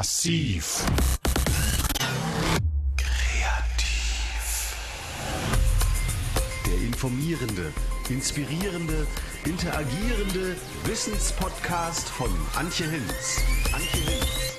Massiv. 0.00 0.86
Kreativ. 2.96 4.74
Der 6.64 6.80
informierende, 6.86 7.70
inspirierende, 8.08 9.06
interagierende 9.44 10.56
Wissenspodcast 10.84 12.08
von 12.08 12.30
Antje 12.56 12.88
Hinz. 12.88 13.42
Antje 13.74 14.00
Hinz. 14.00 14.58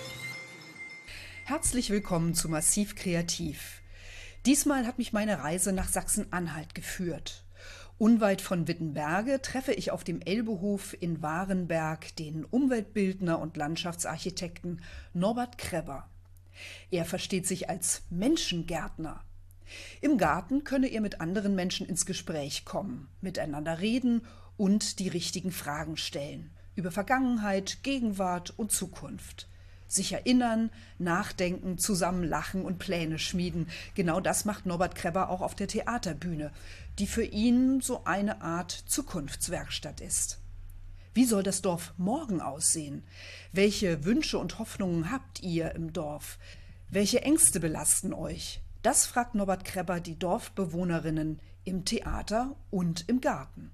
Herzlich 1.45 1.89
willkommen 1.89 2.35
zu 2.35 2.47
Massiv 2.47 2.93
Kreativ. 2.93 3.81
Diesmal 4.45 4.85
hat 4.85 4.99
mich 4.99 5.11
meine 5.11 5.43
Reise 5.43 5.73
nach 5.73 5.89
Sachsen-Anhalt 5.89 6.75
geführt. 6.75 7.40
Unweit 8.01 8.41
von 8.41 8.67
Wittenberge 8.67 9.43
treffe 9.43 9.73
ich 9.73 9.91
auf 9.91 10.03
dem 10.03 10.21
Elbehof 10.21 10.95
in 10.99 11.21
Warenberg 11.21 12.15
den 12.15 12.45
Umweltbildner 12.45 13.37
und 13.37 13.57
Landschaftsarchitekten 13.57 14.81
Norbert 15.13 15.59
Kreber. 15.59 16.09
Er 16.89 17.05
versteht 17.05 17.45
sich 17.45 17.69
als 17.69 18.01
Menschengärtner. 18.09 19.23
Im 20.01 20.17
Garten 20.17 20.63
könne 20.63 20.87
er 20.87 20.99
mit 20.99 21.21
anderen 21.21 21.53
Menschen 21.53 21.87
ins 21.87 22.07
Gespräch 22.07 22.65
kommen, 22.65 23.07
miteinander 23.21 23.77
reden 23.77 24.25
und 24.57 24.97
die 24.97 25.07
richtigen 25.07 25.51
Fragen 25.51 25.95
stellen 25.95 26.49
über 26.73 26.89
Vergangenheit, 26.89 27.83
Gegenwart 27.83 28.51
und 28.57 28.71
Zukunft 28.71 29.47
sich 29.93 30.13
erinnern, 30.13 30.69
nachdenken, 30.99 31.77
zusammen 31.77 32.23
lachen 32.23 32.63
und 32.63 32.79
Pläne 32.79 33.19
schmieden. 33.19 33.67
Genau 33.95 34.19
das 34.19 34.45
macht 34.45 34.65
Norbert 34.65 34.95
Kreber 34.95 35.29
auch 35.29 35.41
auf 35.41 35.55
der 35.55 35.67
Theaterbühne, 35.67 36.51
die 36.99 37.07
für 37.07 37.23
ihn 37.23 37.81
so 37.81 38.03
eine 38.05 38.41
Art 38.41 38.71
Zukunftswerkstatt 38.71 40.01
ist. 40.01 40.39
Wie 41.13 41.25
soll 41.25 41.43
das 41.43 41.61
Dorf 41.61 41.93
morgen 41.97 42.39
aussehen? 42.39 43.03
Welche 43.51 44.05
Wünsche 44.05 44.37
und 44.37 44.59
Hoffnungen 44.59 45.11
habt 45.11 45.41
ihr 45.41 45.75
im 45.75 45.91
Dorf? 45.91 46.37
Welche 46.89 47.21
Ängste 47.21 47.59
belasten 47.59 48.13
euch? 48.13 48.61
Das 48.81 49.05
fragt 49.05 49.35
Norbert 49.35 49.65
Kreber 49.65 49.99
die 49.99 50.17
Dorfbewohnerinnen 50.17 51.39
im 51.65 51.85
Theater 51.85 52.55
und 52.69 53.07
im 53.09 53.21
Garten. 53.21 53.71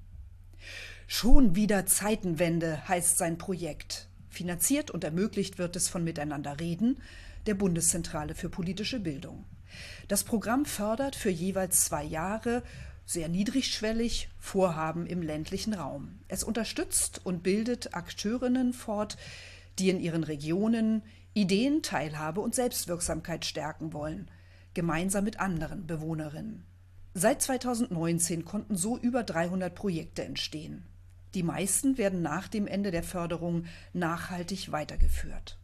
Schon 1.05 1.55
wieder 1.55 1.85
Zeitenwende 1.85 2.87
heißt 2.87 3.17
sein 3.17 3.37
Projekt. 3.37 4.06
Finanziert 4.37 4.91
und 4.91 5.03
ermöglicht 5.03 5.57
wird 5.57 5.75
es 5.75 5.89
von 5.89 6.03
Miteinander 6.03 6.59
reden, 6.59 6.99
der 7.47 7.55
Bundeszentrale 7.55 8.35
für 8.35 8.49
politische 8.49 8.99
Bildung. 8.99 9.45
Das 10.07 10.23
Programm 10.23 10.65
fördert 10.65 11.15
für 11.15 11.31
jeweils 11.31 11.85
zwei 11.85 12.03
Jahre 12.03 12.61
sehr 13.03 13.29
niedrigschwellig 13.29 14.29
Vorhaben 14.37 15.07
im 15.07 15.23
ländlichen 15.23 15.73
Raum. 15.73 16.19
Es 16.27 16.43
unterstützt 16.43 17.19
und 17.25 17.41
bildet 17.41 17.95
Akteurinnen 17.95 18.73
fort, 18.73 19.17
die 19.79 19.89
in 19.89 19.99
ihren 19.99 20.23
Regionen 20.23 21.01
Ideen, 21.33 21.81
Teilhabe 21.81 22.41
und 22.41 22.53
Selbstwirksamkeit 22.53 23.43
stärken 23.43 23.91
wollen, 23.91 24.29
gemeinsam 24.75 25.23
mit 25.23 25.39
anderen 25.39 25.87
Bewohnerinnen. 25.87 26.63
Seit 27.15 27.41
2019 27.41 28.45
konnten 28.45 28.77
so 28.77 28.99
über 28.99 29.23
300 29.23 29.73
Projekte 29.73 30.23
entstehen. 30.23 30.85
Die 31.37 31.43
meisten 31.43 31.99
werden 31.99 32.23
nach 32.23 32.47
dem 32.47 32.65
Ende 32.65 32.89
der 32.89 33.03
Förderung 33.03 33.65
nachhaltig 33.93 34.71
weitergeführt. 34.71 35.59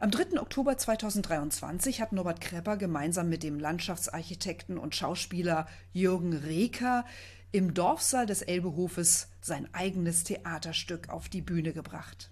Am 0.00 0.10
3. 0.10 0.38
Oktober 0.38 0.76
2023 0.76 2.02
hat 2.02 2.12
Norbert 2.12 2.42
Krepper 2.42 2.76
gemeinsam 2.76 3.30
mit 3.30 3.42
dem 3.42 3.58
Landschaftsarchitekten 3.58 4.76
und 4.76 4.94
Schauspieler 4.94 5.66
Jürgen 5.94 6.34
Reker 6.34 7.06
im 7.52 7.72
Dorfsaal 7.72 8.26
des 8.26 8.42
Elbehofes 8.42 9.28
sein 9.40 9.66
eigenes 9.72 10.24
Theaterstück 10.24 11.08
auf 11.08 11.30
die 11.30 11.40
Bühne 11.40 11.72
gebracht. 11.72 12.30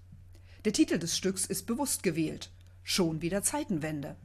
Der 0.66 0.74
Titel 0.74 0.98
des 0.98 1.16
Stücks 1.16 1.46
ist 1.46 1.66
bewusst 1.66 2.02
gewählt. 2.02 2.50
Schon 2.82 3.22
wieder 3.22 3.42
Zeitenwende. 3.42 4.16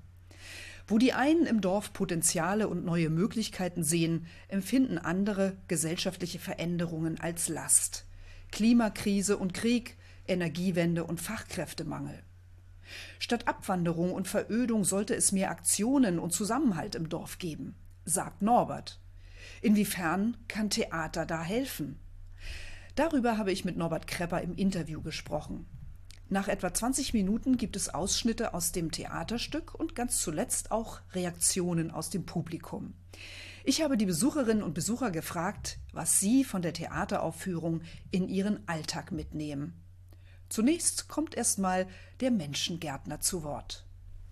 Wo 0.88 0.98
die 0.98 1.14
einen 1.14 1.46
im 1.46 1.62
Dorf 1.62 1.94
Potenziale 1.94 2.68
und 2.68 2.86
neue 2.86 3.10
Möglichkeiten 3.10 3.84
sehen, 3.84 4.28
empfinden 4.48 4.98
andere 4.98 5.58
gesellschaftliche 5.68 6.40
Veränderungen 6.40 7.20
als 7.20 7.48
Last. 7.48 8.06
Klimakrise 8.52 9.38
und 9.38 9.54
Krieg, 9.54 9.98
Energiewende 10.28 11.04
und 11.04 11.22
Fachkräftemangel. 11.22 12.24
Statt 13.20 13.48
Abwanderung 13.48 14.12
und 14.14 14.28
Verödung 14.28 14.84
sollte 14.84 15.16
es 15.16 15.32
mehr 15.32 15.52
Aktionen 15.52 16.20
und 16.20 16.34
Zusammenhalt 16.34 16.96
im 16.96 17.10
Dorf 17.10 17.38
geben, 17.38 17.76
sagt 18.04 18.42
Norbert. 18.42 19.00
Inwiefern 19.62 20.38
kann 20.48 20.70
Theater 20.70 21.26
da 21.26 21.42
helfen? 21.42 22.00
Darüber 22.96 23.38
habe 23.38 23.52
ich 23.52 23.64
mit 23.64 23.78
Norbert 23.78 24.08
Krepper 24.08 24.42
im 24.42 24.56
Interview 24.56 25.02
gesprochen. 25.02 25.66
Nach 26.32 26.48
etwa 26.48 26.74
20 26.74 27.14
Minuten 27.14 27.58
gibt 27.58 27.76
es 27.76 27.94
Ausschnitte 27.94 28.54
aus 28.54 28.72
dem 28.72 28.90
Theaterstück 28.90 29.76
und 29.76 29.96
ganz 29.96 30.22
zuletzt 30.22 30.72
auch 30.72 31.02
Reaktionen 31.12 31.92
aus 31.92 32.10
dem 32.10 32.26
Publikum. 32.26 32.94
Ich 33.66 33.82
habe 33.82 33.98
die 33.98 34.06
Besucherinnen 34.06 34.64
und 34.64 34.74
Besucher 34.74 35.12
gefragt, 35.12 35.78
was 35.92 36.22
sie 36.22 36.46
von 36.46 36.62
der 36.62 36.72
Theateraufführung 36.72 37.82
in 38.12 38.30
ihren 38.30 38.66
Alltag 38.70 39.12
mitnehmen. 39.12 39.74
Zunächst 40.48 41.10
kommt 41.10 41.36
erstmal 41.36 41.86
der 42.22 42.32
Menschengärtner 42.32 43.20
zu 43.20 43.44
Wort. 43.44 43.86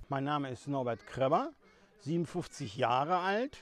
Mein 0.07 0.23
Name 0.23 0.51
ist 0.51 0.69
Norbert 0.69 1.05
Kreber, 1.05 1.51
57 2.05 2.77
Jahre 2.77 3.17
alt, 3.17 3.57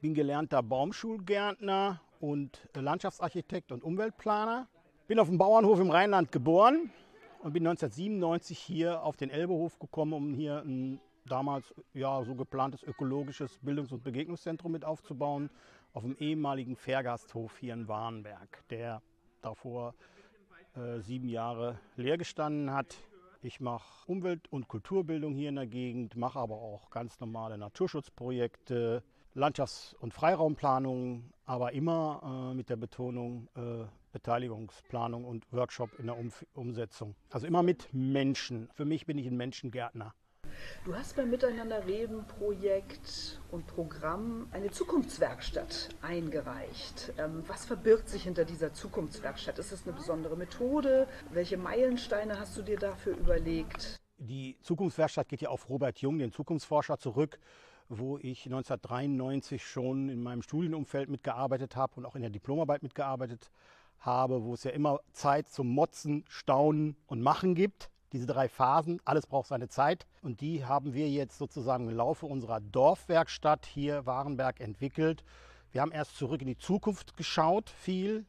bin 0.00 0.14
gelernter 0.14 0.62
Baumschulgärtner 0.62 2.00
und 2.20 2.58
Landschaftsarchitekt 2.72 3.70
und 3.70 3.84
Umweltplaner. 3.84 4.66
Bin 5.08 5.18
auf 5.18 5.28
dem 5.28 5.36
Bauernhof 5.36 5.78
im 5.78 5.90
Rheinland 5.90 6.32
geboren, 6.32 6.90
und 7.42 7.52
bin 7.52 7.66
1997 7.66 8.58
hier 8.58 9.02
auf 9.02 9.16
den 9.16 9.28
Elbehof 9.28 9.78
gekommen, 9.78 10.12
um 10.12 10.34
hier 10.34 10.62
ein 10.64 11.00
damals 11.26 11.74
ja 11.92 12.22
so 12.24 12.34
geplantes 12.34 12.82
ökologisches 12.82 13.58
Bildungs- 13.62 13.92
und 13.92 14.04
Begegnungszentrum 14.04 14.72
mit 14.72 14.84
aufzubauen 14.84 15.50
auf 15.92 16.02
dem 16.02 16.16
ehemaligen 16.18 16.76
Fährgasthof 16.76 17.58
hier 17.58 17.74
in 17.74 17.88
Warnberg, 17.88 18.62
der 18.70 19.02
davor 19.40 19.94
äh, 20.74 21.00
sieben 21.00 21.28
Jahre 21.28 21.78
leer 21.96 22.16
gestanden 22.16 22.72
hat. 22.72 22.96
Ich 23.42 23.60
mache 23.60 24.06
Umwelt- 24.06 24.50
und 24.52 24.68
Kulturbildung 24.68 25.34
hier 25.34 25.48
in 25.48 25.56
der 25.56 25.66
Gegend, 25.66 26.16
mache 26.16 26.38
aber 26.38 26.54
auch 26.54 26.90
ganz 26.90 27.18
normale 27.18 27.58
Naturschutzprojekte, 27.58 29.02
Landschafts- 29.34 29.96
und 29.96 30.14
Freiraumplanung, 30.14 31.32
aber 31.44 31.72
immer 31.72 32.50
äh, 32.52 32.54
mit 32.54 32.70
der 32.70 32.76
Betonung 32.76 33.48
äh, 33.56 33.84
Beteiligungsplanung 34.12 35.24
und 35.24 35.50
Workshop 35.52 35.98
in 35.98 36.06
der 36.06 36.16
um 36.16 36.32
Umsetzung. 36.54 37.14
Also 37.30 37.46
immer 37.46 37.62
mit 37.62 37.88
Menschen. 37.92 38.68
Für 38.74 38.84
mich 38.84 39.06
bin 39.06 39.18
ich 39.18 39.26
ein 39.26 39.36
Menschengärtner. 39.36 40.14
Du 40.84 40.94
hast 40.94 41.16
beim 41.16 41.30
Miteinander 41.30 41.86
reden 41.86 42.24
Projekt 42.26 43.40
und 43.50 43.66
Programm 43.66 44.48
eine 44.52 44.70
Zukunftswerkstatt 44.70 45.88
eingereicht. 46.02 47.12
Ähm, 47.18 47.42
was 47.46 47.64
verbirgt 47.64 48.08
sich 48.08 48.24
hinter 48.24 48.44
dieser 48.44 48.72
Zukunftswerkstatt? 48.72 49.58
Ist 49.58 49.72
es 49.72 49.86
eine 49.86 49.94
besondere 49.94 50.36
Methode? 50.36 51.08
Welche 51.30 51.56
Meilensteine 51.56 52.38
hast 52.38 52.56
du 52.56 52.62
dir 52.62 52.78
dafür 52.78 53.16
überlegt? 53.16 53.96
Die 54.18 54.56
Zukunftswerkstatt 54.62 55.28
geht 55.28 55.40
ja 55.40 55.48
auf 55.48 55.68
Robert 55.68 55.98
Jung, 56.00 56.18
den 56.18 56.32
Zukunftsforscher, 56.32 56.98
zurück 56.98 57.38
wo 57.88 58.16
ich 58.16 58.46
1993 58.46 59.62
schon 59.66 60.08
in 60.08 60.22
meinem 60.22 60.40
Studienumfeld 60.40 61.10
mitgearbeitet 61.10 61.76
habe 61.76 61.96
und 61.96 62.06
auch 62.06 62.14
in 62.14 62.22
der 62.22 62.30
Diplomarbeit 62.30 62.82
mitgearbeitet 62.82 63.50
habe, 63.50 63.81
wo 64.04 64.54
es 64.54 64.64
ja 64.64 64.70
immer 64.70 65.00
Zeit 65.12 65.48
zum 65.48 65.68
Motzen, 65.68 66.24
Staunen 66.28 66.96
und 67.06 67.22
Machen 67.22 67.54
gibt. 67.54 67.90
Diese 68.12 68.26
drei 68.26 68.48
Phasen, 68.48 69.00
alles 69.04 69.26
braucht 69.26 69.48
seine 69.48 69.68
Zeit. 69.68 70.06
Und 70.20 70.40
die 70.40 70.64
haben 70.64 70.92
wir 70.92 71.08
jetzt 71.08 71.38
sozusagen 71.38 71.88
im 71.88 71.96
Laufe 71.96 72.26
unserer 72.26 72.60
Dorfwerkstatt 72.60 73.64
hier 73.66 74.04
Warenberg 74.04 74.60
entwickelt. 74.60 75.24
Wir 75.70 75.80
haben 75.80 75.92
erst 75.92 76.16
zurück 76.16 76.42
in 76.42 76.48
die 76.48 76.58
Zukunft 76.58 77.16
geschaut, 77.16 77.70
viel, 77.70 78.26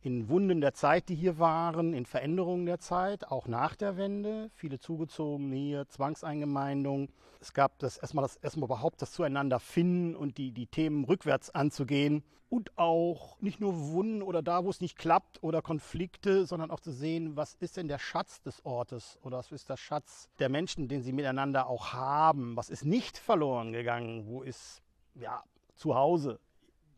in 0.00 0.28
Wunden 0.28 0.60
der 0.60 0.74
Zeit, 0.74 1.08
die 1.08 1.14
hier 1.14 1.38
waren, 1.38 1.92
in 1.92 2.06
Veränderungen 2.06 2.66
der 2.66 2.78
Zeit, 2.78 3.28
auch 3.30 3.48
nach 3.48 3.74
der 3.74 3.96
Wende, 3.96 4.50
viele 4.54 4.78
zugezogen 4.78 5.50
hier, 5.52 5.88
Zwangseingemeindung. 5.88 7.08
Es 7.40 7.52
gab 7.52 7.78
das 7.78 7.98
erstmal 7.98 8.22
das 8.22 8.36
erstmal 8.36 8.66
überhaupt 8.66 9.02
das 9.02 9.12
Zueinander 9.12 9.58
finden 9.58 10.14
und 10.14 10.38
die, 10.38 10.52
die 10.52 10.66
Themen 10.66 11.04
rückwärts 11.04 11.50
anzugehen. 11.50 12.22
Und 12.50 12.78
auch 12.78 13.38
nicht 13.40 13.60
nur 13.60 13.90
Wunden 13.90 14.22
oder 14.22 14.40
da, 14.40 14.64
wo 14.64 14.70
es 14.70 14.80
nicht 14.80 14.96
klappt 14.96 15.42
oder 15.42 15.60
Konflikte, 15.60 16.46
sondern 16.46 16.70
auch 16.70 16.80
zu 16.80 16.92
sehen, 16.92 17.36
was 17.36 17.54
ist 17.56 17.76
denn 17.76 17.88
der 17.88 17.98
Schatz 17.98 18.40
des 18.40 18.64
Ortes 18.64 19.18
oder 19.22 19.38
was 19.38 19.52
ist 19.52 19.68
der 19.68 19.76
Schatz 19.76 20.30
der 20.38 20.48
Menschen, 20.48 20.88
den 20.88 21.02
sie 21.02 21.12
miteinander 21.12 21.66
auch 21.66 21.92
haben, 21.92 22.56
was 22.56 22.70
ist 22.70 22.86
nicht 22.86 23.18
verloren 23.18 23.72
gegangen, 23.72 24.26
wo 24.26 24.42
ist 24.42 24.80
ja 25.14 25.42
Zuhause, 25.74 26.40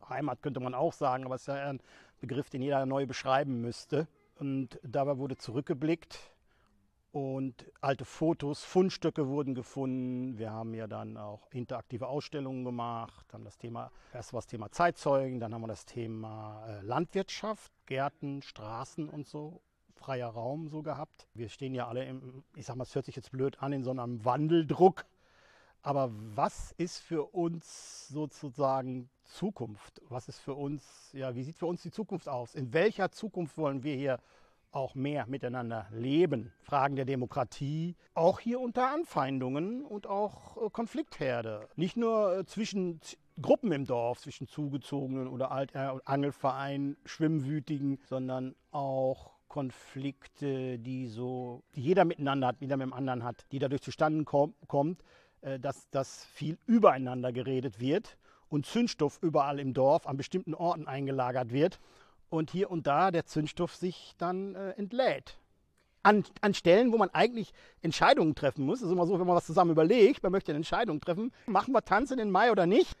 Heimat 0.07 0.41
könnte 0.41 0.59
man 0.59 0.73
auch 0.73 0.93
sagen, 0.93 1.25
aber 1.25 1.35
es 1.35 1.41
ist 1.41 1.47
ja 1.47 1.69
ein 1.69 1.81
Begriff, 2.21 2.49
den 2.49 2.61
jeder 2.61 2.85
neu 2.85 3.05
beschreiben 3.05 3.59
müsste. 3.61 4.07
Und 4.35 4.79
dabei 4.83 5.17
wurde 5.17 5.37
zurückgeblickt 5.37 6.17
und 7.11 7.69
alte 7.81 8.05
Fotos, 8.05 8.63
Fundstücke 8.63 9.27
wurden 9.27 9.53
gefunden. 9.53 10.37
Wir 10.37 10.51
haben 10.51 10.73
ja 10.73 10.87
dann 10.87 11.17
auch 11.17 11.51
interaktive 11.51 12.07
Ausstellungen 12.07 12.63
gemacht. 12.63 13.25
Dann 13.29 13.43
das 13.43 13.57
Thema, 13.57 13.91
erst 14.13 14.33
war 14.33 14.39
das 14.39 14.47
Thema 14.47 14.71
Zeitzeugen, 14.71 15.39
dann 15.39 15.53
haben 15.53 15.61
wir 15.61 15.67
das 15.67 15.85
Thema 15.85 16.65
äh, 16.67 16.81
Landwirtschaft, 16.81 17.73
Gärten, 17.85 18.41
Straßen 18.41 19.09
und 19.09 19.27
so 19.27 19.61
freier 19.93 20.29
Raum 20.29 20.69
so 20.69 20.81
gehabt. 20.81 21.27
Wir 21.33 21.49
stehen 21.49 21.75
ja 21.75 21.87
alle 21.87 22.05
im, 22.05 22.43
ich 22.55 22.65
sag 22.65 22.75
mal, 22.75 22.83
es 22.83 22.95
hört 22.95 23.05
sich 23.05 23.15
jetzt 23.15 23.31
blöd 23.31 23.61
an, 23.61 23.73
in 23.73 23.83
so 23.83 23.91
einem 23.91 24.23
Wandeldruck. 24.25 25.05
Aber 25.83 26.11
was 26.35 26.73
ist 26.77 26.99
für 26.99 27.33
uns 27.33 28.07
sozusagen 28.09 29.09
Zukunft? 29.25 30.01
Was 30.09 30.27
ist 30.27 30.39
für 30.39 30.53
uns, 30.53 31.09
ja, 31.13 31.33
wie 31.35 31.43
sieht 31.43 31.57
für 31.57 31.65
uns 31.65 31.81
die 31.81 31.91
Zukunft 31.91 32.29
aus? 32.29 32.53
In 32.53 32.71
welcher 32.73 33.11
Zukunft 33.11 33.57
wollen 33.57 33.83
wir 33.83 33.95
hier 33.95 34.19
auch 34.71 34.93
mehr 34.93 35.25
miteinander 35.25 35.87
leben? 35.91 36.53
Fragen 36.61 36.95
der 36.95 37.05
Demokratie, 37.05 37.95
auch 38.13 38.39
hier 38.39 38.59
unter 38.59 38.91
Anfeindungen 38.91 39.83
und 39.83 40.05
auch 40.05 40.57
äh, 40.57 40.69
Konfliktherde. 40.69 41.67
Nicht 41.75 41.97
nur 41.97 42.37
äh, 42.37 42.45
zwischen 42.45 42.99
Gruppen 43.41 43.71
im 43.71 43.85
Dorf, 43.85 44.19
zwischen 44.19 44.47
Zugezogenen 44.47 45.27
oder 45.27 45.51
Alt- 45.51 45.73
und 45.73 46.07
Angelvereinen, 46.07 46.95
Schwimmwütigen, 47.05 47.99
sondern 48.07 48.55
auch 48.69 49.31
Konflikte, 49.47 50.77
die 50.77 51.07
so, 51.07 51.63
die 51.75 51.81
jeder 51.81 52.05
miteinander 52.05 52.47
hat, 52.47 52.61
jeder 52.61 52.77
mit 52.77 52.85
dem 52.85 52.93
anderen 52.93 53.23
hat, 53.23 53.45
die 53.51 53.59
dadurch 53.59 53.81
zustande 53.81 54.23
kom 54.25 54.53
kommt, 54.67 55.01
äh, 55.01 55.05
dass, 55.59 55.89
dass 55.89 56.25
viel 56.25 56.57
übereinander 56.67 57.31
geredet 57.31 57.79
wird 57.79 58.17
und 58.51 58.65
Zündstoff 58.65 59.17
überall 59.21 59.59
im 59.59 59.73
Dorf 59.73 60.05
an 60.05 60.17
bestimmten 60.17 60.53
Orten 60.53 60.87
eingelagert 60.87 61.51
wird 61.51 61.79
und 62.29 62.51
hier 62.51 62.69
und 62.69 62.87
da 62.87 63.11
der 63.11 63.25
Zündstoff 63.25 63.75
sich 63.75 64.13
dann 64.17 64.55
äh, 64.55 64.71
entlädt. 64.71 65.37
An, 66.03 66.23
an, 66.41 66.55
Stellen, 66.55 66.91
wo 66.91 66.97
man 66.97 67.09
eigentlich 67.11 67.53
Entscheidungen 67.81 68.33
treffen 68.33 68.65
muss. 68.65 68.79
Das 68.79 68.87
ist 68.87 68.93
immer 68.93 69.05
so, 69.05 69.19
wenn 69.19 69.27
man 69.27 69.35
was 69.35 69.45
zusammen 69.45 69.71
überlegt, 69.71 70.23
man 70.23 70.31
möchte 70.31 70.51
eine 70.51 70.57
Entscheidung 70.57 70.99
treffen, 70.99 71.31
machen 71.45 71.73
wir 71.73 71.83
Tanzen 71.83 72.17
in 72.17 72.31
Mai 72.31 72.51
oder 72.51 72.65
nicht, 72.65 72.97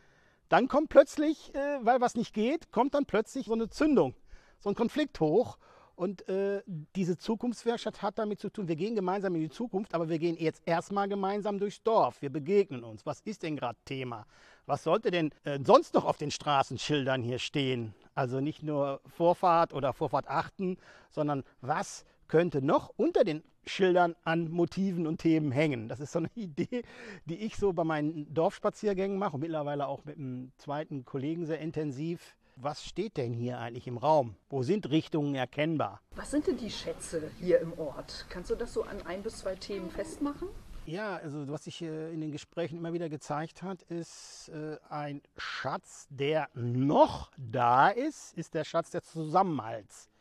dann 0.49 0.67
kommt 0.67 0.89
plötzlich, 0.89 1.53
äh, 1.55 1.79
weil 1.81 1.99
was 1.99 2.15
nicht 2.15 2.33
geht, 2.33 2.71
kommt 2.71 2.93
dann 2.93 3.05
plötzlich 3.05 3.47
so 3.47 3.53
eine 3.53 3.69
Zündung, 3.69 4.13
so 4.59 4.69
ein 4.69 4.75
Konflikt 4.75 5.19
hoch. 5.19 5.57
Und 6.01 6.27
äh, 6.29 6.63
diese 6.95 7.15
Zukunftswerkstatt 7.15 8.01
hat 8.01 8.17
damit 8.17 8.39
zu 8.39 8.49
tun, 8.49 8.67
wir 8.67 8.75
gehen 8.75 8.95
gemeinsam 8.95 9.35
in 9.35 9.41
die 9.41 9.51
Zukunft, 9.51 9.93
aber 9.93 10.09
wir 10.09 10.17
gehen 10.17 10.35
jetzt 10.35 10.63
erstmal 10.65 11.07
gemeinsam 11.07 11.59
durchs 11.59 11.83
Dorf. 11.83 12.23
Wir 12.23 12.31
begegnen 12.31 12.83
uns. 12.83 13.05
Was 13.05 13.21
ist 13.21 13.43
denn 13.43 13.55
gerade 13.55 13.77
Thema? 13.85 14.25
Was 14.65 14.81
sollte 14.81 15.11
denn 15.11 15.29
äh, 15.43 15.59
sonst 15.63 15.93
noch 15.93 16.05
auf 16.05 16.17
den 16.17 16.31
Straßenschildern 16.31 17.21
hier 17.21 17.37
stehen? 17.37 17.93
Also 18.15 18.39
nicht 18.39 18.63
nur 18.63 18.99
Vorfahrt 19.15 19.73
oder 19.73 19.93
Vorfahrt 19.93 20.27
achten, 20.27 20.77
sondern 21.11 21.43
was 21.61 22.03
könnte 22.27 22.63
noch 22.63 22.91
unter 22.97 23.23
den 23.23 23.43
Schildern 23.67 24.15
an 24.23 24.49
Motiven 24.49 25.05
und 25.05 25.19
Themen 25.19 25.51
hängen. 25.51 25.87
Das 25.87 25.99
ist 25.99 26.13
so 26.13 26.17
eine 26.17 26.31
Idee, 26.35 26.81
die 27.25 27.45
ich 27.45 27.57
so 27.57 27.73
bei 27.73 27.83
meinen 27.83 28.33
Dorfspaziergängen 28.33 29.19
mache 29.19 29.35
und 29.35 29.41
mittlerweile 29.41 29.85
auch 29.85 30.03
mit 30.03 30.17
einem 30.17 30.51
zweiten 30.57 31.05
Kollegen 31.05 31.45
sehr 31.45 31.59
intensiv. 31.59 32.35
Was 32.63 32.83
steht 32.85 33.17
denn 33.17 33.33
hier 33.33 33.57
eigentlich 33.57 33.87
im 33.87 33.97
Raum? 33.97 34.35
Wo 34.47 34.61
sind 34.61 34.91
Richtungen 34.91 35.33
erkennbar? 35.33 35.99
Was 36.15 36.29
sind 36.29 36.45
denn 36.45 36.57
die 36.57 36.69
Schätze 36.69 37.31
hier 37.39 37.59
im 37.59 37.73
Ort? 37.79 38.27
Kannst 38.29 38.51
du 38.51 38.55
das 38.55 38.71
so 38.71 38.83
an 38.83 39.01
ein 39.07 39.23
bis 39.23 39.37
zwei 39.37 39.55
Themen 39.55 39.89
festmachen? 39.89 40.47
Ja, 40.85 41.15
also 41.15 41.49
was 41.49 41.63
sich 41.63 41.81
in 41.81 42.21
den 42.21 42.31
Gesprächen 42.31 42.77
immer 42.77 42.93
wieder 42.93 43.09
gezeigt 43.09 43.63
hat, 43.63 43.81
ist 43.81 44.49
äh, 44.49 44.77
ein 44.89 45.23
Schatz, 45.37 46.05
der 46.11 46.49
noch 46.53 47.31
da 47.35 47.89
ist, 47.89 48.37
ist 48.37 48.53
der 48.53 48.63
Schatz 48.63 48.91
des 48.91 49.05
Zusammenhalts. 49.05 50.11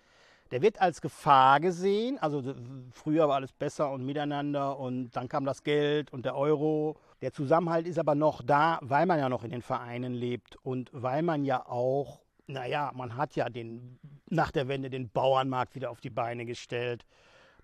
Der 0.51 0.63
wird 0.63 0.81
als 0.81 1.01
Gefahr 1.01 1.61
gesehen. 1.61 2.19
Also 2.19 2.55
früher 2.91 3.29
war 3.29 3.37
alles 3.37 3.53
besser 3.53 3.93
und 3.93 4.05
miteinander 4.05 4.79
und 4.79 5.11
dann 5.15 5.29
kam 5.29 5.45
das 5.45 5.63
Geld 5.63 6.11
und 6.13 6.25
der 6.25 6.37
Euro. 6.37 6.97
Der 7.21 7.33
Zusammenhalt 7.33 7.87
ist 7.87 7.99
aber 7.99 8.15
noch 8.15 8.43
da, 8.43 8.79
weil 8.81 9.05
man 9.05 9.19
ja 9.19 9.29
noch 9.29 9.45
in 9.45 9.51
den 9.51 9.63
Vereinen 9.63 10.15
lebt 10.15 10.57
und 10.63 10.91
weil 10.93 11.23
man 11.23 11.45
ja 11.45 11.67
auch, 11.67 12.20
naja, 12.53 12.93
man 12.95 13.17
hat 13.17 13.37
ja 13.37 13.49
den, 13.49 13.99
nach 14.29 14.51
der 14.51 14.69
Wende 14.69 14.91
den 14.91 15.11
Bauernmarkt 15.11 15.75
wieder 15.75 15.91
auf 15.91 16.01
die 16.01 16.11
Beine 16.11 16.47
gestellt. 16.47 17.07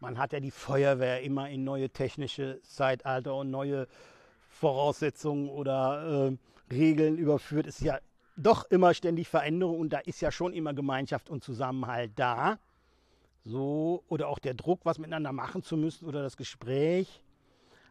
Man 0.01 0.19
hat 0.19 0.33
ja 0.33 0.41
die 0.41 0.51
Feuerwehr 0.51 1.23
immer 1.23 1.49
in 1.49 1.65
neue 1.65 1.91
technische 1.91 2.61
Zeitalter 2.63 3.35
und 3.35 3.51
neue 3.51 3.87
Voraussetzungen 4.49 5.49
oder 5.49 6.31
äh, 6.31 6.73
Regeln 6.75 7.17
überführt. 7.17 7.67
Ist 7.67 7.81
ja 7.81 7.99
doch 8.37 8.65
immer 8.71 8.95
ständig 8.95 9.29
Veränderung 9.29 9.81
und 9.81 9.93
da 9.93 9.99
ist 9.99 10.21
ja 10.21 10.31
schon 10.31 10.53
immer 10.53 10.75
Gemeinschaft 10.75 11.31
und 11.31 11.43
Zusammenhalt 11.43 12.13
da. 12.17 12.59
So, 13.45 14.03
oder 14.09 14.29
auch 14.29 14.39
der 14.39 14.55
Druck, 14.55 14.81
was 14.85 14.99
miteinander 14.99 15.33
machen 15.33 15.63
zu 15.63 15.77
müssen 15.77 16.07
oder 16.07 16.23
das 16.23 16.37
Gespräch. 16.37 17.23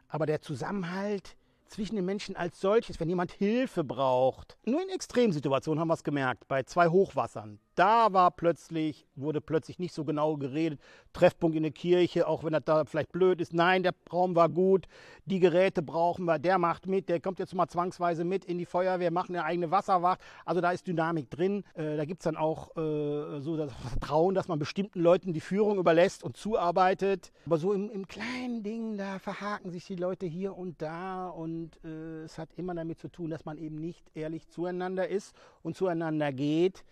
Aber 0.07 0.25
der 0.25 0.41
Zusammenhalt, 0.41 1.35
zwischen 1.67 1.95
den 1.95 2.05
Menschen 2.05 2.35
als 2.35 2.59
solches, 2.59 2.99
wenn 2.99 3.09
jemand 3.09 3.31
Hilfe 3.31 3.83
braucht. 3.83 4.57
Nur 4.65 4.81
in 4.81 4.89
Extremsituationen 4.89 5.79
haben 5.79 5.87
wir 5.87 5.93
es 5.95 6.03
gemerkt, 6.03 6.47
bei 6.47 6.63
zwei 6.63 6.87
Hochwassern. 6.87 7.59
Da 7.75 8.13
war 8.13 8.31
plötzlich, 8.31 9.05
wurde 9.15 9.41
plötzlich 9.41 9.79
nicht 9.79 9.93
so 9.93 10.05
genau 10.05 10.37
geredet. 10.37 10.79
Treffpunkt 11.11 11.57
in 11.57 11.63
der 11.63 11.73
Kirche, 11.73 12.27
auch 12.27 12.43
wenn 12.43 12.53
das 12.53 12.63
da 12.63 12.85
vielleicht 12.85 13.11
blöd 13.11 13.41
ist. 13.41 13.53
Nein, 13.53 13.83
der 13.83 13.93
Raum 14.11 14.35
war 14.35 14.47
gut, 14.47 14.87
die 15.25 15.39
Geräte 15.39 15.81
brauchen 15.81 16.25
wir, 16.25 16.39
der 16.39 16.57
macht 16.57 16.87
mit, 16.87 17.09
der 17.09 17.19
kommt 17.19 17.39
jetzt 17.39 17.53
mal 17.53 17.67
zwangsweise 17.67 18.23
mit 18.23 18.45
in 18.45 18.57
die 18.57 18.65
Feuerwehr, 18.65 19.11
macht 19.11 19.29
eine 19.29 19.43
eigene 19.43 19.71
Wasserwacht. 19.71 20.21
Also 20.45 20.61
da 20.61 20.71
ist 20.71 20.87
Dynamik 20.87 21.29
drin. 21.29 21.63
Äh, 21.73 21.97
da 21.97 22.05
gibt 22.05 22.21
es 22.21 22.23
dann 22.23 22.37
auch 22.37 22.75
äh, 22.77 23.41
so 23.41 23.57
das 23.57 23.73
Vertrauen, 23.73 24.35
dass 24.35 24.47
man 24.47 24.57
bestimmten 24.57 25.01
Leuten 25.01 25.33
die 25.33 25.41
Führung 25.41 25.77
überlässt 25.77 26.23
und 26.23 26.37
zuarbeitet. 26.37 27.33
Aber 27.45 27.57
so 27.57 27.73
im, 27.73 27.89
im 27.89 28.07
kleinen 28.07 28.63
Ding, 28.63 28.97
da 28.97 29.19
verhaken 29.19 29.71
sich 29.71 29.85
die 29.85 29.95
Leute 29.95 30.25
hier 30.25 30.57
und 30.57 30.81
da 30.81 31.27
und 31.27 31.83
äh, 31.83 32.23
es 32.23 32.37
hat 32.37 32.49
immer 32.55 32.73
damit 32.73 32.99
zu 32.99 33.09
tun, 33.09 33.29
dass 33.29 33.43
man 33.43 33.57
eben 33.57 33.75
nicht 33.75 34.03
ehrlich 34.13 34.47
zueinander 34.47 35.09
ist 35.09 35.35
und 35.61 35.75
zueinander 35.75 36.31
geht 36.31 36.85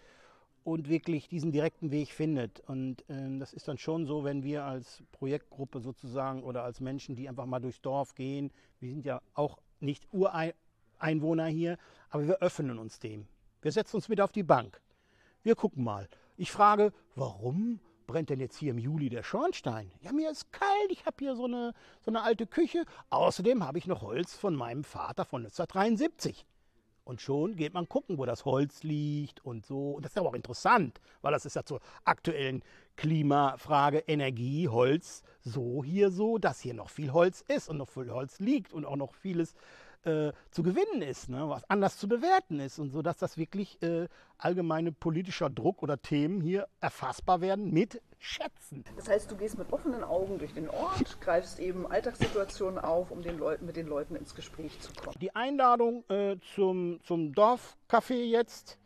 und 0.63 0.89
wirklich 0.89 1.27
diesen 1.27 1.51
direkten 1.51 1.91
Weg 1.91 2.11
findet. 2.11 2.61
Und 2.61 3.03
ähm, 3.09 3.39
das 3.39 3.53
ist 3.53 3.67
dann 3.67 3.77
schon 3.77 4.05
so, 4.05 4.23
wenn 4.23 4.43
wir 4.43 4.63
als 4.63 5.03
Projektgruppe 5.11 5.79
sozusagen 5.81 6.43
oder 6.43 6.63
als 6.63 6.79
Menschen, 6.79 7.15
die 7.15 7.27
einfach 7.27 7.45
mal 7.45 7.59
durchs 7.59 7.81
Dorf 7.81 8.15
gehen, 8.15 8.51
wir 8.79 8.89
sind 8.89 9.05
ja 9.05 9.21
auch 9.33 9.57
nicht 9.79 10.07
Ureinwohner 10.13 11.47
hier, 11.47 11.77
aber 12.09 12.27
wir 12.27 12.41
öffnen 12.41 12.79
uns 12.79 12.99
dem. 12.99 13.27
Wir 13.61 13.71
setzen 13.71 13.97
uns 13.97 14.09
mit 14.09 14.21
auf 14.21 14.31
die 14.31 14.43
Bank. 14.43 14.81
Wir 15.43 15.55
gucken 15.55 15.83
mal. 15.83 16.07
Ich 16.37 16.51
frage, 16.51 16.93
warum 17.15 17.79
brennt 18.07 18.29
denn 18.29 18.39
jetzt 18.39 18.57
hier 18.57 18.71
im 18.71 18.77
Juli 18.77 19.09
der 19.09 19.23
Schornstein? 19.23 19.91
Ja, 20.01 20.11
mir 20.11 20.31
ist 20.31 20.51
kalt, 20.51 20.91
ich 20.91 21.05
habe 21.05 21.17
hier 21.19 21.35
so 21.35 21.45
eine, 21.45 21.73
so 22.01 22.11
eine 22.11 22.21
alte 22.21 22.47
Küche. 22.47 22.85
Außerdem 23.09 23.63
habe 23.63 23.77
ich 23.77 23.87
noch 23.87 24.01
Holz 24.01 24.35
von 24.35 24.55
meinem 24.55 24.83
Vater 24.83 25.25
von 25.25 25.41
1973. 25.41 26.45
Und 27.05 27.19
schon 27.19 27.55
geht 27.57 27.73
man 27.73 27.89
gucken, 27.89 28.17
wo 28.17 28.25
das 28.25 28.45
Holz 28.45 28.83
liegt 28.83 29.43
und 29.45 29.65
so. 29.65 29.91
Und 29.91 30.05
das 30.05 30.13
ist 30.13 30.17
aber 30.17 30.29
auch 30.29 30.33
interessant, 30.33 31.01
weil 31.21 31.33
das 31.33 31.45
ist 31.45 31.55
ja 31.55 31.63
zur 31.63 31.81
aktuellen 32.05 32.63
Klimafrage 32.95 33.99
Energie, 34.07 34.69
Holz, 34.69 35.23
so 35.41 35.83
hier 35.83 36.11
so, 36.11 36.37
dass 36.37 36.61
hier 36.61 36.73
noch 36.73 36.89
viel 36.89 37.11
Holz 37.11 37.43
ist 37.47 37.67
und 37.67 37.77
noch 37.77 37.89
viel 37.89 38.11
Holz 38.11 38.39
liegt 38.39 38.71
und 38.71 38.85
auch 38.85 38.95
noch 38.95 39.13
vieles 39.13 39.55
äh, 40.05 40.31
zu 40.51 40.63
gewinnen 40.63 41.01
ist, 41.01 41.29
ne? 41.29 41.47
was 41.47 41.63
anders 41.69 41.97
zu 41.97 42.07
bewerten 42.07 42.59
ist 42.59 42.79
und 42.79 42.91
so, 42.91 43.01
dass 43.01 43.17
das 43.17 43.37
wirklich 43.37 43.81
äh, 43.81 44.07
allgemeine 44.37 44.91
politischer 44.91 45.49
Druck 45.49 45.83
oder 45.83 46.01
Themen 46.01 46.41
hier 46.41 46.67
erfassbar 46.81 47.41
werden 47.41 47.71
mit 47.71 48.01
Schätzen. 48.19 48.83
Das 48.95 49.09
heißt, 49.09 49.29
du 49.31 49.35
gehst 49.35 49.57
mit 49.57 49.71
offenen 49.73 50.03
Augen 50.03 50.37
durch 50.39 50.53
den 50.53 50.69
Ort, 50.69 51.19
greifst 51.21 51.59
eben 51.59 51.85
Alltagssituationen 51.85 52.79
auf, 52.79 53.11
um 53.11 53.21
den 53.21 53.37
Leuten, 53.37 53.65
mit 53.65 53.75
den 53.75 53.87
Leuten 53.87 54.15
ins 54.15 54.35
Gespräch 54.35 54.79
zu 54.79 54.93
kommen. 54.93 55.15
Die 55.19 55.35
Einladung 55.35 56.03
äh, 56.09 56.37
zum, 56.55 56.99
zum 57.03 57.33
Dorfcafé 57.33 58.23
jetzt 58.23 58.77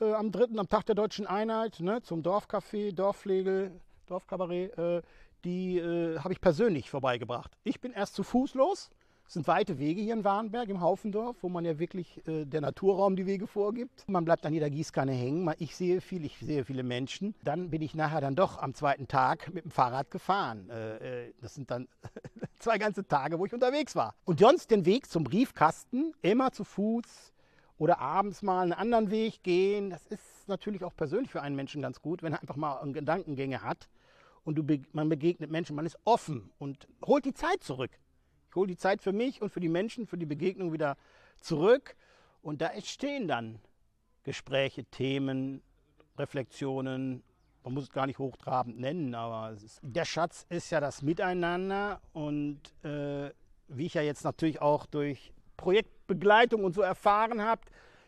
äh, 0.00 0.12
am 0.12 0.30
3., 0.30 0.58
am 0.58 0.68
Tag 0.68 0.86
der 0.86 0.94
deutschen 0.94 1.26
Einheit, 1.26 1.80
ne, 1.80 2.02
zum 2.02 2.22
Dorfcafé, 2.22 2.92
Dorfflegel, 2.92 3.72
Dorfkabarett, 4.06 4.78
äh, 4.78 5.02
die 5.44 5.78
äh, 5.78 6.18
habe 6.18 6.32
ich 6.32 6.40
persönlich 6.40 6.90
vorbeigebracht. 6.90 7.56
Ich 7.64 7.80
bin 7.80 7.92
erst 7.92 8.14
zu 8.14 8.22
Fuß 8.22 8.54
los 8.54 8.90
es 9.28 9.34
sind 9.34 9.46
weite 9.46 9.78
Wege 9.78 10.00
hier 10.00 10.14
in 10.14 10.24
Warnberg 10.24 10.70
im 10.70 10.80
Haufendorf, 10.80 11.36
wo 11.42 11.50
man 11.50 11.62
ja 11.62 11.78
wirklich 11.78 12.26
äh, 12.26 12.46
der 12.46 12.62
Naturraum 12.62 13.14
die 13.14 13.26
Wege 13.26 13.46
vorgibt. 13.46 14.08
Man 14.08 14.24
bleibt 14.24 14.46
an 14.46 14.54
jeder 14.54 14.70
Gießkanne 14.70 15.12
hängen. 15.12 15.52
Ich 15.58 15.76
sehe 15.76 16.00
viel, 16.00 16.24
ich 16.24 16.38
sehe 16.38 16.64
viele 16.64 16.82
Menschen. 16.82 17.34
Dann 17.44 17.68
bin 17.68 17.82
ich 17.82 17.94
nachher 17.94 18.22
dann 18.22 18.36
doch 18.36 18.56
am 18.56 18.72
zweiten 18.72 19.06
Tag 19.06 19.52
mit 19.52 19.64
dem 19.64 19.70
Fahrrad 19.70 20.10
gefahren. 20.10 20.70
Äh, 20.70 21.26
äh 21.26 21.32
das 21.42 21.54
sind 21.54 21.70
dann 21.70 21.88
zwei 22.58 22.78
ganze 22.78 23.06
Tage, 23.06 23.38
wo 23.38 23.44
ich 23.44 23.52
unterwegs 23.52 23.94
war. 23.94 24.14
Und 24.24 24.40
sonst 24.40 24.70
den 24.70 24.86
Weg 24.86 25.10
zum 25.10 25.24
Briefkasten 25.24 26.14
immer 26.22 26.50
zu 26.50 26.64
Fuß 26.64 27.34
oder 27.76 28.00
abends 28.00 28.40
mal 28.40 28.62
einen 28.62 28.72
anderen 28.72 29.10
Weg 29.10 29.42
gehen. 29.42 29.90
Das 29.90 30.06
ist 30.06 30.48
natürlich 30.48 30.82
auch 30.84 30.96
persönlich 30.96 31.30
für 31.30 31.42
einen 31.42 31.54
Menschen 31.54 31.82
ganz 31.82 32.00
gut, 32.00 32.22
wenn 32.22 32.32
er 32.32 32.40
einfach 32.40 32.56
mal 32.56 32.80
Gedankengänge 32.92 33.60
hat 33.60 33.90
und 34.44 34.54
du, 34.54 34.64
man 34.92 35.10
begegnet 35.10 35.50
Menschen, 35.50 35.76
man 35.76 35.84
ist 35.84 35.98
offen 36.06 36.48
und 36.58 36.88
holt 37.04 37.26
die 37.26 37.34
Zeit 37.34 37.62
zurück. 37.62 37.90
Hole 38.58 38.68
die 38.68 38.76
Zeit 38.76 39.00
für 39.00 39.12
mich 39.12 39.40
und 39.40 39.50
für 39.50 39.60
die 39.60 39.68
Menschen, 39.68 40.06
für 40.06 40.18
die 40.18 40.26
Begegnung 40.26 40.72
wieder 40.72 40.96
zurück. 41.40 41.96
Und 42.42 42.60
da 42.60 42.68
entstehen 42.68 43.28
dann 43.28 43.58
Gespräche, 44.24 44.84
Themen, 44.84 45.62
Reflexionen. 46.18 47.22
Man 47.64 47.74
muss 47.74 47.84
es 47.84 47.90
gar 47.90 48.06
nicht 48.06 48.18
hochtrabend 48.18 48.78
nennen, 48.78 49.14
aber 49.14 49.52
ist, 49.52 49.80
der 49.82 50.04
Schatz 50.04 50.46
ist 50.48 50.70
ja 50.70 50.80
das 50.80 51.02
Miteinander. 51.02 52.00
Und 52.12 52.60
äh, 52.84 53.30
wie 53.68 53.86
ich 53.86 53.94
ja 53.94 54.02
jetzt 54.02 54.24
natürlich 54.24 54.60
auch 54.60 54.86
durch 54.86 55.32
Projektbegleitung 55.56 56.64
und 56.64 56.74
so 56.74 56.82
erfahren 56.82 57.42
habe, 57.42 57.62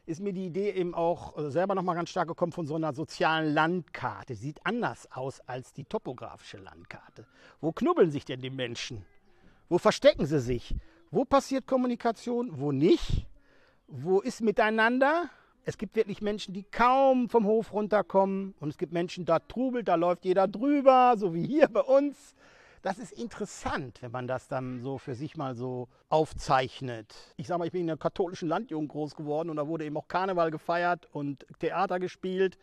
ist 0.07 0.21
mir 0.21 0.33
die 0.33 0.47
Idee 0.47 0.71
eben 0.71 0.95
auch 0.95 1.38
äh, 1.38 1.50
selber 1.50 1.75
nochmal 1.75 1.95
ganz 1.95 2.11
stark 2.11 2.28
gekommen 2.28 2.52
von 2.52 2.66
so 2.66 2.75
einer 2.75 2.92
sozialen 2.92 3.52
Landkarte. 3.54 4.35
Sie 4.35 4.47
sieht 4.47 4.61
anders 4.64 5.11
aus 5.12 5.40
als 5.40 5.73
die 5.73 5.85
topografische 5.85 6.59
Landkarte. 6.59 7.26
Wo 7.61 7.73
knubbeln 7.73 8.11
sich 8.11 8.25
denn 8.25 8.40
die 8.40 8.50
Menschen? 8.50 9.04
Wo 9.71 9.79
verstecken 9.79 10.27
sie 10.27 10.41
sich? 10.41 10.75
Wo 11.12 11.25
passiert 11.25 11.65
Kommunikation? 11.65 12.59
Wo 12.59 12.73
nicht? 12.73 13.25
Wo 13.87 14.21
ist 14.21 14.41
miteinander? 14.41 15.31
Es 15.65 15.79
gibt 15.79 15.95
wirklich 15.95 16.21
Menschen, 16.21 16.53
die 16.53 16.65
kaum 16.65 17.29
vom 17.29 17.47
Hof 17.47 17.73
runterkommen. 17.73 18.55
Und 18.59 18.71
es 18.71 18.79
gibt 18.79 18.93
Menschen, 18.93 19.27
da 19.27 19.39
trubelt, 19.39 19.87
da 19.87 19.95
läuft 19.95 20.25
jeder 20.25 20.49
drüber, 20.49 21.15
so 21.17 21.35
wie 21.35 21.47
hier 21.47 21.69
bei 21.69 21.83
uns. 21.83 22.35
Das 22.83 22.99
ist 22.99 23.12
interessant, 23.12 24.03
wenn 24.03 24.11
man 24.11 24.27
das 24.27 24.49
dann 24.49 24.81
so 24.81 24.99
für 24.99 25.15
sich 25.15 25.37
mal 25.37 25.55
so 25.55 25.87
aufzeichnet. 26.09 27.15
Ich 27.37 27.47
sage 27.47 27.61
mal, 27.61 27.67
ich 27.67 27.73
bin 27.73 27.83
in 27.83 27.91
einer 27.91 27.97
katholischen 27.97 28.49
Landjugend 28.49 28.89
groß 28.89 29.15
geworden 29.15 29.50
und 29.50 29.57
da 29.57 29.69
wurde 29.69 29.85
eben 29.85 29.97
auch 29.97 30.09
Karneval 30.09 30.50
gefeiert 30.50 31.07
und 31.12 31.47
Theater 31.61 32.00
gespielt 32.00 32.59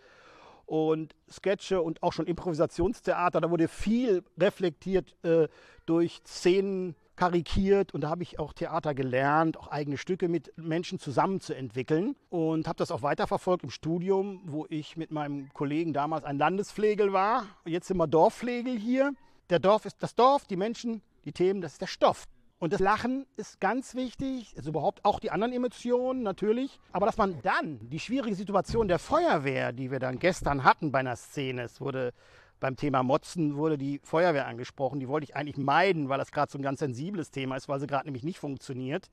und 0.67 1.15
Sketche 1.27 1.81
und 1.81 2.03
auch 2.03 2.13
schon 2.13 2.27
Improvisationstheater. 2.27 3.41
Da 3.41 3.49
wurde 3.49 3.67
viel 3.67 4.23
reflektiert 4.37 5.15
äh, 5.23 5.47
durch 5.87 6.21
Szenen 6.27 6.95
karikiert 7.15 7.95
und 7.95 8.01
da 8.01 8.09
habe 8.09 8.21
ich 8.21 8.37
auch 8.37 8.53
Theater 8.53 8.93
gelernt, 8.93 9.57
auch 9.57 9.69
eigene 9.69 9.97
Stücke 9.97 10.29
mit 10.29 10.53
Menschen 10.55 10.99
zusammenzuentwickeln 10.99 12.15
und 12.29 12.67
habe 12.67 12.77
das 12.77 12.91
auch 12.91 13.01
weiterverfolgt 13.01 13.63
im 13.63 13.71
Studium, 13.71 14.41
wo 14.45 14.67
ich 14.69 14.97
mit 14.97 15.09
meinem 15.09 15.51
Kollegen 15.53 15.93
damals 15.93 16.25
ein 16.25 16.37
Landespflegel 16.37 17.13
war. 17.13 17.47
Jetzt 17.65 17.87
sind 17.87 17.97
wir 17.97 18.05
Dorfflegel 18.05 18.77
hier 18.77 19.13
der 19.49 19.59
Dorf 19.59 19.85
ist 19.85 20.03
das 20.03 20.13
Dorf, 20.13 20.45
die 20.45 20.57
Menschen, 20.57 21.01
die 21.23 21.31
Themen, 21.31 21.61
das 21.61 21.73
ist 21.73 21.81
der 21.81 21.87
Stoff. 21.87 22.25
Und 22.59 22.73
das 22.73 22.79
Lachen 22.79 23.27
ist 23.35 23.59
ganz 23.59 23.93
wichtig, 23.93 24.55
also 24.57 24.71
überhaupt 24.71 25.05
auch 25.05 25.19
die 25.19 25.29
anderen 25.29 25.53
Emotionen 25.53 26.23
natürlich. 26.23 26.79
Aber 26.91 27.05
dass 27.05 27.17
man 27.17 27.39
dann 27.43 27.87
die 27.89 27.99
schwierige 27.99 28.35
Situation 28.35 28.87
der 28.87 28.97
Feuerwehr, 28.97 29.73
die 29.73 29.91
wir 29.91 29.99
dann 29.99 30.17
gestern 30.17 30.63
hatten 30.63 30.91
bei 30.91 30.99
einer 30.99 31.15
Szene, 31.15 31.63
es 31.63 31.79
wurde 31.79 32.13
beim 32.59 32.75
Thema 32.75 33.03
Motzen 33.03 33.55
wurde 33.55 33.77
die 33.77 33.99
Feuerwehr 34.03 34.47
angesprochen. 34.47 34.99
Die 34.99 35.07
wollte 35.07 35.25
ich 35.25 35.35
eigentlich 35.35 35.57
meiden, 35.57 36.09
weil 36.09 36.17
das 36.17 36.31
gerade 36.31 36.51
so 36.51 36.57
ein 36.57 36.63
ganz 36.63 36.79
sensibles 36.79 37.29
Thema 37.29 37.55
ist, 37.55 37.69
weil 37.69 37.79
sie 37.79 37.85
gerade 37.85 38.05
nämlich 38.05 38.23
nicht 38.23 38.39
funktioniert, 38.39 39.11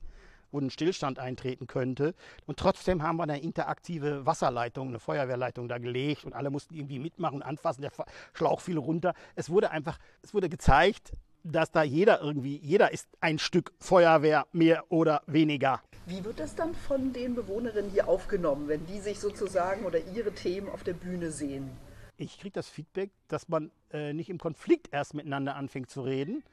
wo 0.51 0.59
ein 0.59 0.71
Stillstand 0.71 1.19
eintreten 1.19 1.67
könnte. 1.67 2.15
Und 2.47 2.57
trotzdem 2.57 3.03
haben 3.03 3.17
wir 3.17 3.23
eine 3.23 3.39
interaktive 3.39 4.25
Wasserleitung, 4.25 4.87
eine 4.87 4.99
Feuerwehrleitung 4.99 5.67
da 5.67 5.77
gelegt 5.77 6.25
und 6.25 6.33
alle 6.33 6.49
mussten 6.49 6.73
irgendwie 6.73 6.97
mitmachen 6.97 7.35
und 7.35 7.43
anfassen. 7.43 7.83
Der 7.83 7.91
Schlauch 8.33 8.61
fiel 8.61 8.79
runter. 8.79 9.13
Es 9.35 9.51
wurde 9.51 9.69
einfach, 9.69 9.99
es 10.23 10.33
wurde 10.33 10.49
gezeigt, 10.49 11.13
dass 11.45 11.71
da 11.71 11.83
jeder 11.83 12.21
irgendwie, 12.21 12.57
jeder 12.57 12.91
ist 12.91 13.07
ein 13.21 13.39
Stück 13.39 13.71
Feuerwehr, 13.79 14.47
mehr 14.51 14.83
oder 14.89 15.21
weniger. 15.27 15.81
Wie 16.07 16.23
wird 16.23 16.39
das 16.39 16.55
dann 16.55 16.73
von 16.75 17.13
den 17.13 17.35
Bewohnerinnen 17.35 17.91
hier 17.91 18.07
aufgenommen, 18.07 18.67
wenn 18.67 18.85
die 18.85 18.99
sich 18.99 19.19
sozusagen 19.19 19.85
oder 19.85 19.99
ihre 20.15 20.33
Themen 20.33 20.69
auf 20.69 20.83
der 20.83 20.93
Bühne 20.93 21.31
sehen? 21.31 21.69
Ich 22.17 22.39
kriege 22.39 22.53
das 22.53 22.69
Feedback, 22.69 23.11
dass 23.27 23.47
man 23.49 23.71
äh, 23.91 24.13
nicht 24.13 24.29
im 24.29 24.37
Konflikt 24.37 24.89
erst 24.91 25.13
miteinander 25.13 25.55
anfängt 25.55 25.89
zu 25.89 26.01
reden, 26.01 26.43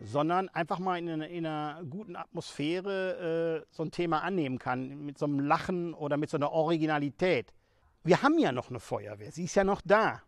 sondern 0.00 0.48
einfach 0.50 0.78
mal 0.78 0.98
in 0.98 1.08
einer, 1.08 1.28
in 1.28 1.46
einer 1.46 1.82
guten 1.88 2.16
Atmosphäre 2.16 3.64
äh, 3.64 3.74
so 3.74 3.82
ein 3.82 3.90
Thema 3.90 4.22
annehmen 4.22 4.58
kann, 4.58 5.04
mit 5.04 5.18
so 5.18 5.24
einem 5.24 5.40
Lachen 5.40 5.94
oder 5.94 6.16
mit 6.16 6.30
so 6.30 6.36
einer 6.36 6.52
Originalität. 6.52 7.52
Wir 8.04 8.22
haben 8.22 8.38
ja 8.38 8.52
noch 8.52 8.70
eine 8.70 8.80
Feuerwehr, 8.80 9.32
sie 9.32 9.44
ist 9.44 9.54
ja 9.56 9.64
noch 9.64 9.80
da. 9.84 10.22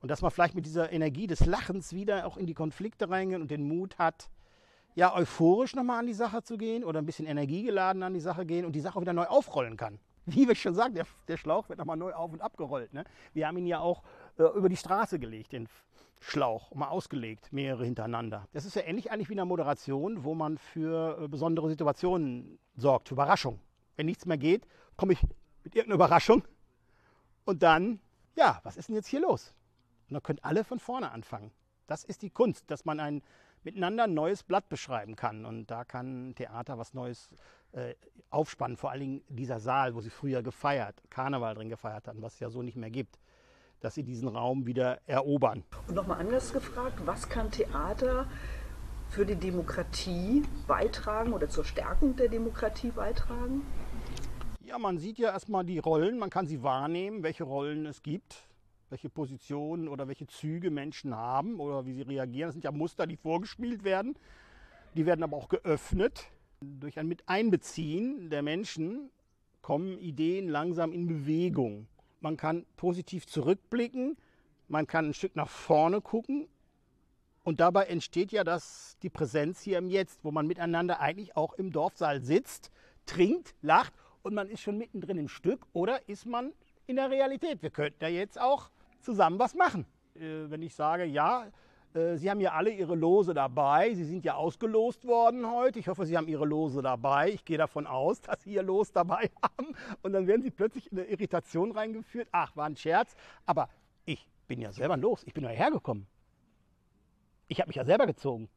Und 0.00 0.10
dass 0.10 0.22
man 0.22 0.30
vielleicht 0.30 0.54
mit 0.54 0.66
dieser 0.66 0.92
Energie 0.92 1.26
des 1.26 1.44
Lachens 1.44 1.92
wieder 1.92 2.26
auch 2.26 2.36
in 2.36 2.46
die 2.46 2.54
Konflikte 2.54 3.10
reingeht 3.10 3.40
und 3.40 3.50
den 3.50 3.66
Mut 3.66 3.98
hat, 3.98 4.30
ja, 4.94 5.14
euphorisch 5.14 5.74
nochmal 5.74 6.00
an 6.00 6.06
die 6.06 6.14
Sache 6.14 6.42
zu 6.42 6.56
gehen 6.56 6.84
oder 6.84 7.00
ein 7.00 7.06
bisschen 7.06 7.26
energiegeladen 7.26 8.02
an 8.02 8.14
die 8.14 8.20
Sache 8.20 8.44
gehen 8.46 8.64
und 8.64 8.72
die 8.72 8.80
Sache 8.80 9.00
wieder 9.00 9.12
neu 9.12 9.26
aufrollen 9.26 9.76
kann. 9.76 9.98
Wie 10.26 10.46
wir 10.46 10.54
schon 10.54 10.74
sagen, 10.74 10.94
der, 10.94 11.06
der 11.28 11.36
Schlauch 11.36 11.68
wird 11.68 11.78
nochmal 11.78 11.96
neu 11.96 12.12
auf 12.12 12.32
und 12.32 12.40
abgerollt. 12.40 12.92
Ne? 12.92 13.04
Wir 13.32 13.46
haben 13.46 13.56
ihn 13.58 13.66
ja 13.66 13.80
auch 13.80 14.02
äh, 14.38 14.42
über 14.56 14.68
die 14.68 14.76
Straße 14.76 15.18
gelegt, 15.18 15.52
den 15.52 15.68
Schlauch, 16.20 16.74
mal 16.74 16.88
ausgelegt, 16.88 17.52
mehrere 17.52 17.84
hintereinander. 17.84 18.48
Das 18.52 18.64
ist 18.64 18.74
ja 18.74 18.82
ähnlich 18.82 19.10
eigentlich 19.10 19.28
wie 19.28 19.34
in 19.34 19.38
einer 19.38 19.46
Moderation, 19.46 20.24
wo 20.24 20.34
man 20.34 20.58
für 20.58 21.22
äh, 21.22 21.28
besondere 21.28 21.68
Situationen 21.68 22.58
sorgt, 22.76 23.08
für 23.08 23.14
Überraschung. 23.14 23.60
Wenn 23.96 24.06
nichts 24.06 24.26
mehr 24.26 24.38
geht, 24.38 24.66
komme 24.96 25.12
ich 25.12 25.22
mit 25.64 25.76
irgendeiner 25.76 25.94
Überraschung 25.94 26.42
und 27.44 27.62
dann, 27.62 28.00
ja, 28.36 28.60
was 28.64 28.76
ist 28.76 28.88
denn 28.88 28.96
jetzt 28.96 29.08
hier 29.08 29.20
los? 29.20 29.54
Und 30.08 30.14
dann 30.14 30.22
könnt 30.22 30.44
alle 30.44 30.64
von 30.64 30.78
vorne 30.78 31.10
anfangen. 31.10 31.50
Das 31.86 32.04
ist 32.04 32.22
die 32.22 32.30
Kunst, 32.30 32.70
dass 32.70 32.84
man 32.84 33.00
ein 33.00 33.22
miteinander 33.64 34.04
ein 34.04 34.14
neues 34.14 34.42
Blatt 34.42 34.68
beschreiben 34.68 35.16
kann. 35.16 35.44
Und 35.44 35.70
da 35.70 35.84
kann 35.84 36.34
Theater 36.36 36.78
was 36.78 36.94
Neues 36.94 37.28
äh, 37.72 37.94
aufspannen. 38.30 38.76
Vor 38.76 38.90
allen 38.90 39.00
Dingen 39.00 39.22
dieser 39.28 39.58
Saal, 39.58 39.94
wo 39.94 40.00
sie 40.00 40.10
früher 40.10 40.42
gefeiert, 40.42 41.02
Karneval 41.10 41.54
drin 41.54 41.68
gefeiert 41.68 42.06
hatten, 42.06 42.22
was 42.22 42.34
es 42.34 42.40
ja 42.40 42.50
so 42.50 42.62
nicht 42.62 42.76
mehr 42.76 42.90
gibt 42.90 43.18
dass 43.80 43.94
sie 43.94 44.02
diesen 44.02 44.28
Raum 44.28 44.66
wieder 44.66 45.00
erobern. 45.06 45.64
Und 45.86 45.94
nochmal 45.94 46.20
anders 46.20 46.52
gefragt, 46.52 47.00
was 47.04 47.28
kann 47.28 47.50
Theater 47.50 48.26
für 49.08 49.24
die 49.24 49.36
Demokratie 49.36 50.42
beitragen 50.66 51.32
oder 51.32 51.48
zur 51.48 51.64
Stärkung 51.64 52.16
der 52.16 52.28
Demokratie 52.28 52.90
beitragen? 52.90 53.62
Ja, 54.64 54.78
man 54.78 54.98
sieht 54.98 55.18
ja 55.18 55.30
erstmal 55.30 55.64
die 55.64 55.78
Rollen, 55.78 56.18
man 56.18 56.28
kann 56.28 56.46
sie 56.46 56.62
wahrnehmen, 56.62 57.22
welche 57.22 57.44
Rollen 57.44 57.86
es 57.86 58.02
gibt, 58.02 58.46
welche 58.90 59.10
Positionen 59.10 59.88
oder 59.88 60.08
welche 60.08 60.26
Züge 60.26 60.70
Menschen 60.70 61.14
haben 61.14 61.60
oder 61.60 61.86
wie 61.86 61.92
sie 61.92 62.02
reagieren. 62.02 62.48
Das 62.48 62.54
sind 62.54 62.64
ja 62.64 62.72
Muster, 62.72 63.06
die 63.06 63.16
vorgespielt 63.16 63.84
werden. 63.84 64.16
Die 64.94 65.06
werden 65.06 65.22
aber 65.22 65.36
auch 65.36 65.48
geöffnet. 65.48 66.26
Durch 66.60 66.98
ein 66.98 67.08
Miteinbeziehen 67.08 68.30
der 68.30 68.42
Menschen 68.42 69.10
kommen 69.62 69.98
Ideen 69.98 70.48
langsam 70.48 70.92
in 70.92 71.06
Bewegung 71.06 71.86
man 72.20 72.36
kann 72.36 72.66
positiv 72.76 73.26
zurückblicken, 73.26 74.16
man 74.68 74.86
kann 74.86 75.06
ein 75.06 75.14
Stück 75.14 75.36
nach 75.36 75.48
vorne 75.48 76.00
gucken 76.00 76.48
und 77.44 77.60
dabei 77.60 77.86
entsteht 77.86 78.32
ja 78.32 78.44
das, 78.44 78.96
die 79.02 79.10
Präsenz 79.10 79.60
hier 79.60 79.78
im 79.78 79.88
Jetzt, 79.88 80.24
wo 80.24 80.30
man 80.30 80.46
miteinander 80.46 81.00
eigentlich 81.00 81.36
auch 81.36 81.54
im 81.54 81.72
Dorfsaal 81.72 82.20
sitzt, 82.20 82.70
trinkt, 83.06 83.54
lacht 83.62 83.92
und 84.22 84.34
man 84.34 84.48
ist 84.48 84.60
schon 84.60 84.78
mittendrin 84.78 85.18
im 85.18 85.28
Stück 85.28 85.66
oder 85.72 86.08
ist 86.08 86.26
man 86.26 86.52
in 86.86 86.96
der 86.96 87.10
Realität. 87.10 87.62
Wir 87.62 87.70
könnten 87.70 88.02
ja 88.02 88.08
jetzt 88.08 88.40
auch 88.40 88.70
zusammen 89.00 89.38
was 89.38 89.54
machen. 89.54 89.86
Äh, 90.14 90.50
wenn 90.50 90.62
ich 90.62 90.74
sage, 90.74 91.04
ja, 91.04 91.46
äh, 91.94 92.16
Sie 92.16 92.30
haben 92.30 92.40
ja 92.40 92.52
alle 92.52 92.70
Ihre 92.70 92.94
Lose 92.94 93.34
dabei. 93.34 93.94
Sie 93.94 94.04
sind 94.04 94.24
ja 94.24 94.34
ausgelost 94.34 95.06
worden 95.06 95.50
heute. 95.50 95.78
Ich 95.78 95.88
hoffe, 95.88 96.06
Sie 96.06 96.16
haben 96.16 96.28
Ihre 96.28 96.44
Lose 96.44 96.82
dabei. 96.82 97.30
Ich 97.30 97.44
gehe 97.44 97.58
davon 97.58 97.86
aus, 97.86 98.20
dass 98.22 98.42
Sie 98.42 98.54
Ihr 98.54 98.62
Los 98.62 98.92
dabei 98.92 99.30
haben. 99.42 99.74
Und 100.02 100.12
dann 100.12 100.26
werden 100.26 100.42
Sie 100.42 100.50
plötzlich 100.50 100.90
in 100.92 100.98
eine 100.98 101.08
Irritation 101.08 101.72
reingeführt. 101.72 102.28
Ach, 102.32 102.54
war 102.56 102.66
ein 102.66 102.76
Scherz. 102.76 103.14
Aber 103.46 103.68
ich 104.04 104.26
bin 104.46 104.60
ja 104.60 104.72
selber 104.72 104.96
los. 104.96 105.22
Ich 105.24 105.34
bin 105.34 105.44
ja 105.44 105.50
hergekommen. 105.50 106.06
Ich 107.48 107.60
habe 107.60 107.68
mich 107.68 107.76
ja 107.76 107.84
selber 107.84 108.06
gezogen. 108.06 108.48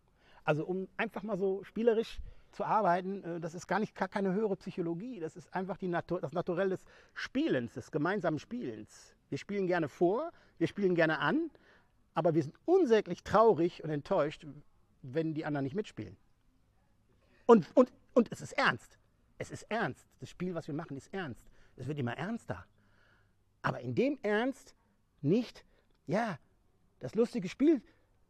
Also 0.43 0.65
um 0.65 0.87
einfach 0.97 1.23
mal 1.23 1.37
so 1.37 1.63
spielerisch 1.63 2.19
zu 2.51 2.65
arbeiten, 2.65 3.23
äh, 3.23 3.39
das 3.39 3.53
ist 3.55 3.67
gar 3.67 3.79
nicht 3.79 3.95
gar 3.95 4.07
keine 4.07 4.33
höhere 4.33 4.55
Psychologie. 4.57 5.19
Das 5.19 5.35
ist 5.37 5.53
einfach 5.53 5.77
die 5.77 5.87
Natur, 5.87 6.19
das 6.19 6.33
Naturell 6.33 6.69
des 6.69 6.83
Spielens, 7.13 7.73
des 7.73 7.91
gemeinsamen 7.91 8.39
Spielens. 8.39 9.15
Wir 9.31 9.39
spielen 9.39 9.65
gerne 9.65 9.89
vor, 9.89 10.31
wir 10.59 10.67
spielen 10.67 10.93
gerne 10.93 11.17
an 11.17 11.49
aber 12.13 12.35
wir 12.35 12.43
sind 12.43 12.55
unsäglich 12.65 13.23
traurig 13.23 13.83
und 13.83 13.89
enttäuscht, 13.89 14.45
wenn 15.01 15.33
die 15.33 15.45
anderen 15.45 15.63
nicht 15.63 15.75
mitspielen. 15.75 16.17
Und, 17.45 17.67
und, 17.75 17.91
und 18.13 18.31
es 18.31 18.41
ist 18.41 18.53
ernst. 18.53 18.97
Es 19.37 19.51
ist 19.51 19.63
ernst. 19.63 20.07
Das 20.19 20.29
Spiel, 20.29 20.53
was 20.53 20.67
wir 20.67 20.75
machen, 20.75 20.97
ist 20.97 21.13
ernst. 21.13 21.49
Es 21.75 21.87
wird 21.87 21.97
immer 21.97 22.17
ernster. 22.17 22.65
Aber 23.61 23.79
in 23.79 23.95
dem 23.95 24.19
Ernst 24.21 24.75
nicht, 25.21 25.65
ja, 26.05 26.37
das 26.99 27.15
lustige 27.15 27.49
Spiel 27.49 27.81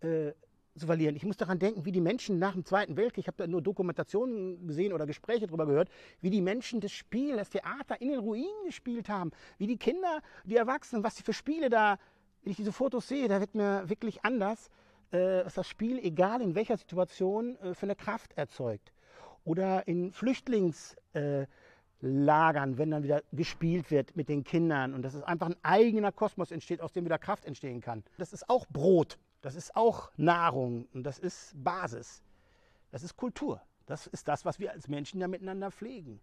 äh, 0.01 0.31
zu 0.77 0.85
verlieren. 0.85 1.15
Ich 1.15 1.25
muss 1.25 1.37
daran 1.37 1.59
denken, 1.59 1.85
wie 1.85 1.91
die 1.91 2.01
Menschen 2.01 2.39
nach 2.39 2.53
dem 2.53 2.65
Zweiten 2.65 2.95
Weltkrieg, 2.97 3.23
ich 3.23 3.27
habe 3.27 3.37
da 3.37 3.47
nur 3.47 3.61
Dokumentationen 3.61 4.67
gesehen 4.67 4.93
oder 4.93 5.05
Gespräche 5.05 5.47
darüber 5.47 5.65
gehört, 5.65 5.89
wie 6.21 6.29
die 6.29 6.41
Menschen 6.41 6.79
das 6.79 6.91
Spiel, 6.91 7.35
das 7.35 7.49
Theater 7.49 7.99
in 7.99 8.09
den 8.09 8.19
Ruinen 8.19 8.65
gespielt 8.65 9.09
haben, 9.09 9.31
wie 9.57 9.67
die 9.67 9.77
Kinder, 9.77 10.21
die 10.45 10.55
Erwachsenen, 10.55 11.03
was 11.03 11.17
sie 11.17 11.23
für 11.23 11.33
Spiele 11.33 11.69
da 11.69 11.97
wenn 12.43 12.51
ich 12.51 12.57
diese 12.57 12.71
Fotos 12.71 13.07
sehe, 13.07 13.27
da 13.27 13.39
wird 13.39 13.55
mir 13.55 13.87
wirklich 13.89 14.23
anders, 14.25 14.69
äh, 15.11 15.45
was 15.45 15.53
das 15.53 15.67
Spiel, 15.67 15.99
egal 15.99 16.41
in 16.41 16.55
welcher 16.55 16.77
Situation, 16.77 17.55
äh, 17.57 17.73
für 17.73 17.85
eine 17.85 17.95
Kraft 17.95 18.33
erzeugt. 18.35 18.91
Oder 19.43 19.87
in 19.87 20.11
Flüchtlingslagern, 20.11 21.47
äh, 22.01 22.77
wenn 22.77 22.91
dann 22.91 23.03
wieder 23.03 23.21
gespielt 23.31 23.91
wird 23.91 24.15
mit 24.15 24.29
den 24.29 24.43
Kindern 24.43 24.93
und 24.93 25.03
dass 25.03 25.13
es 25.13 25.23
einfach 25.23 25.47
ein 25.47 25.55
eigener 25.63 26.11
Kosmos 26.11 26.51
entsteht, 26.51 26.81
aus 26.81 26.93
dem 26.93 27.05
wieder 27.05 27.17
Kraft 27.19 27.45
entstehen 27.45 27.81
kann. 27.81 28.03
Das 28.17 28.33
ist 28.33 28.49
auch 28.49 28.65
Brot, 28.67 29.17
das 29.41 29.55
ist 29.55 29.75
auch 29.75 30.11
Nahrung 30.17 30.87
und 30.93 31.03
das 31.03 31.19
ist 31.19 31.53
Basis. 31.55 32.23
Das 32.91 33.03
ist 33.03 33.15
Kultur. 33.17 33.61
Das 33.85 34.07
ist 34.07 34.27
das, 34.27 34.45
was 34.45 34.59
wir 34.59 34.71
als 34.71 34.87
Menschen 34.87 35.19
ja 35.19 35.27
miteinander 35.27 35.71
pflegen. 35.71 36.21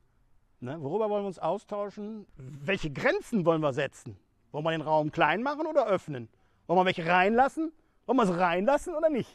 Ne? 0.60 0.80
Worüber 0.80 1.10
wollen 1.10 1.24
wir 1.24 1.28
uns 1.28 1.38
austauschen? 1.38 2.26
Welche 2.36 2.90
Grenzen 2.90 3.44
wollen 3.44 3.60
wir 3.60 3.72
setzen? 3.72 4.16
Wollen 4.52 4.64
wir 4.64 4.70
den 4.70 4.80
Raum 4.80 5.12
klein 5.12 5.42
machen 5.42 5.66
oder 5.66 5.86
öffnen? 5.86 6.28
Wollen 6.66 6.80
wir 6.80 6.84
welche 6.86 7.06
reinlassen? 7.06 7.72
Wollen 8.06 8.18
wir 8.18 8.24
es 8.24 8.38
reinlassen 8.38 8.94
oder 8.94 9.10
nicht? 9.10 9.34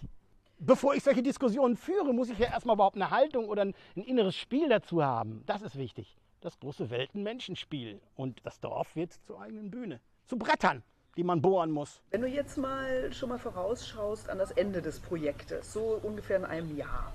Bevor 0.59 0.95
ich 0.95 1.03
solche 1.03 1.21
Diskussionen 1.21 1.75
führe, 1.75 2.13
muss 2.13 2.29
ich 2.29 2.39
ja 2.39 2.47
erstmal 2.47 2.75
überhaupt 2.75 2.95
eine 2.95 3.11
Haltung 3.11 3.49
oder 3.49 3.63
ein, 3.63 3.73
ein 3.95 4.03
inneres 4.03 4.35
Spiel 4.35 4.69
dazu 4.69 5.03
haben. 5.03 5.43
Das 5.45 5.61
ist 5.61 5.77
wichtig. 5.77 6.17
das 6.41 6.59
große 6.59 6.89
Weltenmenschenspiel. 6.89 8.01
Und 8.15 8.45
das 8.45 8.59
Dorf 8.59 8.95
wird 8.95 9.13
zur 9.25 9.41
eigenen 9.41 9.71
Bühne. 9.71 9.99
Zu 10.25 10.37
Brettern, 10.37 10.83
die 11.15 11.23
man 11.23 11.41
bohren 11.41 11.71
muss. 11.71 12.01
Wenn 12.11 12.21
du 12.21 12.27
jetzt 12.27 12.57
mal 12.57 13.11
schon 13.13 13.29
mal 13.29 13.39
vorausschaust 13.39 14.29
an 14.29 14.37
das 14.37 14.51
Ende 14.51 14.81
des 14.81 14.99
Projektes, 14.99 15.73
so 15.73 15.99
ungefähr 16.01 16.37
in 16.37 16.45
einem 16.45 16.75
Jahr 16.75 17.13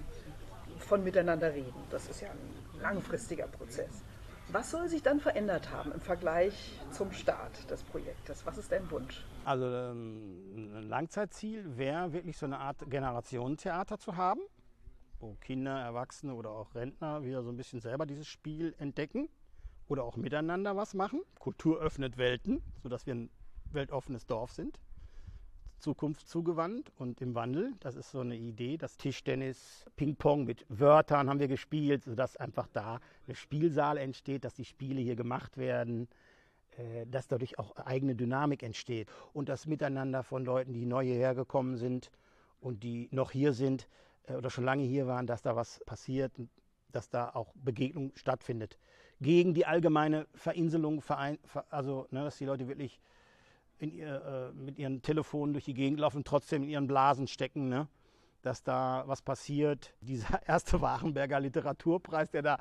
von 0.79 1.03
miteinander 1.03 1.53
reden, 1.53 1.75
das 1.91 2.09
ist 2.09 2.21
ja 2.21 2.29
ein 2.29 2.81
langfristiger 2.83 3.47
Prozess. 3.47 4.03
Was 4.51 4.71
soll 4.71 4.89
sich 4.89 5.03
dann 5.03 5.21
verändert 5.21 5.71
haben 5.71 5.93
im 5.93 6.01
Vergleich 6.01 6.81
zum 6.91 7.13
Start 7.13 7.71
des 7.71 7.83
Projektes? 7.83 8.47
Was 8.47 8.57
ist 8.57 8.73
dein 8.73 8.91
Wunsch? 8.91 9.23
Also 9.45 9.67
ähm, 9.67 10.75
ein 10.75 10.89
Langzeitziel 10.89 11.77
wäre 11.77 12.15
wirklich 12.15 12.39
so 12.39 12.47
eine 12.47 12.59
Art 12.59 12.89
Generationentheater 12.89 13.99
zu 13.99 14.17
haben, 14.17 14.41
wo 15.21 15.35
Kinder, 15.41 15.79
Erwachsene 15.79 16.35
oder 16.35 16.51
auch 16.51 16.75
Rentner 16.75 17.25
wieder 17.25 17.43
so 17.43 17.51
ein 17.51 17.59
bisschen 17.59 17.81
selber 17.81 18.07
dieses 18.07 18.27
Spiel 18.27 18.75
entdecken 18.79 19.29
oder 19.87 20.05
auch 20.05 20.17
miteinander 20.17 20.77
was 20.77 20.95
machen. 20.95 21.21
Kultur 21.39 21.81
öffnet 21.81 22.17
Welten, 22.17 22.63
sodass 22.83 23.05
wir 23.07 23.17
ein 23.17 23.31
weltoffenes 23.73 24.27
Dorf 24.27 24.53
sind. 24.53 24.79
Zukunft 25.79 26.29
zugewandt 26.29 26.91
und 26.97 27.21
im 27.21 27.35
Wandel. 27.35 27.73
Das 27.81 27.95
ist 27.95 28.11
so 28.11 28.21
eine 28.21 28.37
Idee. 28.37 28.77
Das 28.77 28.97
Tischtennis, 28.97 29.85
Ping-Pong 29.97 30.45
mit 30.45 30.67
Wörtern 30.69 31.29
haben 31.29 31.39
wir 31.39 31.49
gespielt, 31.49 32.05
sodass 32.05 32.37
einfach 32.37 32.67
da 32.73 33.01
ein 33.29 33.35
Spielsaal 33.35 33.97
entsteht, 33.97 34.45
dass 34.45 34.55
die 34.55 34.65
Spiele 34.65 35.01
hier 35.01 35.15
gemacht 35.15 35.57
werden, 35.57 36.09
äh, 36.77 37.07
dass 37.07 37.29
dadurch 37.29 37.59
auch 37.59 37.77
eigene 37.77 38.17
Dynamik 38.17 38.63
entsteht. 38.63 39.09
Und 39.33 39.49
das 39.49 39.67
Miteinander 39.67 40.23
von 40.25 40.45
Leuten, 40.45 40.73
die 40.73 40.85
neu 40.85 41.05
hierher 41.05 41.35
gekommen 41.35 41.77
sind 41.77 42.11
und 42.61 42.83
die 42.83 43.09
noch 43.13 43.31
hier 43.31 43.53
sind 43.53 43.89
äh, 44.27 44.35
oder 44.35 44.51
schon 44.51 44.65
lange 44.65 44.83
hier 44.83 45.07
waren, 45.07 45.27
dass 45.27 45.43
da 45.43 45.55
was 45.55 45.81
passiert, 45.87 46.33
dass 46.91 47.09
da 47.09 47.31
auch 47.31 47.53
Begegnung 47.55 48.13
stattfindet. 48.17 48.79
Gegen 49.21 49.55
die 49.55 49.67
allgemeine 49.67 50.27
Verinselung, 50.35 51.03
also 51.71 52.07
ne, 52.11 52.25
dass 52.25 52.39
die 52.39 52.45
Leute 52.45 52.69
wirklich 52.69 53.01
ihr, 53.83 54.53
äh, 54.53 54.53
mit 54.53 54.79
ihren 54.79 55.03
Telefonen 55.03 55.53
durch 55.53 55.65
die 55.65 55.75
Gegend 55.75 56.01
laufen 56.01 56.25
trotzdem 56.25 56.63
in 56.65 56.69
ihren 56.69 56.87
Blasen 56.87 57.27
stecken, 57.27 57.69
ne? 57.69 57.89
dass 58.43 58.63
da 58.63 59.05
was 59.07 59.23
passiert. 59.23 59.95
Dieser 60.01 60.47
erste 60.47 60.81
Warenberger 60.81 61.41
Literaturpreis, 61.41 62.31
der 62.31 62.43
da 62.43 62.59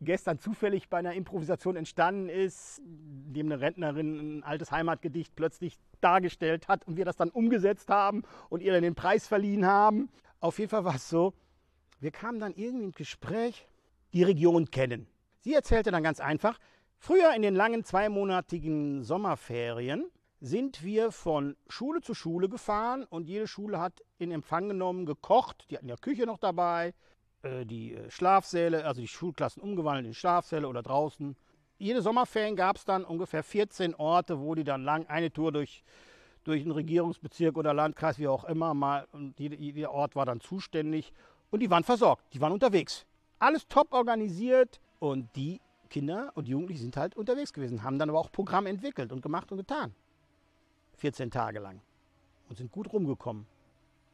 gestern 0.00 0.38
zufällig 0.38 0.88
bei 0.88 0.98
einer 0.98 1.12
Improvisation 1.12 1.76
entstanden 1.76 2.28
ist, 2.28 2.80
dem 2.84 3.46
eine 3.46 3.60
Rentnerin 3.60 4.38
ein 4.38 4.42
altes 4.42 4.70
Heimatgedicht 4.70 5.36
plötzlich 5.36 5.78
dargestellt 6.00 6.68
hat 6.68 6.86
und 6.86 6.96
wir 6.96 7.04
das 7.04 7.16
dann 7.16 7.30
umgesetzt 7.30 7.90
haben 7.90 8.22
und 8.48 8.62
ihr 8.62 8.72
dann 8.72 8.82
den 8.82 8.94
Preis 8.94 9.26
verliehen 9.26 9.66
haben. 9.66 10.08
Auf 10.40 10.58
jeden 10.58 10.70
Fall 10.70 10.84
war 10.84 10.94
es 10.94 11.08
so, 11.08 11.34
wir 12.00 12.10
kamen 12.10 12.40
dann 12.40 12.54
irgendwie 12.54 12.86
ins 12.86 12.96
Gespräch, 12.96 13.68
die 14.14 14.22
Region 14.22 14.70
kennen. 14.70 15.06
Sie 15.40 15.54
erzählte 15.54 15.90
dann 15.90 16.02
ganz 16.02 16.18
einfach, 16.18 16.58
früher 16.98 17.34
in 17.34 17.42
den 17.42 17.54
langen 17.54 17.84
zweimonatigen 17.84 19.02
Sommerferien 19.02 20.10
sind 20.40 20.82
wir 20.82 21.12
von 21.12 21.56
Schule 21.68 22.00
zu 22.00 22.14
Schule 22.14 22.48
gefahren 22.48 23.04
und 23.04 23.28
jede 23.28 23.46
Schule 23.46 23.78
hat 23.78 24.02
in 24.18 24.30
Empfang 24.30 24.68
genommen, 24.68 25.04
gekocht. 25.04 25.66
Die 25.70 25.76
hatten 25.76 25.88
ja 25.88 25.96
Küche 25.96 26.24
noch 26.24 26.38
dabei, 26.38 26.94
äh, 27.42 27.66
die 27.66 27.94
äh, 27.94 28.10
Schlafsäle, 28.10 28.84
also 28.84 29.02
die 29.02 29.08
Schulklassen 29.08 29.62
umgewandelt 29.62 30.06
in 30.06 30.14
Schlafsäle 30.14 30.66
oder 30.66 30.82
draußen. 30.82 31.36
Jede 31.78 32.00
Sommerferien 32.02 32.56
gab 32.56 32.76
es 32.76 32.84
dann 32.84 33.04
ungefähr 33.04 33.42
14 33.42 33.94
Orte, 33.94 34.40
wo 34.40 34.54
die 34.54 34.64
dann 34.64 34.82
lang 34.82 35.06
eine 35.06 35.30
Tour 35.30 35.52
durch, 35.52 35.84
durch 36.44 36.62
einen 36.62 36.72
Regierungsbezirk 36.72 37.56
oder 37.56 37.74
Landkreis, 37.74 38.18
wie 38.18 38.28
auch 38.28 38.44
immer, 38.44 38.74
mal, 38.74 39.06
und 39.12 39.38
jeder, 39.38 39.90
Ort 39.90 40.16
war 40.16 40.26
dann 40.26 40.40
zuständig 40.40 41.12
und 41.50 41.60
die 41.60 41.70
waren 41.70 41.84
versorgt, 41.84 42.24
die 42.32 42.40
waren 42.40 42.52
unterwegs. 42.52 43.06
Alles 43.38 43.66
top 43.66 43.92
organisiert 43.92 44.80
und 44.98 45.34
die 45.36 45.60
Kinder 45.88 46.32
und 46.34 46.48
Jugendlichen 46.48 46.82
sind 46.82 46.96
halt 46.96 47.16
unterwegs 47.16 47.52
gewesen, 47.52 47.82
haben 47.82 47.98
dann 47.98 48.10
aber 48.10 48.18
auch 48.18 48.30
Programm 48.30 48.66
entwickelt 48.66 49.12
und 49.12 49.22
gemacht 49.22 49.50
und 49.50 49.58
getan. 49.58 49.94
14 51.00 51.30
Tage 51.30 51.58
lang 51.58 51.80
und 52.48 52.56
sind 52.56 52.70
gut 52.70 52.92
rumgekommen. 52.92 53.46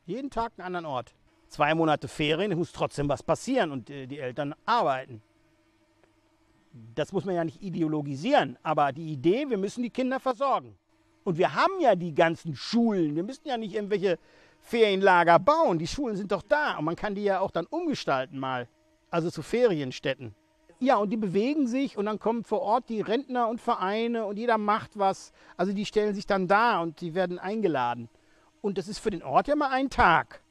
Jeden 0.07 0.31
Tag 0.31 0.53
einen 0.57 0.67
anderen 0.67 0.87
Ort. 0.87 1.15
Zwei 1.49 1.75
Monate 1.75 2.09
Ferien, 2.09 2.57
muss 2.57 2.73
trotzdem 2.73 3.09
was 3.09 3.23
passieren 3.23 3.71
und 3.71 3.91
äh, 3.91 4.07
die 4.07 4.19
Eltern 4.19 4.55
arbeiten. 4.65 5.23
Das 6.95 7.13
muss 7.13 7.25
man 7.25 7.35
ja 7.35 7.45
nicht 7.45 7.63
ideologisieren, 7.63 8.59
aber 8.63 8.93
die 8.93 9.13
Idee, 9.13 9.49
wir 9.49 9.57
müssen 9.57 9.83
die 9.83 9.91
Kinder 9.91 10.21
versorgen. 10.21 10.77
Und 11.25 11.39
wir 11.39 11.55
haben 11.55 11.81
ja 11.81 11.97
die 11.97 12.15
ganzen 12.15 12.55
Schulen. 12.55 13.17
Wir 13.17 13.25
müssen 13.25 13.49
ja 13.49 13.57
nicht 13.57 13.75
irgendwelche 13.75 14.19
Ferienlager 14.61 15.39
bauen. 15.39 15.79
Die 15.79 15.87
Schulen 15.87 16.17
sind 16.17 16.31
doch 16.31 16.43
da 16.43 16.77
und 16.79 16.85
man 16.85 16.95
kann 16.95 17.15
die 17.15 17.25
ja 17.25 17.41
auch 17.41 17.51
dann 17.51 17.67
umgestalten 17.67 18.39
mal. 18.39 18.69
Also 19.11 19.31
zu 19.31 19.43
Ferienstätten. 19.43 20.35
Ja, 20.79 20.97
und 20.97 21.09
die 21.11 21.17
bewegen 21.17 21.67
sich 21.67 21.97
und 21.97 22.05
dann 22.05 22.19
kommen 22.19 22.45
vor 22.45 22.61
Ort 22.61 22.91
die 22.91 23.01
Rentner 23.01 23.49
und 23.49 23.61
Vereine 23.61 24.27
und 24.27 24.37
jeder 24.37 24.59
macht 24.59 24.99
was. 24.99 25.33
Also 25.57 25.73
die 25.73 25.87
stellen 25.87 26.15
sich 26.15 26.27
dann 26.27 26.49
da 26.49 26.81
und 26.83 27.01
die 27.01 27.15
werden 27.15 27.39
eingeladen. 27.39 28.11
Und 28.61 28.77
das 28.77 28.87
ist 28.87 28.99
für 28.99 29.11
den 29.11 29.23
Ort 29.23 29.49
ja 29.49 29.57
mal 29.57 29.71
ein 29.71 29.89
Tag. 29.89 30.43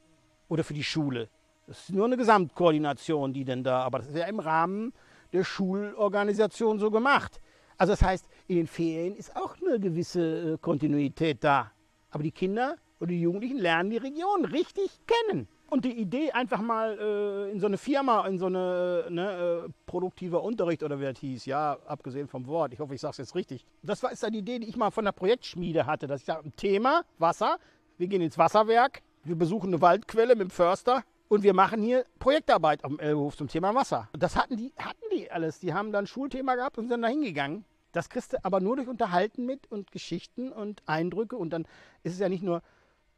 Oder 0.47 0.63
für 0.63 0.73
die 0.73 0.83
Schule. 0.83 1.29
Das 1.67 1.81
ist 1.81 1.93
nur 1.93 2.05
eine 2.05 2.17
Gesamtkoordination, 2.17 3.33
die 3.33 3.45
denn 3.45 3.63
da, 3.63 3.81
aber 3.81 3.99
das 3.99 4.07
ist 4.07 4.17
ja 4.17 4.25
im 4.25 4.39
Rahmen 4.39 4.93
der 5.33 5.43
Schulorganisation 5.43 6.79
so 6.79 6.91
gemacht. 6.91 7.39
Also 7.77 7.93
das 7.93 8.01
heißt, 8.01 8.25
in 8.47 8.57
den 8.57 8.67
Ferien 8.67 9.15
ist 9.15 9.35
auch 9.35 9.55
eine 9.61 9.79
gewisse 9.79 10.53
äh, 10.53 10.57
Kontinuität 10.57 11.43
da. 11.43 11.71
Aber 12.09 12.23
die 12.23 12.31
Kinder 12.31 12.77
oder 12.99 13.09
die 13.09 13.21
Jugendlichen 13.21 13.57
lernen 13.57 13.89
die 13.89 13.97
Region 13.97 14.45
richtig 14.45 14.89
kennen. 15.05 15.47
Und 15.67 15.83
die 15.83 15.97
Idee, 15.99 16.31
einfach 16.31 16.61
mal 16.61 16.97
äh, 16.99 17.51
in 17.51 17.59
so 17.59 17.65
eine 17.65 17.77
Firma, 17.77 18.27
in 18.27 18.37
so 18.37 18.45
eine 18.45 19.05
ne, 19.09 19.63
äh, 19.65 19.69
produktiver 19.87 20.43
Unterricht 20.43 20.83
oder 20.83 20.99
wie 20.99 21.05
das 21.05 21.17
hieß, 21.19 21.45
ja, 21.45 21.77
abgesehen 21.87 22.27
vom 22.27 22.45
Wort, 22.47 22.73
ich 22.73 22.79
hoffe, 22.79 22.93
ich 22.93 23.01
sage 23.01 23.13
es 23.13 23.17
jetzt 23.17 23.35
richtig. 23.35 23.65
Das 23.81 24.03
war 24.03 24.11
ist 24.11 24.21
dann 24.21 24.33
die 24.33 24.39
Idee, 24.39 24.59
die 24.59 24.67
ich 24.67 24.77
mal 24.77 24.91
von 24.91 25.05
der 25.05 25.11
Projektschmiede 25.11 25.85
hatte, 25.85 26.07
dass 26.07 26.21
ich 26.21 26.25
sage, 26.25 26.51
Thema 26.51 27.03
Wasser, 27.17 27.57
wir 27.97 28.07
gehen 28.07 28.21
ins 28.21 28.37
Wasserwerk, 28.37 29.01
wir 29.23 29.35
besuchen 29.35 29.69
eine 29.69 29.81
Waldquelle 29.81 30.35
mit 30.35 30.49
dem 30.49 30.51
Förster 30.51 31.03
und 31.27 31.41
wir 31.41 31.53
machen 31.53 31.81
hier 31.81 32.05
Projektarbeit 32.19 32.85
am 32.85 32.99
Elbehof 32.99 33.35
zum 33.35 33.47
Thema 33.47 33.73
Wasser. 33.73 34.07
Das 34.13 34.35
hatten 34.35 34.57
die, 34.57 34.71
hatten 34.77 35.03
die 35.11 35.31
alles. 35.31 35.59
Die 35.59 35.73
haben 35.73 35.91
dann 35.91 36.05
Schulthema 36.05 36.55
gehabt 36.55 36.77
und 36.77 36.89
sind 36.89 37.01
da 37.01 37.07
hingegangen. 37.07 37.65
Das 37.91 38.09
kriegst 38.09 38.33
du 38.33 38.37
aber 38.43 38.59
nur 38.59 38.75
durch 38.75 38.87
Unterhalten 38.87 39.45
mit 39.45 39.71
und 39.71 39.91
Geschichten 39.91 40.51
und 40.51 40.83
Eindrücke. 40.85 41.37
Und 41.37 41.51
dann 41.51 41.63
ist 42.03 42.13
es 42.13 42.19
ja 42.19 42.29
nicht 42.29 42.43
nur 42.43 42.61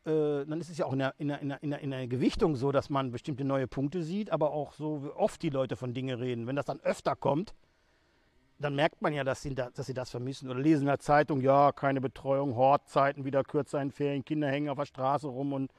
äh, 0.07 0.45
dann 0.45 0.61
ist 0.61 0.69
es 0.69 0.77
ja 0.77 0.85
auch 0.85 0.93
in 0.93 0.99
der, 0.99 1.13
in, 1.17 1.27
der, 1.27 1.41
in, 1.41 1.69
der, 1.69 1.79
in 1.81 1.91
der 1.91 2.07
Gewichtung 2.07 2.55
so, 2.55 2.71
dass 2.71 2.89
man 2.89 3.11
bestimmte 3.11 3.43
neue 3.43 3.67
Punkte 3.67 4.03
sieht, 4.03 4.31
aber 4.31 4.51
auch 4.51 4.71
so 4.71 5.03
wie 5.03 5.09
oft 5.09 5.41
die 5.43 5.49
Leute 5.49 5.75
von 5.75 5.93
Dingen 5.93 6.17
reden. 6.17 6.47
Wenn 6.47 6.55
das 6.55 6.65
dann 6.65 6.79
öfter 6.79 7.15
kommt, 7.15 7.53
dann 8.57 8.73
merkt 8.75 9.01
man 9.01 9.13
ja, 9.13 9.23
dass 9.23 9.41
sie, 9.41 9.53
da, 9.53 9.69
dass 9.69 9.85
sie 9.85 9.93
das 9.93 10.09
vermissen. 10.09 10.49
Oder 10.49 10.59
lesen 10.59 10.83
in 10.83 10.87
der 10.87 10.99
Zeitung, 10.99 11.41
ja, 11.41 11.73
keine 11.73 11.99
Betreuung, 11.99 12.55
Hortzeiten, 12.55 13.25
wieder 13.25 13.43
kürzer 13.43 13.81
in 13.81 13.91
Ferien, 13.91 14.23
Kinder 14.23 14.47
hängen 14.47 14.69
auf 14.69 14.77
der 14.77 14.85
Straße 14.85 15.27
rum 15.27 15.51
und 15.51 15.71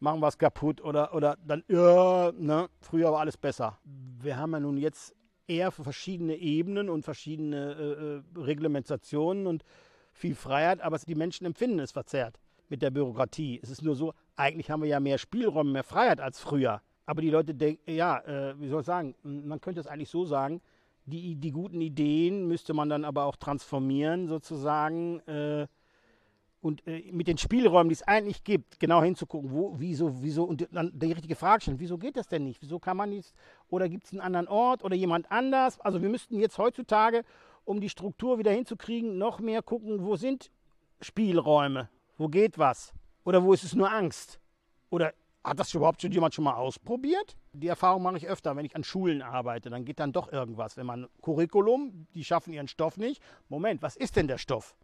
machen 0.00 0.22
was 0.22 0.38
kaputt. 0.38 0.80
Oder, 0.80 1.14
oder 1.14 1.36
dann, 1.46 1.62
ja, 1.68 2.32
ne, 2.32 2.68
früher 2.80 3.12
war 3.12 3.20
alles 3.20 3.36
besser. 3.36 3.78
Wir 3.84 4.38
haben 4.38 4.52
ja 4.52 4.60
nun 4.60 4.78
jetzt 4.78 5.14
eher 5.46 5.70
verschiedene 5.70 6.34
Ebenen 6.34 6.88
und 6.88 7.04
verschiedene 7.04 7.72
äh, 7.74 8.38
äh 8.38 8.42
Reglementationen 8.42 9.46
und 9.46 9.64
viel 10.12 10.34
Freiheit, 10.34 10.80
aber 10.80 10.98
die 10.98 11.14
Menschen 11.14 11.46
empfinden 11.46 11.78
es 11.78 11.92
verzerrt 11.92 12.40
mit 12.68 12.82
der 12.82 12.90
Bürokratie. 12.90 13.60
Es 13.62 13.70
ist 13.70 13.82
nur 13.82 13.94
so, 13.94 14.12
eigentlich 14.36 14.70
haben 14.70 14.82
wir 14.82 14.88
ja 14.88 15.00
mehr 15.00 15.18
Spielräume, 15.18 15.70
mehr 15.70 15.84
Freiheit 15.84 16.20
als 16.20 16.40
früher. 16.40 16.82
Aber 17.06 17.22
die 17.22 17.30
Leute 17.30 17.54
denken, 17.54 17.90
ja, 17.90 18.18
äh, 18.20 18.60
wie 18.60 18.68
soll 18.68 18.80
ich 18.80 18.86
sagen, 18.86 19.14
man 19.22 19.60
könnte 19.60 19.80
es 19.80 19.86
eigentlich 19.86 20.10
so 20.10 20.24
sagen, 20.24 20.60
die, 21.06 21.36
die 21.36 21.52
guten 21.52 21.80
Ideen 21.80 22.48
müsste 22.48 22.74
man 22.74 22.88
dann 22.88 23.04
aber 23.04 23.26
auch 23.26 23.36
transformieren 23.36 24.26
sozusagen 24.26 25.20
äh, 25.20 25.68
und 26.60 26.84
äh, 26.88 27.12
mit 27.12 27.28
den 27.28 27.38
Spielräumen, 27.38 27.88
die 27.88 27.94
es 27.94 28.02
eigentlich 28.02 28.42
gibt, 28.42 28.80
genau 28.80 29.02
hinzugucken, 29.02 29.52
wo, 29.52 29.74
wieso, 29.78 30.22
wieso 30.22 30.44
und 30.44 30.66
dann 30.72 30.90
die 30.98 31.12
richtige 31.12 31.36
Frage 31.36 31.62
stellen, 31.62 31.78
wieso 31.78 31.96
geht 31.96 32.16
das 32.16 32.26
denn 32.26 32.42
nicht? 32.42 32.60
Wieso 32.60 32.80
kann 32.80 32.96
man 32.96 33.10
nicht, 33.10 33.32
oder 33.68 33.88
gibt 33.88 34.04
es 34.04 34.12
einen 34.12 34.20
anderen 34.20 34.48
Ort 34.48 34.82
oder 34.82 34.96
jemand 34.96 35.30
anders? 35.30 35.80
Also 35.80 36.02
wir 36.02 36.08
müssten 36.08 36.40
jetzt 36.40 36.58
heutzutage, 36.58 37.22
um 37.64 37.80
die 37.80 37.88
Struktur 37.88 38.38
wieder 38.38 38.50
hinzukriegen, 38.50 39.16
noch 39.16 39.38
mehr 39.38 39.62
gucken, 39.62 40.04
wo 40.04 40.16
sind 40.16 40.50
Spielräume? 41.00 41.88
Wo 42.16 42.28
geht 42.28 42.58
was? 42.58 42.94
Oder 43.24 43.42
wo 43.42 43.52
ist 43.52 43.64
es 43.64 43.74
nur 43.74 43.92
Angst? 43.92 44.40
Oder 44.90 45.12
hat 45.44 45.58
das 45.58 45.74
überhaupt 45.74 46.00
schon 46.02 46.12
jemand 46.12 46.34
schon 46.34 46.44
mal 46.44 46.54
ausprobiert? 46.54 47.36
Die 47.52 47.68
Erfahrung 47.68 48.02
mache 48.02 48.16
ich 48.16 48.26
öfter, 48.26 48.56
wenn 48.56 48.64
ich 48.64 48.74
an 48.74 48.84
Schulen 48.84 49.22
arbeite. 49.22 49.70
Dann 49.70 49.84
geht 49.84 50.00
dann 50.00 50.12
doch 50.12 50.32
irgendwas. 50.32 50.76
Wenn 50.76 50.86
man 50.86 51.08
Curriculum, 51.22 52.06
die 52.14 52.24
schaffen 52.24 52.52
ihren 52.52 52.68
Stoff 52.68 52.96
nicht. 52.96 53.22
Moment, 53.48 53.82
was 53.82 53.96
ist 53.96 54.16
denn 54.16 54.28
der 54.28 54.38
Stoff? 54.38 54.74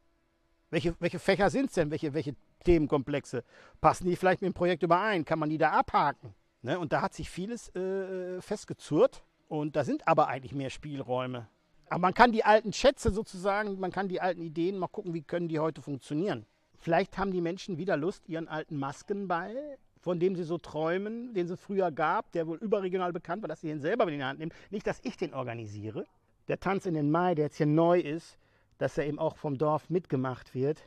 Welche, 0.71 0.95
welche 1.01 1.19
Fächer 1.19 1.51
sind 1.51 1.67
es 1.67 1.75
denn? 1.75 1.91
Welche, 1.91 2.15
welche 2.15 2.35
Themenkomplexe? 2.65 3.45
Passen 3.81 4.07
die 4.07 4.17
vielleicht 4.17 4.41
mit 4.41 4.53
dem 4.53 4.55
Projekt 4.55 4.83
überein? 4.83 5.25
Kann 5.25 5.39
man 5.39 5.51
die 5.51 5.59
da 5.59 5.71
abhaken? 5.71 6.35
Ne? 6.63 6.79
Und 6.79 6.93
da 6.93 7.03
hat 7.03 7.15
sich 7.15 7.29
vieles 7.29 7.75
äh, 7.75 8.41
festgezurrt. 8.41 9.23
Und 9.49 9.77
da 9.77 9.85
sind 9.85 10.07
aber 10.09 10.29
eigentlich 10.29 10.55
mehr 10.55 10.71
Spielräume. 10.71 11.49
Aber 11.91 12.01
man 12.01 12.15
kann 12.15 12.33
die 12.33 12.45
alten 12.45 12.73
Schätze 12.73 13.11
sozusagen, 13.11 13.79
man 13.79 13.91
kann 13.91 14.09
die 14.09 14.21
alten 14.21 14.41
Ideen 14.41 14.79
mal 14.79 14.89
gucken, 14.89 15.13
wie 15.13 15.23
können 15.23 15.49
die 15.49 15.59
heute 15.59 15.83
funktionieren. 15.83 16.47
Vielleicht 16.83 17.17
haben 17.17 17.31
die 17.31 17.41
Menschen 17.41 17.79
wieder 17.79 17.97
Lust, 17.97 18.29
ihren 18.29 18.49
alten 18.49 18.77
Maskenball, 18.77 19.79
von 20.01 20.19
dem 20.19 20.35
sie 20.35 20.43
so 20.43 20.59
träumen, 20.59 21.33
den 21.33 21.49
es 21.49 21.61
früher 21.61 21.93
gab, 21.93 22.33
der 22.33 22.49
wohl 22.49 22.59
überregional 22.59 23.13
bekannt 23.13 23.41
war, 23.41 23.49
dass 23.49 23.61
sie 23.61 23.71
ihn 23.71 23.81
selber 23.81 24.09
in 24.09 24.19
die 24.19 24.25
Hand 24.25 24.41
nehmen. 24.41 24.53
Nicht, 24.71 24.89
dass 24.89 24.99
ich 25.05 25.17
den 25.17 25.33
organisiere. 25.33 26.07
der 26.49 26.59
Tanz 26.59 26.87
in 26.87 26.95
den 26.95 27.13
Mai, 27.13 27.37
der 27.37 27.45
jetzt 27.45 27.59
hier 27.59 27.67
neu 27.67 28.01
ist, 28.01 28.37
dass 28.79 28.99
er 28.99 29.07
eben 29.07 29.21
auch 29.21 29.37
vom 29.37 29.59
Dorf 29.59 29.91
mitgemacht 29.91 30.57
wird. 30.57 30.83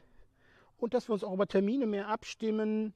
Und 0.77 0.93
dass 0.93 1.07
wir 1.07 1.13
uns 1.13 1.23
auch 1.23 1.31
über 1.31 1.47
Termine 1.47 1.87
mehr 1.87 2.09
abstimmen, 2.09 2.93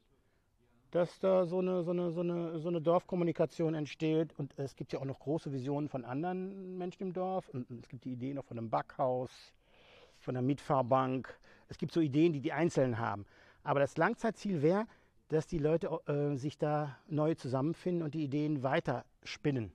dass 0.91 1.19
da 1.19 1.45
so 1.45 1.59
eine, 1.59 1.83
so 1.83 1.91
eine, 1.91 2.11
so 2.11 2.19
eine, 2.19 2.59
so 2.59 2.67
eine 2.67 2.81
Dorfkommunikation 2.81 3.75
entsteht. 3.75 4.37
Und 4.37 4.59
es 4.59 4.75
gibt 4.75 4.91
ja 4.91 4.99
auch 4.99 5.05
noch 5.05 5.19
große 5.19 5.53
Visionen 5.53 5.87
von 5.87 6.03
anderen 6.03 6.77
Menschen 6.77 7.03
im 7.03 7.13
Dorf. 7.13 7.47
Und 7.47 7.71
es 7.71 7.87
gibt 7.87 8.03
die 8.03 8.11
Idee 8.11 8.33
noch 8.33 8.43
von 8.43 8.57
einem 8.57 8.69
Backhaus, 8.69 9.31
von 10.17 10.35
einer 10.35 10.45
Mitfahrbank. 10.45 11.39
Es 11.69 11.77
gibt 11.77 11.93
so 11.93 12.01
Ideen, 12.01 12.33
die 12.33 12.41
die 12.41 12.51
Einzelnen 12.51 12.99
haben. 12.99 13.25
Aber 13.63 13.79
das 13.79 13.95
Langzeitziel 13.97 14.61
wäre, 14.61 14.85
dass 15.29 15.47
die 15.47 15.59
Leute 15.59 15.87
äh, 16.07 16.35
sich 16.35 16.57
da 16.57 16.97
neu 17.07 17.35
zusammenfinden 17.35 18.03
und 18.03 18.13
die 18.15 18.23
Ideen 18.23 18.63
weiter 18.63 19.05
spinnen 19.23 19.71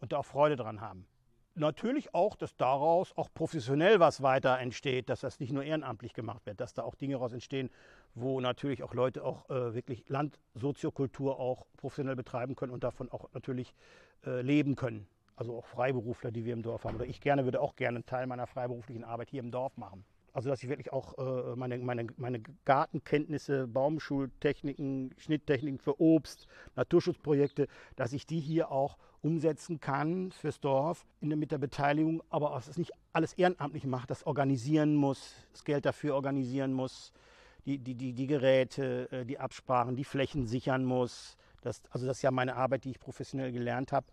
und 0.00 0.12
da 0.12 0.18
auch 0.18 0.24
Freude 0.24 0.56
dran 0.56 0.80
haben. 0.80 1.06
Natürlich 1.54 2.14
auch, 2.14 2.34
dass 2.36 2.56
daraus 2.56 3.14
auch 3.14 3.28
professionell 3.34 4.00
was 4.00 4.22
weiter 4.22 4.58
entsteht, 4.58 5.10
dass 5.10 5.20
das 5.20 5.38
nicht 5.38 5.52
nur 5.52 5.64
ehrenamtlich 5.64 6.14
gemacht 6.14 6.46
wird, 6.46 6.60
dass 6.60 6.72
da 6.72 6.82
auch 6.82 6.94
Dinge 6.94 7.14
daraus 7.14 7.32
entstehen, 7.32 7.68
wo 8.14 8.40
natürlich 8.40 8.82
auch 8.82 8.94
Leute 8.94 9.22
auch 9.22 9.50
äh, 9.50 9.74
wirklich 9.74 10.08
Land, 10.08 10.38
Soziokultur 10.54 11.38
auch 11.38 11.66
professionell 11.76 12.16
betreiben 12.16 12.56
können 12.56 12.72
und 12.72 12.84
davon 12.84 13.10
auch 13.10 13.28
natürlich 13.34 13.74
äh, 14.24 14.40
leben 14.40 14.76
können. 14.76 15.06
Also 15.36 15.58
auch 15.58 15.66
Freiberufler, 15.66 16.30
die 16.30 16.44
wir 16.46 16.54
im 16.54 16.62
Dorf 16.62 16.84
haben. 16.84 16.94
Oder 16.94 17.06
ich 17.06 17.20
gerne 17.20 17.44
würde 17.44 17.60
auch 17.60 17.76
gerne 17.76 17.96
einen 17.96 18.06
Teil 18.06 18.26
meiner 18.26 18.46
freiberuflichen 18.46 19.04
Arbeit 19.04 19.28
hier 19.28 19.40
im 19.40 19.50
Dorf 19.50 19.76
machen. 19.76 20.04
Also 20.32 20.48
dass 20.48 20.62
ich 20.62 20.68
wirklich 20.68 20.92
auch 20.92 21.18
äh, 21.18 21.56
meine, 21.56 21.78
meine, 21.78 22.06
meine 22.16 22.40
Gartenkenntnisse, 22.64 23.66
Baumschultechniken, 23.66 25.14
Schnitttechniken 25.18 25.78
für 25.78 26.00
Obst, 26.00 26.48
Naturschutzprojekte, 26.74 27.68
dass 27.96 28.12
ich 28.12 28.26
die 28.26 28.40
hier 28.40 28.70
auch 28.70 28.96
umsetzen 29.20 29.78
kann 29.78 30.32
fürs 30.32 30.60
Dorf 30.60 31.06
in, 31.20 31.38
mit 31.38 31.52
der 31.52 31.58
Beteiligung, 31.58 32.22
aber 32.30 32.52
auch 32.52 32.62
das 32.62 32.78
nicht 32.78 32.92
alles 33.12 33.34
ehrenamtlich 33.34 33.84
macht, 33.84 34.10
das 34.10 34.26
organisieren 34.26 34.94
muss, 34.94 35.34
das 35.52 35.64
Geld 35.64 35.84
dafür 35.84 36.14
organisieren 36.14 36.72
muss, 36.72 37.12
die, 37.66 37.78
die, 37.78 37.94
die, 37.94 38.12
die 38.12 38.26
Geräte, 38.26 39.10
äh, 39.12 39.24
die 39.24 39.38
Absprachen, 39.38 39.96
die 39.96 40.04
Flächen 40.04 40.46
sichern 40.46 40.84
muss. 40.84 41.36
Das, 41.60 41.82
also 41.90 42.06
das 42.06 42.18
ist 42.18 42.22
ja 42.22 42.30
meine 42.30 42.56
Arbeit, 42.56 42.84
die 42.84 42.90
ich 42.90 42.98
professionell 42.98 43.52
gelernt 43.52 43.92
habe. 43.92 44.06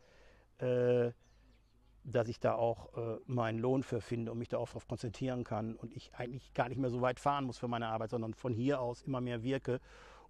Äh, 0.59 1.11
dass 2.03 2.27
ich 2.27 2.39
da 2.39 2.55
auch 2.55 2.95
äh, 2.97 3.17
meinen 3.25 3.59
Lohn 3.59 3.83
für 3.83 4.01
finde 4.01 4.31
und 4.31 4.39
mich 4.39 4.49
darauf 4.49 4.75
konzentrieren 4.87 5.43
kann 5.43 5.75
und 5.75 5.93
ich 5.93 6.11
eigentlich 6.15 6.53
gar 6.53 6.69
nicht 6.69 6.79
mehr 6.79 6.89
so 6.89 7.01
weit 7.01 7.19
fahren 7.19 7.45
muss 7.45 7.57
für 7.57 7.67
meine 7.67 7.87
Arbeit, 7.87 8.11
sondern 8.11 8.33
von 8.33 8.53
hier 8.53 8.81
aus 8.81 9.01
immer 9.03 9.21
mehr 9.21 9.43
wirke 9.43 9.79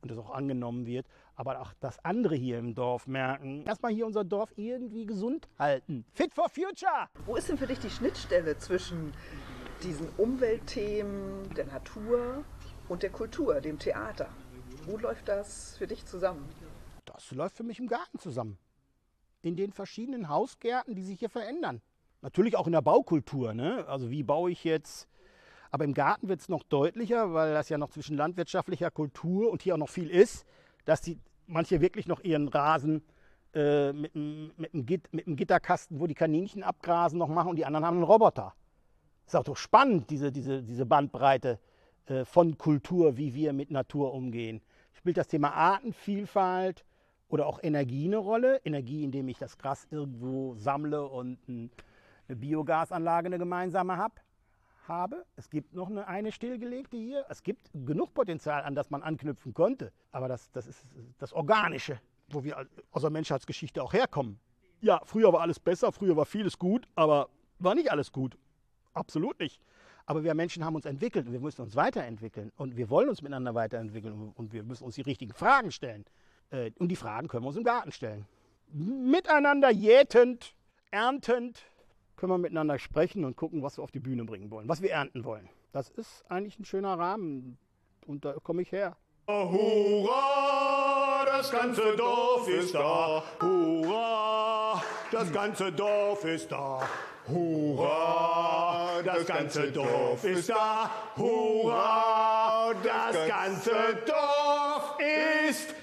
und 0.01 0.12
das 0.12 0.17
auch 0.17 0.32
angenommen 0.32 0.86
wird. 0.86 1.05
Aber 1.36 1.62
auch 1.62 1.73
das 1.79 2.03
andere 2.03 2.36
hier 2.36 2.60
im 2.60 2.73
Dorf 2.73 3.08
merken, 3.08 3.63
erstmal 3.65 3.91
hier 3.91 4.05
unser 4.05 4.23
Dorf 4.23 4.51
irgendwie 4.55 5.05
gesund 5.05 5.47
halten. 5.58 6.05
Fit 6.13 6.34
for 6.34 6.49
Future! 6.49 7.10
Wo 7.25 7.36
ist 7.36 7.49
denn 7.49 7.58
für 7.58 7.67
dich 7.67 7.79
die 7.79 7.89
Schnittstelle 7.89 8.58
zwischen 8.58 9.13
diesen 9.84 10.10
Umweltthemen, 10.17 11.53
der 11.55 11.65
Natur 11.65 12.43
und 12.88 13.03
der 13.03 13.10
Kultur, 13.10 13.62
dem 13.62 13.79
Theater? 13.79 14.29
Wo 14.86 14.97
läuft 14.97 15.27
das 15.27 15.77
für 15.77 15.88
dich 15.88 16.05
zusammen? 16.05 16.47
Das 17.05 17.32
läuft 17.32 17.58
für 17.58 17.63
mich 17.63 17.79
im 17.79 17.88
Garten 17.88 18.19
zusammen 18.19 18.58
in 19.41 19.56
den 19.56 19.71
verschiedenen 19.71 20.30
Hausgärten, 20.30 20.95
die 20.95 21.04
sich 21.04 21.19
hier 21.19 21.30
verändern. 21.30 21.82
Natürlich 22.21 22.58
auch 22.58 22.67
in 22.67 22.73
der 22.73 22.82
Baukultur. 22.82 23.54
Ne? 23.54 23.86
Also 23.88 24.10
wie 24.10 24.23
baue 24.23 24.52
ich 24.52 24.63
jetzt? 24.63 25.08
Aber 25.71 25.86
im 25.86 25.93
Garten 25.93 26.28
wird 26.28 26.41
es 26.41 26.49
noch 26.49 26.63
deutlicher, 26.63 27.34
weil 27.34 27.54
das 27.54 27.69
ja 27.69 27.78
noch 27.78 27.89
zwischen 27.89 28.17
landwirtschaftlicher 28.17 28.91
Kultur 28.91 29.52
und 29.52 29.62
hier 29.62 29.75
auch 29.75 29.80
noch 29.80 29.89
viel 29.89 30.10
ist, 30.10 30.45
dass 30.86 31.02
die 31.02 31.19
manche 31.45 31.80
wirklich 31.80 32.08
noch 32.08 32.21
ihren 32.21 32.47
Rasen 32.47 33.04
äh, 33.54 33.93
mit, 33.93 34.15
mit, 34.15 34.73
einem 34.73 34.86
Git, 34.86 35.13
mit 35.13 35.28
einem 35.28 35.36
Gitterkasten, 35.36 35.99
wo 35.99 36.08
die 36.08 36.15
Kaninchen 36.15 36.63
abgrasen, 36.63 37.19
noch 37.19 37.30
machen 37.30 37.49
und 37.49 37.56
die 37.56 37.65
anderen 37.65 37.86
haben 37.86 37.97
einen 37.97 38.04
Roboter. 38.04 38.54
Ist 39.25 39.36
auch 39.36 39.43
doch 39.43 39.58
spannend, 39.58 40.10
diese, 40.10 40.32
diese, 40.32 40.63
diese 40.63 40.86
Bandbreite 40.86 41.60
äh, 42.08 42.25
von 42.25 42.58
Kultur, 42.58 43.17
wie 43.17 43.34
wir 43.36 43.54
mit 43.54 43.71
Natur 43.71 44.13
umgehen. 44.13 44.62
Spielt 44.93 45.17
das 45.17 45.28
Thema 45.28 45.54
Artenvielfalt, 45.54 46.84
oder 47.30 47.48
auch 47.48 47.60
Energie 47.63 48.06
eine 48.06 48.18
Rolle. 48.18 48.60
Energie, 48.65 49.04
indem 49.04 49.28
ich 49.30 49.38
das 49.38 49.58
Gras 49.58 49.88
irgendwo 49.89 50.56
sammle 50.56 51.08
und 51.08 51.39
eine 51.48 51.70
Biogasanlage 52.36 53.28
eine 53.28 53.39
gemeinsame 53.39 53.98
hab, 53.98 54.22
habe. 54.88 55.26
Es 55.36 55.50
gibt 55.50 55.74
noch 55.74 55.89
eine, 55.89 56.08
eine 56.08 56.32
stillgelegte 56.32 56.98
hier. 56.98 57.26
Es 57.30 57.44
gibt 57.44 57.70
genug 57.74 58.13
Potenzial, 58.13 58.63
an 58.63 58.76
das 58.76 58.89
man 58.89 59.04
anknüpfen 59.04 59.54
konnte. 59.54 59.94
Aber 60.12 60.28
das, 60.28 60.52
das 60.52 60.68
ist 60.68 60.86
das 61.20 61.32
Organische, 61.32 62.02
wo 62.30 62.44
wir 62.44 62.68
aus 62.92 63.04
der 63.04 63.12
Menschheitsgeschichte 63.12 63.82
auch 63.82 63.94
herkommen. 63.94 64.39
Ja, 64.82 65.02
früher 65.06 65.32
war 65.32 65.42
alles 65.42 65.60
besser, 65.60 65.92
früher 65.92 66.18
war 66.18 66.26
vieles 66.26 66.58
gut, 66.58 66.88
aber 66.96 67.30
war 67.60 67.76
nicht 67.76 67.92
alles 67.92 68.12
gut. 68.12 68.38
Absolut 68.94 69.39
nicht. 69.39 69.62
Aber 70.06 70.24
wir 70.24 70.34
Menschen 70.34 70.65
haben 70.65 70.76
uns 70.76 70.86
entwickelt 70.86 71.28
und 71.28 71.34
wir 71.34 71.39
müssen 71.39 71.62
uns 71.62 71.76
weiterentwickeln. 71.76 72.52
Und 72.58 72.76
wir 72.76 72.89
wollen 72.89 73.10
uns 73.10 73.22
miteinander 73.22 73.54
weiterentwickeln 73.54 74.34
und 74.36 74.54
wir 74.54 74.63
müssen 74.63 74.84
uns 74.86 74.96
die 74.96 75.02
richtigen 75.02 75.34
Fragen 75.34 75.72
stellen. 75.72 76.06
Äh, 76.51 76.71
und 76.79 76.89
die 76.89 76.95
Fragen 76.95 77.27
können 77.27 77.43
wir 77.43 77.49
uns 77.49 77.57
im 77.57 77.63
Garten 77.63 77.91
stellen. 77.91 78.25
Miteinander 78.71 79.71
jätend, 79.71 80.53
erntend 80.91 81.63
können 82.15 82.33
wir 82.33 82.38
miteinander 82.38 82.77
sprechen 82.77 83.23
und 83.23 83.35
gucken, 83.38 83.63
was 83.63 83.77
wir 83.77 83.83
auf 83.83 83.91
die 83.91 83.99
Bühne 83.99 84.25
bringen 84.25 84.51
wollen, 84.51 84.67
was 84.67 84.81
wir 84.81 84.91
ernten 84.91 85.23
wollen. 85.23 85.49
Das 85.71 85.89
ist 85.89 86.25
eigentlich 86.29 86.59
ein 86.59 86.65
schöner 86.65 86.99
Rahmen 86.99 87.57
und 88.05 88.25
da 88.25 88.33
komme 88.43 88.62
ich 88.62 88.71
her. 88.71 88.97
Hurra, 89.27 91.25
das 91.25 91.51
ganze 91.51 91.95
Dorf 91.95 92.47
ist 92.47 92.73
da. 92.73 93.23
Hurra, 93.41 94.81
das 95.12 95.31
ganze 95.31 95.71
Dorf 95.71 96.25
ist 96.25 96.51
da. 96.51 96.81
Hurra, 97.27 99.01
das 99.05 99.25
ganze 99.25 99.71
Dorf 99.71 100.23
ist 100.23 100.49
da. 100.49 100.91
Hurra, 101.15 102.73
das 102.83 103.27
ganze 103.27 103.71
Dorf 104.05 104.97
ist 104.99 105.69
da. 105.71 105.79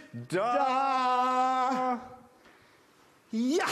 Ja, 3.33 3.67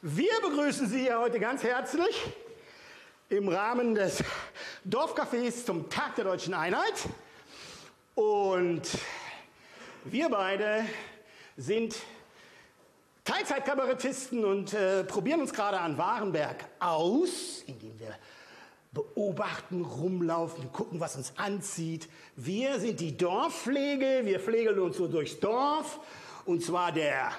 wir 0.00 0.30
begrüßen 0.40 0.86
Sie 0.86 1.00
hier 1.00 1.18
heute 1.18 1.40
ganz 1.40 1.64
herzlich 1.64 2.32
im 3.28 3.48
Rahmen 3.48 3.96
des 3.96 4.22
Dorfcafés 4.88 5.64
zum 5.64 5.90
Tag 5.90 6.14
der 6.14 6.26
Deutschen 6.26 6.54
Einheit. 6.54 6.94
Und 8.14 8.82
wir 10.04 10.28
beide 10.28 10.86
sind 11.56 11.96
Teilzeitkabarettisten 13.24 14.44
und 14.44 14.74
äh, 14.74 15.02
probieren 15.02 15.40
uns 15.40 15.52
gerade 15.52 15.80
an 15.80 15.98
Warenberg 15.98 16.66
aus, 16.78 17.64
indem 17.66 17.98
wir 17.98 18.14
beobachten, 18.92 19.82
rumlaufen, 19.82 20.70
gucken, 20.72 21.00
was 21.00 21.16
uns 21.16 21.32
anzieht. 21.38 22.08
Wir 22.36 22.78
sind 22.78 23.00
die 23.00 23.16
Dorfpflege, 23.16 24.20
wir 24.24 24.38
pflegeln 24.38 24.78
uns 24.78 24.98
so 24.98 25.08
durchs 25.08 25.40
Dorf. 25.40 25.98
Und 26.44 26.62
zwar 26.62 26.92
der 26.92 27.32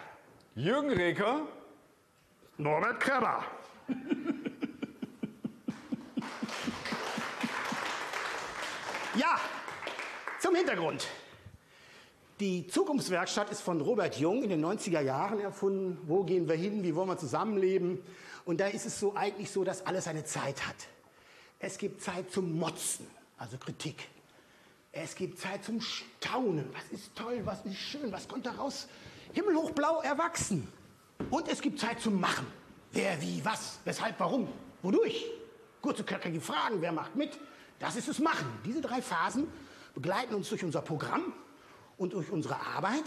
Jürgen 0.55 0.89
Reker, 0.91 1.47
Norbert 2.57 2.99
Krabber. 2.99 3.45
ja, 9.15 9.39
zum 10.39 10.55
Hintergrund. 10.55 11.07
Die 12.39 12.65
Zukunftswerkstatt 12.65 13.51
ist 13.51 13.61
von 13.61 13.79
Robert 13.79 14.15
Jung 14.15 14.41
in 14.43 14.49
den 14.49 14.65
90er 14.65 15.01
Jahren 15.01 15.39
erfunden. 15.39 15.99
Wo 16.07 16.23
gehen 16.23 16.47
wir 16.49 16.55
hin? 16.55 16.83
Wie 16.83 16.95
wollen 16.95 17.09
wir 17.09 17.17
zusammenleben? 17.17 18.03
Und 18.43 18.59
da 18.59 18.67
ist 18.67 18.87
es 18.87 18.99
so 18.99 19.15
eigentlich 19.15 19.51
so, 19.51 19.63
dass 19.63 19.85
alles 19.85 20.07
eine 20.07 20.23
Zeit 20.23 20.67
hat. 20.67 20.75
Es 21.63 21.77
gibt 21.77 22.01
Zeit 22.01 22.29
zum 22.29 22.59
Motzen, 22.59 23.07
also 23.37 23.57
Kritik. 23.57 24.09
Es 24.91 25.15
gibt 25.15 25.39
Zeit 25.39 25.63
zum 25.63 25.79
Staunen. 25.79 26.65
Was 26.73 26.83
ist 26.91 27.15
toll, 27.15 27.39
was 27.45 27.63
ist 27.63 27.77
schön, 27.77 28.11
was 28.11 28.27
kommt 28.27 28.45
daraus? 28.45 28.89
Himmelhochblau 29.31 30.01
erwachsen. 30.01 30.67
Und 31.29 31.47
es 31.47 31.61
gibt 31.61 31.79
Zeit 31.79 32.01
zum 32.01 32.19
Machen. 32.19 32.45
Wer, 32.91 33.21
wie, 33.21 33.45
was, 33.45 33.79
weshalb, 33.85 34.19
warum, 34.19 34.49
wodurch. 34.81 35.25
Kurze, 35.81 36.03
knackige 36.03 36.41
Fragen, 36.41 36.81
wer 36.81 36.91
macht 36.91 37.15
mit? 37.15 37.39
Das 37.79 37.95
ist 37.95 38.09
das 38.09 38.19
Machen. 38.19 38.47
Diese 38.65 38.81
drei 38.81 39.01
Phasen 39.01 39.47
begleiten 39.93 40.35
uns 40.35 40.49
durch 40.49 40.65
unser 40.65 40.81
Programm 40.81 41.31
und 41.97 42.11
durch 42.11 42.29
unsere 42.29 42.59
Arbeit. 42.59 43.05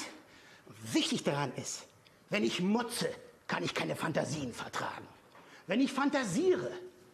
Wichtig 0.95 1.25
daran 1.25 1.53
ist, 1.57 1.85
wenn 2.31 2.43
ich 2.43 2.63
motze, 2.63 3.11
kann 3.49 3.63
ich 3.63 3.75
keine 3.75 3.97
Fantasien 3.97 4.55
vertragen. 4.55 5.07
Wenn 5.67 5.83
ich 5.83 5.93
fantasiere, 5.93 6.71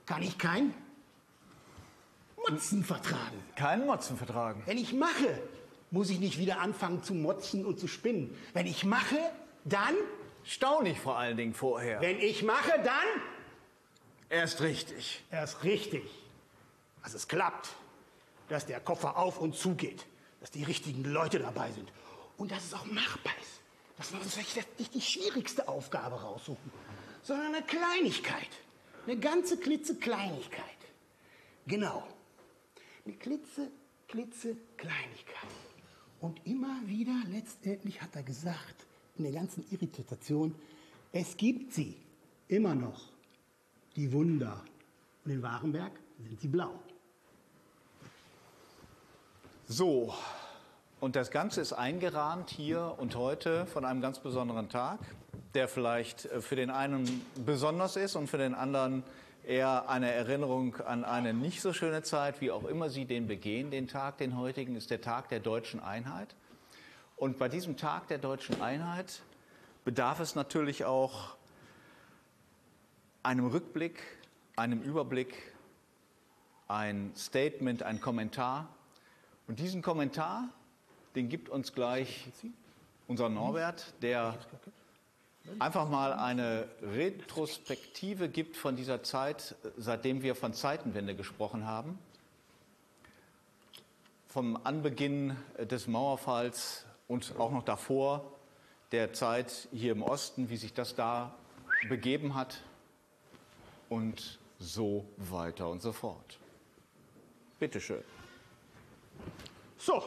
kann 0.07 0.23
ich 0.23 0.39
kein 0.39 0.73
Motzen 2.49 2.85
vertragen. 2.85 3.43
Keinen 3.57 3.87
Motzen 3.87 4.17
vertragen. 4.17 4.63
Wenn 4.67 4.79
ich 4.79 4.93
mache, 4.93 5.41
muss 5.91 6.11
ich 6.11 6.19
nicht 6.19 6.39
wieder 6.39 6.61
anfangen 6.61 7.03
zu 7.03 7.15
motzen 7.15 7.65
und 7.65 7.79
zu 7.79 7.87
spinnen. 7.87 8.37
Wenn 8.53 8.67
ich 8.67 8.85
mache, 8.85 9.19
dann. 9.65 9.95
Staune 10.45 10.91
ich 10.91 11.01
vor 11.01 11.17
allen 11.19 11.37
Dingen 11.37 11.55
vorher. 11.55 12.01
Wenn 12.01 12.19
ich 12.19 12.43
mache, 12.43 12.73
dann. 12.83 13.23
Erst 14.29 14.61
richtig. 14.61 15.23
Erst 15.31 15.63
richtig. 15.63 16.03
Dass 17.03 17.15
es 17.15 17.29
klappt. 17.29 17.69
Dass 18.49 18.67
der 18.67 18.81
Koffer 18.81 19.17
auf 19.17 19.39
und 19.39 19.55
zu 19.55 19.75
geht. 19.75 20.07
Dass 20.41 20.51
die 20.51 20.65
richtigen 20.65 21.05
Leute 21.05 21.39
dabei 21.39 21.71
sind. 21.71 21.93
Und 22.39 22.51
dass 22.51 22.65
es 22.65 22.75
auch 22.75 22.87
machbar 22.87 23.33
ist. 23.41 23.61
Dass 23.99 24.13
wir 24.13 24.21
uns 24.21 24.37
nicht 24.37 24.95
die 24.95 25.01
schwierigste 25.01 25.69
Aufgabe 25.69 26.21
raussuchen, 26.21 26.73
sondern 27.23 27.55
eine 27.55 27.65
Kleinigkeit. 27.65 28.49
Eine 29.07 29.19
ganze 29.19 29.59
klitzekleinigkeit. 29.59 30.65
Genau. 31.67 32.07
Eine 33.05 33.15
klitze, 33.15 33.71
klitze 34.09 34.57
Kleinigkeit. 34.77 35.51
Und 36.21 36.41
immer 36.47 36.81
wieder, 36.87 37.15
letztendlich 37.29 38.01
hat 38.01 38.15
er 38.15 38.23
gesagt, 38.23 38.87
in 39.17 39.25
der 39.25 39.33
ganzen 39.33 39.65
Irritation, 39.71 40.55
es 41.13 41.37
gibt 41.37 41.73
sie 41.73 41.97
immer 42.49 42.75
noch, 42.75 43.11
die 43.97 44.13
Wunder. 44.13 44.63
Und 45.25 45.33
in 45.33 45.43
Warenberg 45.43 45.93
sind 46.19 46.41
sie 46.41 46.49
blau. 46.49 46.79
So, 49.67 50.15
und 51.01 51.17
das 51.17 51.33
Ganze 51.33 51.61
ist 51.61 51.73
eingerahmt 51.73 52.51
hier 52.51 52.95
und 52.99 53.17
heute 53.17 53.67
von 53.67 53.85
einem 53.85 54.01
ganz 54.01 54.21
besonderen 54.21 54.69
Tag, 54.69 55.01
der 55.55 55.67
vielleicht 55.67 56.27
äh, 56.27 56.41
für 56.41 56.55
den 56.55 56.71
einen 56.71 57.27
besonders 57.45 57.97
ist 57.97 58.15
und 58.15 58.29
für 58.29 58.39
den 58.39 58.55
anderen 58.55 59.03
eher 59.45 59.89
eine 59.89 60.11
Erinnerung 60.13 60.77
an 60.77 61.05
eine 61.05 61.35
nicht 61.35 61.61
so 61.61 61.73
schöne 61.73 62.03
Zeit, 62.03 62.41
wie 62.41 62.51
auch 62.51 62.65
immer 62.65 62.91
Sie 62.91 63.05
den 63.05 63.27
begehen, 63.27 63.71
den 63.71 63.89
Tag, 63.89 64.19
den 64.19 64.37
heutigen, 64.37 64.77
ist 64.77 64.91
der 64.91 65.01
Tag 65.01 65.29
der 65.29 65.41
deutschen 65.41 65.81
Einheit. 65.81 66.35
Und 67.17 67.39
bei 67.39 67.49
diesem 67.49 67.77
Tag 67.77 68.09
der 68.09 68.19
deutschen 68.19 68.61
Einheit 68.61 69.23
bedarf 69.85 70.21
es 70.21 70.35
natürlich 70.35 70.85
auch 70.85 71.37
einem 73.23 73.47
Rückblick, 73.47 74.03
einem 74.57 74.83
Überblick, 74.83 75.35
ein 76.69 77.13
Statement, 77.17 77.83
ein 77.83 78.01
Kommentar. 78.01 78.69
Und 79.47 79.59
diesen 79.59 79.83
Kommentar, 79.83 80.49
den 81.15 81.29
gibt 81.29 81.49
uns 81.49 81.73
gleich 81.73 82.29
unser 83.09 83.29
Norbert, 83.29 83.93
der 84.03 84.35
einfach 85.59 85.89
mal 85.89 86.13
eine 86.13 86.69
Retrospektive 86.83 88.29
gibt 88.29 88.57
von 88.57 88.77
dieser 88.77 89.03
Zeit, 89.03 89.55
seitdem 89.77 90.23
wir 90.23 90.35
von 90.35 90.55
Zeitenwende 90.55 91.15
gesprochen 91.15 91.67
haben. 91.67 91.99
Vom 94.29 94.59
Anbeginn 94.65 95.37
des 95.59 95.87
Mauerfalls 95.87 96.87
und 97.09 97.35
auch 97.39 97.51
noch 97.51 97.65
davor 97.65 98.33
der 98.93 99.13
Zeit 99.13 99.69
hier 99.73 99.93
im 99.93 100.03
Osten, 100.03 100.49
wie 100.49 100.57
sich 100.57 100.73
das 100.73 100.95
da 100.95 101.35
begeben 101.89 102.35
hat 102.35 102.63
und 103.89 104.39
so 104.59 105.05
weiter 105.17 105.69
und 105.69 105.83
so 105.83 105.93
fort. 105.93 106.39
Bitte 107.59 107.81
schön. 107.81 108.03
So, 109.77 110.03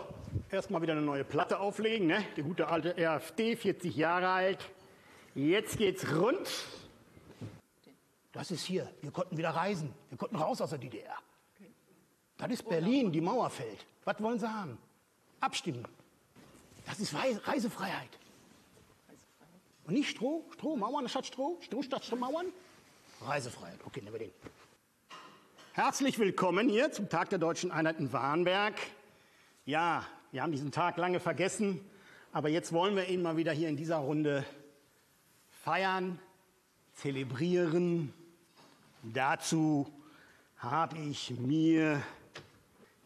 erstmal 0.49 0.81
wieder 0.81 0.93
eine 0.93 1.01
neue 1.01 1.23
Platte 1.23 1.59
auflegen, 1.59 2.07
ne? 2.07 2.23
Die 2.37 2.43
gute 2.43 2.67
alte 2.67 2.95
RFD, 2.97 3.57
40 3.57 3.95
Jahre 3.95 4.29
alt. 4.29 4.59
Jetzt 5.35 5.77
geht's 5.77 6.09
rund. 6.15 6.49
Das 8.31 8.51
ist 8.51 8.63
hier. 8.63 8.89
Wir 9.01 9.11
konnten 9.11 9.37
wieder 9.37 9.49
reisen. 9.49 9.93
Wir 10.09 10.17
konnten 10.17 10.37
raus 10.37 10.61
aus 10.61 10.69
der 10.69 10.79
DDR. 10.79 11.17
Das 12.37 12.49
ist 12.51 12.67
Berlin, 12.67 13.11
die 13.11 13.19
Mauer 13.19 13.49
fällt. 13.49 13.85
Was 14.05 14.21
wollen 14.21 14.39
Sie 14.39 14.49
haben? 14.49 14.77
Abstimmen. 15.41 15.85
Das 16.85 17.01
ist 17.01 17.13
Reisefreiheit. 17.13 18.09
Und 19.85 19.95
nicht 19.95 20.09
Stroh, 20.09 20.45
Stroh, 20.53 20.77
Mauern 20.77 21.09
statt 21.09 21.25
Stroh, 21.25 21.57
Stroh 21.59 21.81
statt 21.81 22.09
Mauern. 22.17 22.47
Reisefreiheit. 23.21 23.79
Okay, 23.85 24.01
nehmen 24.01 24.13
wir 24.13 24.19
den. 24.19 24.31
Herzlich 25.73 26.17
willkommen 26.17 26.69
hier 26.69 26.93
zum 26.93 27.09
Tag 27.09 27.29
der 27.29 27.39
Deutschen 27.39 27.71
Einheit 27.71 27.99
in 27.99 28.13
Warnberg. 28.13 28.75
Ja, 29.65 30.05
wir 30.31 30.41
haben 30.41 30.53
diesen 30.53 30.71
Tag 30.71 30.95
lange 30.95 31.19
vergessen, 31.19 31.81
aber 32.31 32.47
jetzt 32.47 32.71
wollen 32.71 32.95
wir 32.95 33.09
ihn 33.09 33.21
mal 33.21 33.35
wieder 33.35 33.51
hier 33.51 33.67
in 33.67 33.75
dieser 33.75 33.97
Runde 33.97 34.45
feiern, 35.65 36.19
zelebrieren. 36.93 38.13
Dazu 39.01 39.91
habe 40.57 40.95
ich 40.99 41.31
mir 41.39 42.03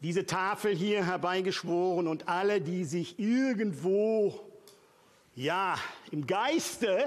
diese 0.01 0.25
Tafel 0.25 0.75
hier 0.75 1.05
herbeigeschworen 1.05 2.05
und 2.05 2.27
alle, 2.27 2.59
die 2.59 2.83
sich 2.83 3.17
irgendwo, 3.17 4.41
ja, 5.35 5.77
im 6.11 6.27
Geiste, 6.27 7.05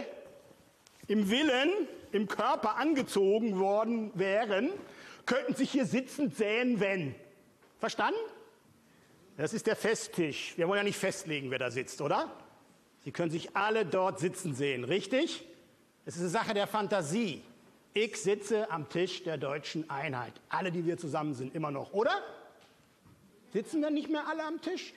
im 1.07 1.29
Willen, 1.29 1.71
im 2.12 2.29
Körper 2.29 2.77
angezogen 2.77 3.59
worden 3.59 4.11
wären, 4.15 4.71
könnten 5.27 5.55
sich 5.55 5.71
hier 5.71 5.85
sitzend 5.85 6.35
säen, 6.35 6.81
wenn. 6.81 7.15
Verstanden? 7.79 8.19
Das 9.37 9.53
ist 9.53 9.67
der 9.67 9.77
Festtisch. 9.77 10.55
Wir 10.57 10.67
wollen 10.67 10.79
ja 10.79 10.85
nicht 10.85 10.99
festlegen, 10.99 11.51
wer 11.51 11.59
da 11.59 11.71
sitzt, 11.71 12.01
oder? 12.01 12.42
Sie 13.05 13.12
können 13.12 13.31
sich 13.31 13.57
alle 13.57 13.85
dort 13.85 14.21
sitzen 14.21 14.55
sehen, 14.55 14.85
richtig? 14.85 15.45
Es 16.05 16.15
ist 16.17 16.21
eine 16.21 16.31
Sache 16.31 16.55
der 16.55 16.67
Fantasie. 16.67 17.43
Ich 17.95 18.17
sitze 18.17 18.71
am 18.71 18.88
Tisch 18.88 19.23
der 19.25 19.37
deutschen 19.37 19.88
Einheit. 19.91 20.33
Alle, 20.49 20.73
die 20.73 20.87
wir 20.87 20.97
zusammen 20.97 21.35
sind, 21.35 21.55
immer 21.55 21.71
noch, 21.71 21.93
oder? 21.93 22.23
Sitzen 23.53 23.83
dann 23.83 23.95
nicht 23.95 24.09
mehr 24.09 24.27
alle 24.27 24.45
am 24.45 24.61
Tisch? 24.61 24.95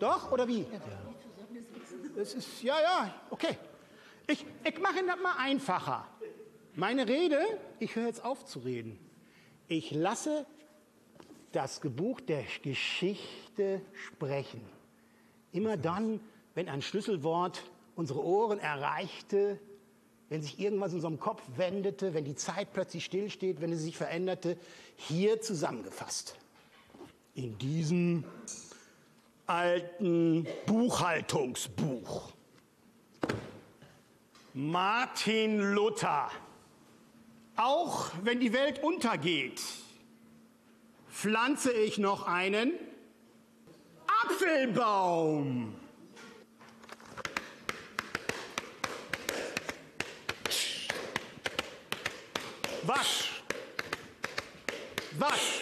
Doch, 0.00 0.32
oder 0.32 0.48
wie? 0.48 0.66
Es 2.16 2.34
ist, 2.34 2.62
ja, 2.62 2.80
ja, 2.80 3.14
okay. 3.30 3.56
Ich, 4.26 4.44
ich 4.64 4.80
mache 4.80 5.04
das 5.06 5.20
mal 5.22 5.36
einfacher. 5.38 6.06
Meine 6.74 7.06
Rede, 7.06 7.40
ich 7.78 7.94
höre 7.94 8.06
jetzt 8.06 8.24
auf 8.24 8.44
zu 8.46 8.60
reden. 8.60 8.98
Ich 9.68 9.92
lasse 9.92 10.44
das 11.52 11.80
Gebuch 11.80 12.20
der 12.20 12.44
Geschichte 12.62 13.80
sprechen. 13.92 14.60
Immer 15.52 15.76
dann, 15.76 16.20
wenn 16.54 16.68
ein 16.68 16.82
Schlüsselwort 16.82 17.62
unsere 17.96 18.24
Ohren 18.24 18.58
erreichte, 18.58 19.58
wenn 20.28 20.42
sich 20.42 20.58
irgendwas 20.58 20.90
in 20.90 20.96
unserem 20.96 21.20
Kopf 21.20 21.42
wendete, 21.56 22.14
wenn 22.14 22.24
die 22.24 22.34
Zeit 22.34 22.72
plötzlich 22.72 23.04
stillsteht, 23.04 23.60
wenn 23.60 23.70
sie 23.70 23.84
sich 23.84 23.96
veränderte, 23.96 24.56
hier 24.96 25.40
zusammengefasst. 25.40 26.36
In 27.34 27.58
diesem 27.58 28.24
alten 29.46 30.46
Buchhaltungsbuch. 30.66 32.32
Martin 34.54 35.60
Luther. 35.74 36.30
Auch 37.56 38.10
wenn 38.22 38.40
die 38.40 38.52
Welt 38.52 38.82
untergeht, 38.82 39.60
pflanze 41.08 41.72
ich 41.72 41.98
noch 41.98 42.26
einen 42.26 42.72
Apfelbaum. 44.24 45.74
Was? 52.86 53.24
Was? 55.18 55.60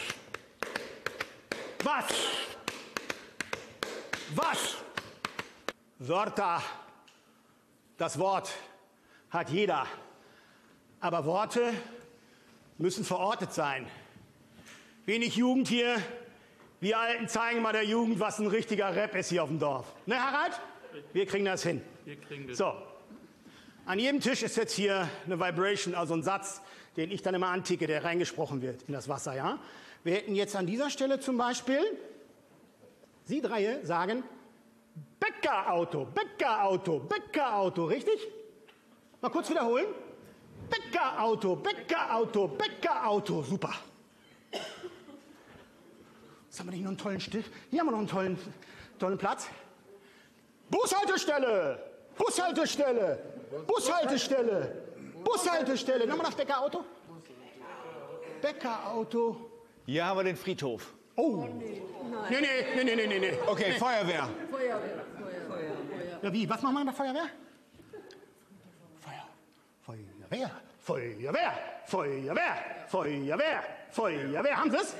Was? 1.84 2.04
Was? 4.34 4.76
Wörter. 6.00 6.62
Das 7.96 8.18
Wort 8.18 8.50
hat 9.30 9.50
jeder. 9.50 9.86
Aber 11.00 11.24
Worte 11.24 11.72
müssen 12.78 13.04
verortet 13.04 13.52
sein. 13.52 13.86
Wenig 15.06 15.36
Jugend 15.36 15.68
hier. 15.68 16.02
Wir 16.80 16.98
Alten 16.98 17.28
zeigen 17.28 17.62
mal 17.62 17.72
der 17.72 17.84
Jugend, 17.84 18.18
was 18.18 18.40
ein 18.40 18.48
richtiger 18.48 18.96
Rap 18.96 19.14
ist 19.14 19.28
hier 19.28 19.44
auf 19.44 19.48
dem 19.48 19.60
Dorf. 19.60 19.86
Ne, 20.06 20.20
Harald? 20.20 20.60
Wir 21.12 21.26
kriegen 21.26 21.44
das 21.44 21.62
hin. 21.62 21.82
Wir 22.04 22.16
kriegen 22.20 22.48
das. 22.48 22.58
So. 22.58 22.74
An 23.84 24.00
jedem 24.00 24.20
Tisch 24.20 24.42
ist 24.42 24.56
jetzt 24.56 24.74
hier 24.74 25.08
eine 25.24 25.38
Vibration, 25.38 25.94
also 25.94 26.14
ein 26.14 26.22
Satz, 26.24 26.62
den 26.96 27.10
ich 27.10 27.22
dann 27.22 27.34
immer 27.34 27.48
anticke, 27.48 27.86
der 27.86 28.04
reingesprochen 28.04 28.62
wird 28.62 28.82
in 28.82 28.94
das 28.94 29.08
Wasser, 29.08 29.34
ja? 29.34 29.58
Wir 30.04 30.14
hätten 30.14 30.34
jetzt 30.34 30.56
an 30.56 30.66
dieser 30.66 30.90
Stelle 30.90 31.20
zum 31.20 31.36
Beispiel, 31.38 31.80
Sie 33.24 33.40
drei 33.40 33.80
sagen, 33.84 34.24
Bäckerauto, 35.20 36.06
Bäckerauto, 36.06 36.98
Bäckerauto, 36.98 37.84
richtig? 37.84 38.28
Mal 39.20 39.30
kurz 39.30 39.48
wiederholen. 39.48 39.86
Bäckerauto, 40.68 41.56
Bäckerauto, 41.56 42.48
Bäckerauto, 42.48 43.42
super. 43.42 43.72
Jetzt 46.52 46.58
haben 46.58 46.66
wir 46.66 46.72
nicht 46.72 46.82
noch 46.82 46.90
einen 46.90 46.98
tollen 46.98 47.20
Stift. 47.20 47.50
Hier 47.70 47.80
haben 47.80 47.86
wir 47.86 47.92
noch 47.92 47.98
einen 48.00 48.08
tollen, 48.08 48.38
tollen 48.98 49.18
Platz. 49.18 49.46
Bushaltestelle! 50.68 51.78
Bushaltestelle! 52.16 53.18
Bushaltestelle! 53.66 54.81
Bushaltestelle! 55.32 56.06
Nochmal 56.06 56.26
das 56.26 56.34
Bäckerauto. 56.34 56.84
Bäckerauto. 58.40 59.50
Hier 59.86 60.04
haben 60.04 60.18
wir 60.18 60.24
den 60.24 60.36
Friedhof. 60.36 60.92
Oh! 61.16 61.48
Nee, 61.58 61.82
nee, 62.30 62.38
nee, 62.74 62.84
nee, 62.84 62.96
nee, 62.96 63.06
nee, 63.06 63.18
nee. 63.18 63.38
Okay, 63.46 63.72
Feuerwehr. 63.72 64.28
Ja, 66.22 66.32
wie? 66.32 66.48
Was 66.48 66.62
machen 66.62 66.74
wir 66.74 66.84
mit 66.84 66.88
der 66.88 66.94
Feuerwehr? 66.94 67.26
Feuer. 69.00 69.28
Feuerwehr. 69.86 70.50
Feuerwehr. 70.80 71.52
Feuerwehr. 71.86 72.54
Feuerwehr. 72.88 73.62
Feuerwehr. 73.90 74.56
Haben 74.56 74.70
Sie 74.70 74.76
es? 74.76 74.94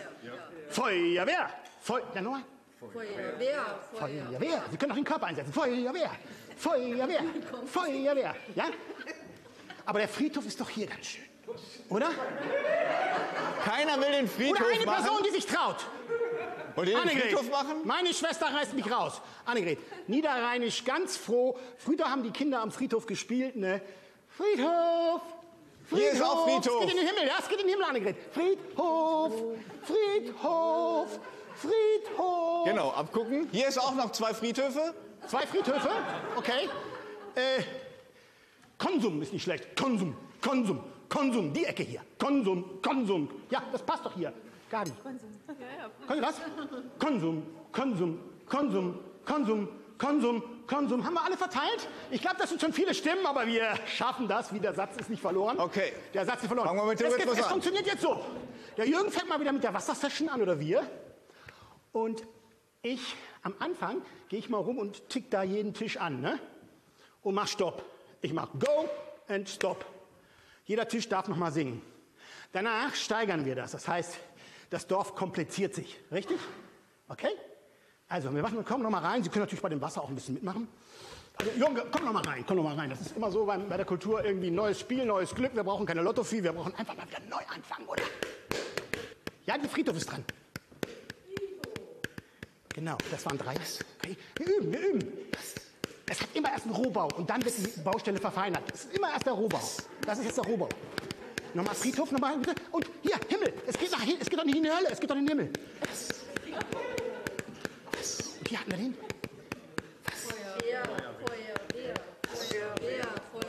Feuerwehr. 0.69 1.51
Feu 1.81 2.01
ja, 2.15 2.21
nochmal. 2.21 2.43
Feuerwehr. 2.79 3.65
Feuerwehr. 3.93 4.65
Sie 4.71 4.77
können 4.77 4.93
auch 4.93 4.97
den 4.97 5.05
Körper 5.05 5.27
einsetzen. 5.27 5.53
Feuerwehr. 5.53 6.11
Feuerwehr. 6.57 7.21
Feuerwehr. 7.67 8.35
Ja? 8.55 8.65
Aber 9.85 9.99
der 9.99 10.09
Friedhof 10.09 10.47
ist 10.47 10.61
doch 10.61 10.69
hier 10.69 10.87
ganz 10.87 11.07
schön. 11.07 11.25
Oder? 11.89 12.11
Keiner 13.65 14.01
will 14.01 14.13
den 14.13 14.29
Friedhof 14.29 14.61
Oder 14.61 14.75
eine 14.75 14.85
machen. 14.87 15.05
Person, 15.05 15.23
die 15.27 15.31
sich 15.31 15.47
traut. 15.47 15.85
Wollt 16.75 16.89
ihr 16.89 16.95
den 16.95 17.03
Annegret, 17.03 17.23
Friedhof 17.25 17.51
machen? 17.51 17.77
meine 17.85 18.15
Schwester 18.15 18.47
reißt 18.47 18.73
mich 18.75 18.91
raus. 18.91 19.21
Annegret, 19.45 19.79
niederrheinisch 20.09 20.85
ganz 20.85 21.17
froh. 21.17 21.59
Früher 21.79 22.11
haben 22.11 22.23
die 22.23 22.31
Kinder 22.31 22.61
am 22.61 22.71
Friedhof 22.73 23.07
gespielt, 23.07 23.57
ne? 23.57 23.83
Friedhof! 24.31 25.21
Friedhof! 25.89 26.01
Hier 26.01 26.13
ist 26.13 26.23
auch 26.23 26.45
Friedhof. 26.45 26.81
Es 26.81 26.87
geht 26.87 26.91
in 26.91 26.97
den 26.97 27.07
Himmel, 27.07 27.27
ja, 27.27 27.35
es 27.39 27.49
geht 27.49 27.61
in 27.61 27.67
den 27.67 27.71
Himmel, 27.71 27.85
Annegret. 27.85 28.17
Friedhof! 28.33 29.33
Friedhof! 29.83 31.21
Friedhof! 31.57 32.65
Genau, 32.65 32.91
abgucken. 32.93 33.49
Hier 33.53 33.69
ist 33.69 33.79
auch 33.79 33.95
noch 33.95 34.11
zwei 34.13 34.33
Friedhöfe. 34.33 34.95
Zwei 35.27 35.47
Friedhöfe, 35.47 35.91
okay. 36.37 36.69
Äh, 37.35 37.63
Konsum 38.83 39.23
ist 39.23 39.33
nicht 39.33 39.45
schlecht. 39.45 39.77
Konsum, 39.77 40.17
Konsum, 40.41 40.83
Konsum, 41.09 41.53
die 41.53 41.65
Ecke 41.65 41.85
hier. 41.85 42.01
Konsum, 42.19 42.83
Konsum. 42.83 43.29
Ja, 43.49 43.63
das 43.71 43.81
passt 43.83 44.05
doch 44.05 44.15
hier. 44.15 44.33
Gabi. 44.71 44.91
Konsum. 45.03 45.29
Ja, 46.09 46.17
ja. 46.17 46.23
was? 46.23 46.35
Konsum, 46.99 47.47
Konsum, 47.71 48.19
Konsum, 48.45 48.99
Konsum, 49.25 49.69
Konsum, 49.99 50.43
Konsum. 50.67 51.05
Haben 51.05 51.15
wir 51.15 51.25
alle 51.25 51.37
verteilt? 51.37 51.89
Ich 52.11 52.21
glaube, 52.21 52.37
das 52.41 52.49
sind 52.49 52.61
schon 52.61 52.73
viele 52.73 52.93
Stimmen, 52.93 53.25
aber 53.25 53.47
wir 53.47 53.73
schaffen 53.87 54.27
das. 54.27 54.53
Wie 54.53 54.59
der 54.59 54.75
Satz 54.75 54.97
ist 54.97 55.11
nicht 55.11 55.23
verloren. 55.23 55.61
Okay. 55.61 55.93
Der 56.13 56.27
Satz 56.27 56.43
ist 56.43 56.49
verloren. 56.49 56.67
Fangen 56.67 56.81
wir 56.81 56.87
mit 56.87 56.99
dem 56.99 57.07
es, 57.07 57.17
geht, 57.17 57.29
es 57.29 57.47
funktioniert 57.47 57.87
jetzt 57.87 58.03
so. 58.03 58.21
Der 58.77 58.89
Jürgen 58.89 59.13
fängt 59.13 59.29
mal 59.29 59.39
wieder 59.39 59.53
mit 59.53 59.63
der 59.63 59.73
Wassersession 59.75 60.29
an 60.29 60.43
oder 60.43 60.59
wir. 60.59 60.83
Und 61.93 62.27
ich 62.83 63.15
am 63.45 63.55
Anfang 63.61 64.03
gehe 64.29 64.41
ich 64.41 64.49
mal 64.49 64.59
rum 64.59 64.79
und 64.79 65.09
tick 65.09 65.31
da 65.31 65.45
jeden 65.45 65.73
Tisch 65.73 65.99
an, 65.99 66.21
ne? 66.21 66.41
Und 67.23 67.35
mach 67.35 67.47
Stopp. 67.47 67.85
Ich 68.23 68.33
mach 68.33 68.49
Go 68.59 68.89
and 69.29 69.49
Stop. 69.49 69.85
Jeder 70.65 70.87
Tisch 70.89 71.09
darf 71.09 71.29
noch 71.29 71.37
mal 71.37 71.53
singen. 71.53 71.83
Danach 72.53 72.95
steigern 72.95 73.45
wir 73.45 73.57
das. 73.57 73.73
Das 73.73 73.89
heißt, 73.89 74.17
das 74.71 74.87
Dorf 74.87 75.15
kompliziert 75.15 75.75
sich. 75.75 75.99
Richtig? 76.11 76.39
Okay? 77.09 77.31
Also, 78.09 78.33
wir 78.35 78.43
machen, 78.43 78.65
kommen 78.65 78.85
noch 78.85 78.91
mal 78.91 79.03
rein. 79.03 79.23
Sie 79.25 79.29
können 79.29 79.43
natürlich 79.45 79.63
bei 79.63 79.69
dem 79.69 79.81
Wasser 79.81 80.03
auch 80.03 80.09
ein 80.09 80.15
bisschen 80.15 80.35
mitmachen. 80.35 80.69
Also, 81.37 81.51
Junge, 81.59 81.85
komm 81.91 82.05
noch 82.05 82.13
mal 82.13 82.23
rein, 82.23 82.45
komm 82.47 82.59
noch 82.59 82.65
mal 82.65 82.77
rein. 82.77 82.91
Das 82.91 83.01
ist 83.01 83.17
immer 83.17 83.33
so 83.33 83.45
beim, 83.45 83.69
bei 83.69 83.77
der 83.77 83.87
Kultur 83.87 84.25
irgendwie 84.25 84.51
neues 84.51 84.79
Spiel, 84.79 85.05
neues 85.05 85.35
Glück. 85.35 85.55
Wir 85.55 85.65
brauchen 85.65 85.85
keine 85.85 86.03
Lottovieh, 86.03 86.43
wir 86.43 86.53
brauchen 86.53 86.75
einfach 86.77 86.97
mal 86.97 87.09
wieder 87.09 87.21
neu 87.29 87.43
anfangen, 87.53 87.89
oder? 87.89 88.05
Ja, 89.47 89.59
der 89.59 89.69
Friedhof 89.69 89.97
ist 89.97 90.11
dran. 90.11 90.25
Genau, 92.75 92.97
das 93.11 93.25
waren 93.27 93.37
drei. 93.37 93.55
Okay. 93.99 94.17
Wir 94.37 94.57
üben, 94.57 94.73
wir 94.73 94.81
üben. 94.81 95.13
Es 96.13 96.21
hat 96.21 96.29
immer 96.35 96.53
erst 96.53 96.67
einen 96.67 96.75
Rohbau 96.75 97.09
und 97.17 97.31
dann 97.31 97.43
wird 97.43 97.55
die 97.57 97.81
Baustelle 97.81 98.19
verfeinert. 98.19 98.65
Es 98.71 98.85
ist 98.85 98.95
immer 98.95 99.11
erst 99.11 99.25
der 99.25 99.33
Rohbau. 99.33 99.63
Das 100.05 100.19
ist 100.19 100.27
jetzt 100.27 100.37
der 100.37 100.45
Rohbau. 100.45 100.69
Nochmal 101.55 101.75
Friedhof, 101.75 102.13
nochmal. 102.13 102.35
Und 102.71 102.87
hier, 103.01 103.17
Himmel. 103.29 103.55
Es 103.67 103.79
geht, 103.79 103.89
es 104.21 104.29
doch 104.29 104.45
nicht 104.45 104.57
in 104.57 104.63
die 104.63 104.71
Hölle, 104.71 104.89
es 104.91 105.01
geht 105.01 105.11
doch 105.11 105.17
in 105.17 105.25
den 105.25 105.39
Himmel. 105.39 105.53
Und 108.41 108.49
hier 108.49 108.61
hatten 108.61 108.71
wir 108.73 108.77
den. 108.77 108.95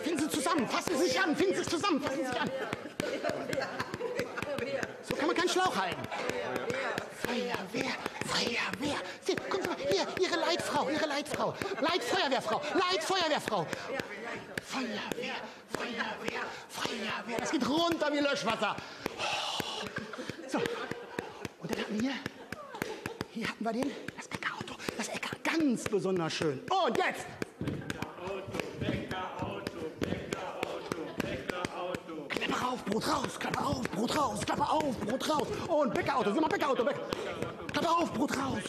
Finden 0.02 0.19
Sie 0.21 0.30
zusammen, 0.30 0.65
fassen 0.69 0.97
Sie 0.97 1.04
sich 1.04 1.19
an, 1.19 1.36
finden 1.36 1.56
Sie 1.56 1.60
sich 1.60 1.69
zusammen, 1.69 2.02
fassen 2.02 2.19
Sie 2.19 2.28
sich 2.28 2.39
an. 2.39 2.49
So 5.02 5.15
kann 5.15 5.28
man 5.28 5.36
keinen 5.36 5.49
Schlauch 5.49 5.76
halten. 5.76 6.02
Feuerwehr, 7.26 7.91
Feuerwehr. 8.26 8.97
Ihre 10.20 10.36
Leitfrau, 10.39 10.89
Ihre 10.89 11.06
Leitfrau. 11.06 11.54
Leitfeuerwehrfrau, 11.82 12.62
Leitfeuerwehrfrau. 12.74 13.68
Feuerwehr, 14.66 15.36
Feuerwehr, 15.70 16.42
Feuerwehr. 16.70 17.38
Das 17.39 17.52
geht 17.52 17.68
runter 17.68 18.12
wie 18.12 18.20
Löschwasser. 18.20 18.76
So, 20.48 20.60
und 21.60 21.72
dann 21.72 21.80
hatten 21.80 21.94
wir 21.94 22.02
hier, 22.02 22.13
hier 23.32 23.48
hatten 23.48 23.63
wir 23.63 23.74
den, 23.74 23.92
das 24.16 24.28
Bäckerauto, 24.28 24.76
das 24.98 25.08
Äcker, 25.10 25.36
ganz 25.44 25.84
besonders 25.86 26.34
schön. 26.34 26.60
Und 26.60 26.98
jetzt, 26.98 27.26
Klappe 32.30 32.66
auf, 32.66 32.86
Brot 32.86 33.08
raus, 33.08 33.39
Klappe 33.39 33.60
auf, 33.60 33.92
Brot 33.92 34.18
raus, 34.18 34.39
Klappe 34.46 34.70
auf, 34.70 35.00
Brot 35.00 35.30
raus. 35.30 35.48
Und 35.68 35.94
Bäckerauto, 35.94 36.34
sieh 36.34 36.39
mal, 36.39 36.48
Bäckerauto, 36.48 36.84
Bäcker. 36.84 37.02
Klappe 37.72 37.89
auf, 37.89 38.13
Brot 38.13 38.38
raus. 38.38 38.62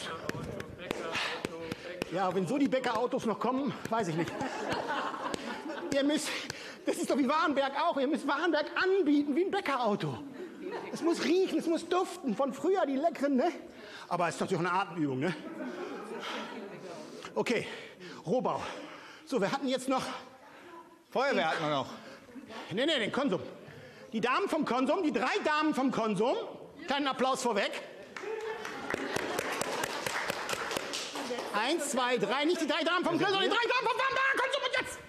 Ja, 2.11 2.33
wenn 2.33 2.47
so 2.47 2.57
die 2.57 2.67
Bäckerautos 2.67 3.25
noch 3.25 3.39
kommen, 3.39 3.73
weiß 3.89 4.09
ich 4.09 4.15
nicht. 4.15 4.31
Ihr 5.93 6.03
müsst, 6.03 6.29
das 6.85 6.97
ist 6.97 7.09
doch 7.09 7.17
wie 7.17 7.27
Warnberg 7.27 7.73
auch, 7.81 7.97
ihr 7.97 8.07
müsst 8.07 8.27
Warnberg 8.27 8.65
anbieten 8.75 9.35
wie 9.35 9.45
ein 9.45 9.51
Bäckerauto. 9.51 10.17
Es 10.91 11.01
muss 11.01 11.23
riechen, 11.23 11.59
es 11.59 11.67
muss 11.67 11.87
duften, 11.87 12.35
von 12.35 12.53
früher 12.53 12.85
die 12.85 12.95
leckeren, 12.95 13.35
ne? 13.35 13.51
Aber 14.07 14.27
es 14.27 14.35
ist 14.35 14.41
natürlich 14.41 14.63
auch 14.65 14.71
eine 14.71 14.81
Atemübung, 14.81 15.19
ne? 15.19 15.35
Okay, 17.33 17.67
Rohbau. 18.25 18.61
So, 19.25 19.41
wir 19.41 19.51
hatten 19.51 19.67
jetzt 19.67 19.89
noch 19.89 20.03
Feuerwehr 21.15 21.49
hat 21.49 21.61
man 21.61 21.69
noch. 21.69 21.87
Nee, 22.71 22.85
nee, 22.85 22.99
den 22.99 23.09
Konsum. 23.09 23.39
Die 24.11 24.19
Damen 24.19 24.49
vom 24.49 24.65
Konsum, 24.65 25.01
die 25.01 25.13
drei 25.13 25.31
Damen 25.45 25.73
vom 25.73 25.89
Konsum. 25.89 26.35
Kleinen 26.87 27.07
Applaus 27.07 27.41
vorweg. 27.41 27.71
Eins, 31.57 31.91
zwei, 31.91 32.17
drei, 32.17 32.43
nicht 32.45 32.59
die 32.61 32.67
drei 32.67 32.83
Damen 32.83 33.05
vom 33.05 33.17
Konsum, 33.17 33.39
die 33.41 33.47
drei 33.47 33.55
Damen 33.55 33.87
vom 33.87 33.97
Konsum 34.41 34.63
und 34.65 34.73
jetzt! 34.77 34.99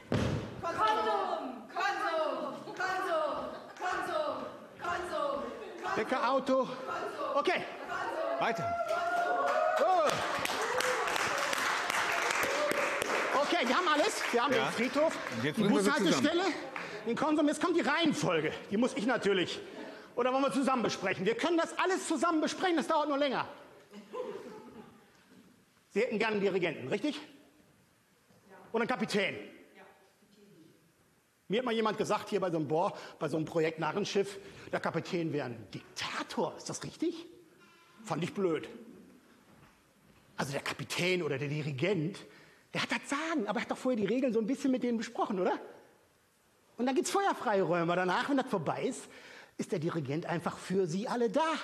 Konsum, 0.63 1.67
Konsum, 1.75 2.55
Konsum, 2.77 3.35
Konsum, 3.81 4.37
Konsum, 4.81 5.97
Bäckerauto. 5.97 6.69
Okay. 7.35 7.65
Weiter. 8.39 8.75
Oh. 9.81 10.09
Okay, 13.43 13.67
wir 13.67 13.77
haben 13.77 13.89
alles. 13.89 14.23
Wir 14.33 14.45
haben 14.45 14.53
Ja. 14.55 14.65
den 14.65 14.73
Friedhof, 14.73 15.13
die 15.43 15.53
Bushaltestelle, 15.53 16.45
den 17.07 17.17
Konsum. 17.17 17.49
Jetzt 17.49 17.61
kommt 17.63 17.77
die 17.77 17.81
Reihenfolge. 17.81 18.53
Die 18.71 18.77
muss 18.77 18.93
ich 18.95 19.07
natürlich. 19.07 19.59
Oder 20.15 20.33
wollen 20.33 20.43
wir 20.43 20.53
zusammen 20.53 20.83
besprechen? 20.83 21.27
Wir 21.27 21.35
können 21.37 21.59
das 21.59 21.77
alles 21.79 22.07
zusammen 22.07 22.41
besprechen, 22.41 22.77
das 22.77 22.87
dauert 22.87 23.09
nur 23.09 23.19
länger. 23.19 23.47
Sie 25.97 26.03
hätten 26.03 26.19
gerne 26.19 26.35
einen 26.35 26.43
Dirigenten, 26.43 26.89
richtig? 26.89 27.19
Und 28.71 28.83
einen 28.83 28.87
Kapitän. 28.87 29.35
Mir 31.49 31.61
hat 31.61 31.65
mal 31.65 31.73
jemand 31.73 31.97
gesagt, 31.97 32.29
hier 32.29 32.39
bei 32.39 32.51
so 32.51 32.59
einem 32.59 32.69
Bohr, 32.69 32.95
bei 33.19 33.31
so 33.31 33.39
einem 33.39 33.47
Projekt 33.47 33.79
Narrenschiff, 33.79 34.39
der 34.71 34.81
Kapitän 34.81 35.33
wäre 35.33 35.47
ein 35.47 35.71
Diktator. 35.73 36.55
Ist 36.59 36.69
das 36.69 36.85
richtig? 36.85 37.25
Fand 38.05 38.23
ich 38.23 38.35
blöd. 38.35 38.69
Also 40.37 40.53
der 40.53 40.61
Kapitän 40.61 41.23
oder 41.23 41.39
der 41.39 41.49
Dirigent, 41.49 42.19
der 42.75 42.83
hat 42.83 42.91
das 42.93 43.09
Sagen, 43.09 43.47
aber 43.47 43.61
er 43.61 43.63
hat 43.63 43.71
doch 43.71 43.79
vorher 43.79 43.97
die 43.97 44.05
Regeln 44.05 44.35
so 44.35 44.39
ein 44.39 44.47
bisschen 44.47 44.73
mit 44.73 44.83
denen 44.83 44.99
besprochen, 44.99 45.41
oder? 45.41 45.59
Und 46.77 46.85
dann 46.85 46.95
gibt's 46.95 47.11
Feuerfreiräume. 47.11 47.97
Danach, 47.97 48.29
wenn 48.29 48.37
das 48.37 48.49
vorbei 48.51 48.83
ist, 48.83 49.09
ist 49.57 49.73
der 49.73 49.79
Dirigent 49.79 50.27
einfach 50.27 50.59
für 50.59 50.87
sie 50.87 51.09
alle 51.09 51.31
da. 51.31 51.55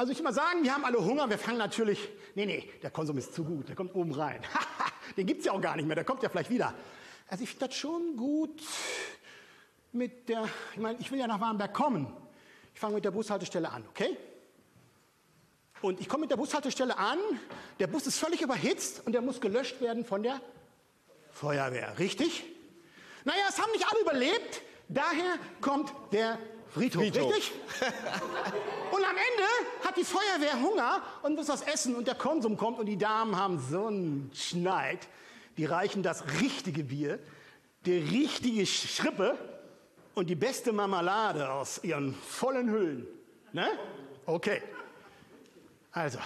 Also 0.00 0.12
ich 0.12 0.18
will 0.18 0.24
mal 0.24 0.32
sagen, 0.32 0.62
wir 0.62 0.72
haben 0.72 0.86
alle 0.86 1.04
Hunger, 1.04 1.28
wir 1.28 1.36
fangen 1.36 1.58
natürlich... 1.58 2.08
Nee, 2.34 2.46
nee, 2.46 2.72
der 2.82 2.90
Konsum 2.90 3.18
ist 3.18 3.34
zu 3.34 3.44
gut, 3.44 3.68
der 3.68 3.76
kommt 3.76 3.94
oben 3.94 4.14
rein. 4.14 4.40
Den 5.18 5.26
gibt's 5.26 5.44
ja 5.44 5.52
auch 5.52 5.60
gar 5.60 5.76
nicht 5.76 5.84
mehr, 5.84 5.94
der 5.94 6.04
kommt 6.04 6.22
ja 6.22 6.30
vielleicht 6.30 6.48
wieder. 6.48 6.72
Also 7.28 7.44
ich 7.44 7.50
finde 7.50 7.66
das 7.66 7.76
schon 7.76 8.16
gut 8.16 8.62
mit 9.92 10.30
der... 10.30 10.48
Ich 10.72 10.80
meine, 10.80 10.98
ich 11.00 11.12
will 11.12 11.18
ja 11.18 11.26
nach 11.26 11.38
Warnberg 11.38 11.74
kommen. 11.74 12.10
Ich 12.72 12.80
fange 12.80 12.94
mit 12.94 13.04
der 13.04 13.10
Bushaltestelle 13.10 13.68
an, 13.68 13.84
okay? 13.90 14.16
Und 15.82 16.00
ich 16.00 16.08
komme 16.08 16.22
mit 16.22 16.30
der 16.30 16.38
Bushaltestelle 16.38 16.96
an, 16.96 17.18
der 17.78 17.86
Bus 17.86 18.06
ist 18.06 18.18
völlig 18.18 18.40
überhitzt 18.40 19.02
und 19.04 19.12
der 19.12 19.20
muss 19.20 19.38
gelöscht 19.38 19.82
werden 19.82 20.06
von 20.06 20.22
der 20.22 20.40
Feuerwehr, 21.30 21.98
richtig? 21.98 22.44
Naja, 23.26 23.42
es 23.50 23.60
haben 23.60 23.70
nicht 23.72 23.86
alle 23.86 24.00
überlebt, 24.00 24.62
daher 24.88 25.36
kommt 25.60 25.92
der 26.12 26.38
Friedhof, 26.72 27.02
Friedhof. 27.02 27.34
richtig? 27.34 27.52
Und 28.90 29.04
am 29.04 29.16
Ende 29.16 29.86
hat 29.86 29.96
die 29.96 30.04
Feuerwehr 30.04 30.60
Hunger 30.60 31.02
und 31.22 31.36
muss 31.36 31.48
was 31.48 31.62
essen 31.62 31.94
und 31.94 32.06
der 32.08 32.16
Konsum 32.16 32.56
kommt 32.56 32.80
und 32.80 32.86
die 32.86 32.98
Damen 32.98 33.36
haben 33.36 33.58
so 33.70 33.86
einen 33.86 34.30
Schneid. 34.34 35.06
Die 35.56 35.64
reichen 35.64 36.02
das 36.02 36.24
richtige 36.40 36.82
Bier, 36.82 37.20
die 37.86 37.98
richtige 37.98 38.66
Schrippe 38.66 39.38
und 40.14 40.28
die 40.28 40.34
beste 40.34 40.72
Marmelade 40.72 41.50
aus 41.50 41.82
ihren 41.84 42.14
vollen 42.14 42.68
Hüllen. 42.70 43.06
Ne? 43.52 43.68
Okay. 44.26 44.60
Also, 45.92 46.18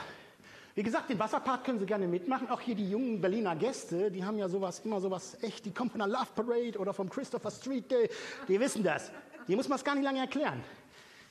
wie 0.75 0.83
gesagt, 0.83 1.11
den 1.11 1.19
Wasserpark 1.19 1.65
können 1.65 1.79
Sie 1.79 1.87
gerne 1.87 2.09
mitmachen. 2.09 2.49
Auch 2.51 2.61
hier 2.61 2.75
die 2.75 2.91
jungen 2.91 3.21
Berliner 3.21 3.55
Gäste, 3.57 4.11
die 4.11 4.25
haben 4.25 4.39
ja 4.39 4.49
sowas, 4.49 4.81
immer 4.85 5.01
sowas 5.01 5.37
echt, 5.43 5.65
die 5.65 5.71
kommen 5.71 5.91
von 5.91 6.01
der 6.01 6.09
Love 6.09 6.29
Parade 6.35 6.79
oder 6.79 6.93
vom 6.93 7.09
Christopher 7.09 7.51
Street 7.51 7.91
Day, 7.91 8.11
die 8.49 8.59
wissen 8.59 8.83
das. 8.83 9.11
Die 9.49 9.57
muss 9.57 9.69
man 9.69 9.77
es 9.77 9.85
gar 9.85 9.95
nicht 9.95 10.05
lange 10.05 10.21
erklären. 10.21 10.63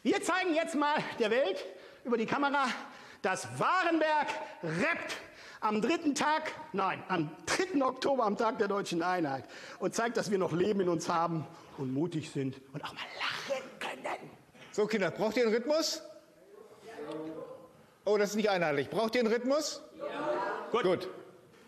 Wir 0.03 0.21
zeigen 0.21 0.53
jetzt 0.53 0.75
mal 0.75 0.97
der 1.19 1.31
Welt 1.31 1.65
über 2.03 2.17
die 2.17 2.25
Kamera, 2.25 2.65
dass 3.21 3.47
Warenberg 3.57 4.27
rappt 4.61 5.15
am 5.61 5.81
dritten 5.81 6.13
Tag, 6.13 6.51
nein, 6.73 7.01
am 7.07 7.31
3. 7.45 7.83
Oktober, 7.83 8.25
am 8.25 8.37
Tag 8.37 8.57
der 8.59 8.67
deutschen 8.67 9.01
Einheit 9.01 9.45
und 9.79 9.95
zeigt, 9.95 10.17
dass 10.17 10.29
wir 10.29 10.37
noch 10.37 10.51
Leben 10.51 10.81
in 10.81 10.89
uns 10.89 11.07
haben 11.07 11.47
und 11.77 11.93
mutig 11.93 12.29
sind 12.31 12.59
und 12.73 12.83
auch 12.83 12.93
mal 12.93 13.01
lachen 13.17 13.63
können. 13.79 14.29
So, 14.73 14.85
Kinder, 14.87 15.09
braucht 15.09 15.37
ihr 15.37 15.43
einen 15.43 15.53
Rhythmus? 15.53 16.01
Oh, 18.05 18.17
das 18.17 18.31
ist 18.31 18.35
nicht 18.35 18.49
einheitlich. 18.49 18.89
Braucht 18.89 19.15
ihr 19.15 19.21
einen 19.21 19.31
Rhythmus? 19.31 19.81
Ja. 19.97 20.67
Gut. 20.71 20.83
Gut. 20.83 21.09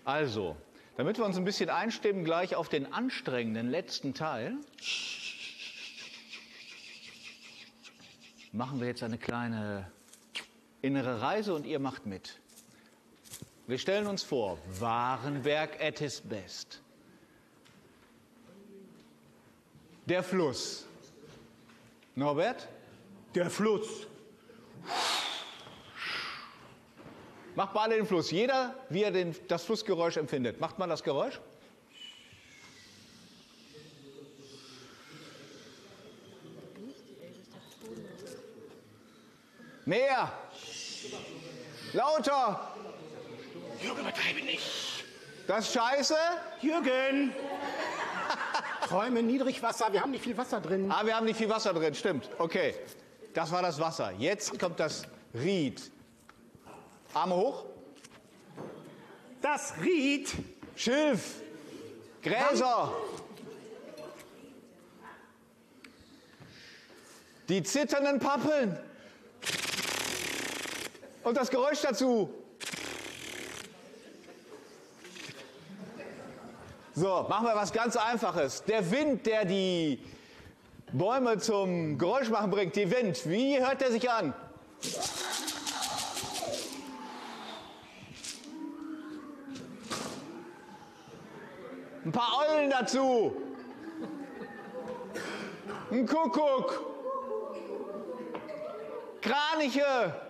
Also, 0.04 0.58
damit 0.98 1.18
wir 1.18 1.26
uns 1.26 1.38
ein 1.38 1.46
bisschen 1.46 1.70
einstimmen 1.70 2.26
gleich 2.26 2.56
auf 2.56 2.68
den 2.68 2.92
anstrengenden 2.92 3.70
letzten 3.70 4.14
Teil, 4.14 4.58
machen 8.56 8.80
wir 8.80 8.88
jetzt 8.88 9.04
eine 9.04 9.18
kleine 9.18 9.92
innere 10.82 11.22
Reise 11.22 11.54
und 11.54 11.66
ihr 11.66 11.80
macht 11.80 12.06
mit. 12.06 12.40
Wir 13.68 13.78
stellen 13.78 14.08
uns 14.08 14.24
vor, 14.24 14.58
Warenwerk 14.80 15.82
at 15.84 16.00
its 16.02 16.22
best. 16.22 16.82
Der 20.06 20.24
Fluss. 20.24 20.86
Norbert? 22.16 22.68
Der 23.34 23.50
Fluss. 23.50 24.08
Macht 27.56 27.74
mal 27.74 27.82
alle 27.82 27.96
den 27.96 28.06
Fluss. 28.06 28.32
Jeder, 28.32 28.76
wie 28.90 29.04
er 29.04 29.12
den, 29.12 29.36
das 29.48 29.64
Flussgeräusch 29.64 30.18
empfindet. 30.18 30.62
Macht 30.62 30.78
mal 30.78 30.88
das 30.88 31.04
Geräusch. 31.04 31.42
Mehr. 39.86 40.32
Lauter. 41.94 42.72
Jürgen, 43.82 44.02
übertreibe 44.02 44.42
nicht. 44.44 44.64
Das 45.48 45.68
ist 45.68 45.74
scheiße. 45.74 46.16
Jürgen! 46.62 47.34
Träume 48.88 49.22
Niedrigwasser, 49.22 49.94
wir 49.94 50.02
haben 50.02 50.12
nicht 50.12 50.24
viel 50.24 50.38
Wasser 50.38 50.60
drin. 50.60 50.92
Ah, 50.92 51.06
wir 51.06 51.16
haben 51.16 51.26
nicht 51.26 51.38
viel 51.38 51.50
Wasser 51.50 51.74
drin, 51.74 51.94
stimmt. 51.94 52.30
Okay. 52.40 52.76
Das 53.34 53.52
war 53.52 53.62
das 53.62 53.80
Wasser. 53.80 54.12
Jetzt 54.18 54.58
kommt 54.60 54.80
das 54.80 55.04
Ried. 55.34 55.92
Arme 57.14 57.36
hoch. 57.36 57.66
Das 59.42 59.74
Ried. 59.82 60.34
Schilf. 60.76 61.42
Gräser. 62.24 62.92
Die 67.50 67.62
zitternden 67.62 68.20
Pappeln. 68.20 68.80
Und 71.26 71.36
das 71.36 71.50
Geräusch 71.50 71.82
dazu. 71.82 72.30
So, 76.94 77.26
machen 77.28 77.48
wir 77.48 77.56
was 77.56 77.74
ganz 77.74 77.98
Einfaches. 77.98 78.64
Der 78.66 78.92
Wind, 78.92 79.26
der 79.26 79.44
die 79.44 80.00
Bäume 80.94 81.40
zum 81.40 81.98
Geräusch 81.98 82.30
machen 82.30 82.52
bringt, 82.52 82.76
die 82.76 82.92
Wind, 82.92 83.28
wie 83.28 83.60
hört 83.60 83.82
der 83.82 83.92
sich 83.92 84.08
an? 84.08 84.36
Ein 92.06 92.12
paar 92.12 92.38
Eulen 92.48 92.70
dazu. 92.70 93.36
Ein 95.90 96.06
Kuckuck. 96.06 96.86
Kraniche. 99.22 100.25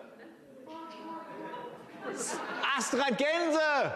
Astrid 2.77 3.17
Gänse. 3.17 3.93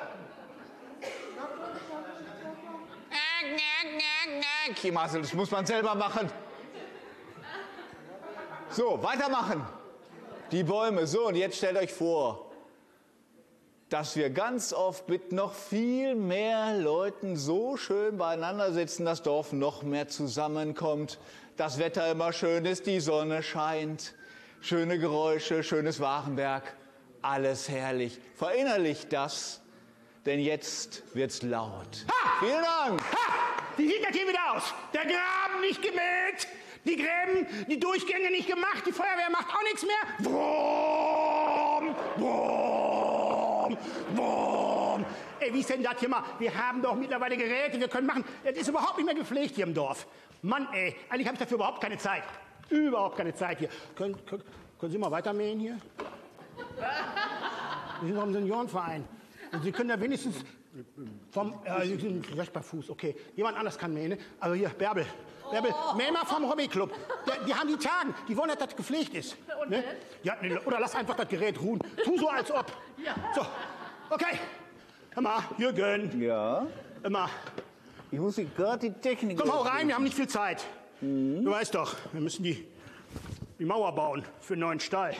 Marcel, 4.94 5.22
das 5.22 5.34
muss 5.34 5.52
man 5.52 5.66
selber 5.66 5.96
machen. 5.96 6.30
So, 8.72 9.02
weitermachen. 9.02 9.66
Die 10.52 10.64
Bäume. 10.64 11.08
So, 11.08 11.28
und 11.28 11.36
jetzt 11.36 11.58
stellt 11.58 11.78
euch 11.78 11.92
vor, 11.92 12.50
dass 13.90 14.16
wir 14.16 14.30
ganz 14.30 14.72
oft 14.72 15.10
mit 15.10 15.32
noch 15.32 15.54
viel 15.54 16.16
mehr 16.16 16.78
Leuten 16.78 17.36
so 17.36 17.76
schön 17.78 18.18
beieinander 18.18 18.72
sitzen, 18.72 19.06
das 19.06 19.24
Dorf 19.24 19.52
noch 19.52 19.82
mehr 19.82 20.08
zusammenkommt, 20.08 21.18
das 21.58 21.80
Wetter 21.80 22.10
immer 22.12 22.32
schön 22.32 22.66
ist, 22.66 22.86
die 22.86 23.00
Sonne 23.00 23.42
scheint, 23.42 24.14
schöne 24.62 25.00
Geräusche, 25.00 25.64
schönes 25.64 26.00
Warenberg, 26.00 26.64
alles 27.22 27.70
herrlich. 27.70 28.20
Verinnerlicht 28.36 29.12
das, 29.14 29.62
denn 30.26 30.40
jetzt 30.40 31.04
wird's 31.16 31.42
laut. 31.42 32.06
Ha! 32.08 32.40
Vielen 32.40 32.64
Dank. 32.64 33.02
Ha! 33.02 33.34
Wie 33.78 33.88
sieht 33.88 34.04
das 34.04 34.12
hier 34.12 34.28
wieder 34.28 34.56
aus? 34.56 34.74
Der 34.94 35.04
Graben 35.04 35.62
nicht 35.62 35.82
gemäht, 35.82 36.48
die 36.86 36.96
Gräben, 36.98 37.48
die 37.70 37.80
Durchgänge 37.80 38.30
nicht 38.30 38.48
gemacht, 38.48 38.84
die 38.86 38.92
Feuerwehr 38.92 39.30
macht 39.32 39.48
auch 39.48 39.64
nichts 39.64 39.84
mehr. 39.86 40.30
Wurm, 40.30 41.96
wurm, 42.18 43.78
wurm. 44.16 45.06
Ey, 45.40 45.54
wie 45.54 45.60
ist 45.62 45.70
denn 45.70 45.82
das 45.82 46.00
hier 46.00 46.10
mal? 46.10 46.24
Wir 46.40 46.54
haben 46.54 46.82
doch 46.82 46.96
mittlerweile 46.96 47.38
Geräte, 47.38 47.80
wir 47.80 47.88
können 47.88 48.08
machen. 48.08 48.26
Das 48.44 48.58
ist 48.58 48.68
überhaupt 48.68 48.98
nicht 48.98 49.06
mehr 49.06 49.16
gepflegt 49.16 49.56
hier 49.56 49.66
im 49.66 49.74
Dorf. 49.74 50.06
Mann, 50.42 50.68
ey, 50.74 50.96
eigentlich 51.10 51.28
habe 51.28 51.36
ich 51.36 51.40
dafür 51.40 51.56
überhaupt 51.56 51.82
keine 51.82 51.98
Zeit. 51.98 52.24
Überhaupt 52.70 53.18
keine 53.18 53.34
Zeit 53.34 53.60
hier. 53.60 53.70
Können, 53.96 54.26
können, 54.26 54.44
können 54.78 54.92
Sie 54.92 54.98
mal 54.98 55.12
weitermähen 55.12 55.60
hier? 55.60 55.78
Wir 58.02 58.08
sind 58.08 58.16
doch 58.16 58.24
im 58.24 58.34
Seniorenverein. 58.34 59.08
Und 59.52 59.64
Sie 59.64 59.72
können 59.72 59.90
ja 59.90 60.00
wenigstens 60.00 60.36
vom, 61.32 61.54
äh, 61.66 61.86
Sie 61.86 61.96
sind 61.98 62.38
recht 62.38 62.54
bei 62.54 62.62
Fuß, 62.62 62.90
okay. 62.90 63.16
Jemand 63.36 63.58
anders 63.58 63.78
kann 63.78 63.94
mähen, 63.94 64.10
ne? 64.10 64.18
Aber 64.40 64.56
hier, 64.56 64.70
Bärbel. 64.70 65.06
Bärbel, 65.52 65.74
mäh 65.98 66.12
mal 66.12 66.26
vom 66.26 66.48
Hobbyclub. 66.48 66.94
Die, 67.26 67.46
die 67.48 67.54
haben 67.56 67.68
die 67.68 67.78
Tagen, 67.78 68.14
die 68.28 68.38
wollen, 68.38 68.50
dass 68.50 68.60
das 68.60 68.76
gepflegt 68.76 69.16
ist. 69.16 69.36
Ne? 69.68 69.84
Ja, 70.22 70.36
ne, 70.42 70.62
oder 70.62 70.80
lass 70.80 70.94
einfach 70.94 71.16
das 71.16 71.28
Gerät 71.28 71.60
ruhen. 71.60 71.80
Tu 72.04 72.18
so, 72.20 72.30
als 72.30 72.52
ob. 72.52 72.72
So, 73.34 73.42
okay. 74.12 74.38
Hör 75.12 75.24
mal, 75.24 75.44
Jürgen. 75.58 76.22
Ja. 76.22 76.68
Hör 77.02 77.10
mal, 77.10 77.30
Ich 78.12 78.20
muss 78.20 78.40
gerade 78.56 78.90
die 78.90 78.94
Technik. 78.94 79.40
komm, 79.40 79.52
hau 79.52 79.62
rein, 79.62 79.88
wir 79.88 79.96
haben 79.96 80.04
nicht 80.04 80.16
viel 80.16 80.28
Zeit. 80.28 80.64
Du 81.02 81.50
weißt 81.50 81.74
doch, 81.74 81.96
wir 82.12 82.22
müssen 82.22 82.44
die, 82.44 82.68
die 83.58 83.66
Mauer 83.66 83.94
bauen 83.96 84.24
für 84.42 84.54
einen 84.54 84.62
neuen 84.62 84.80
Stall. 84.80 85.16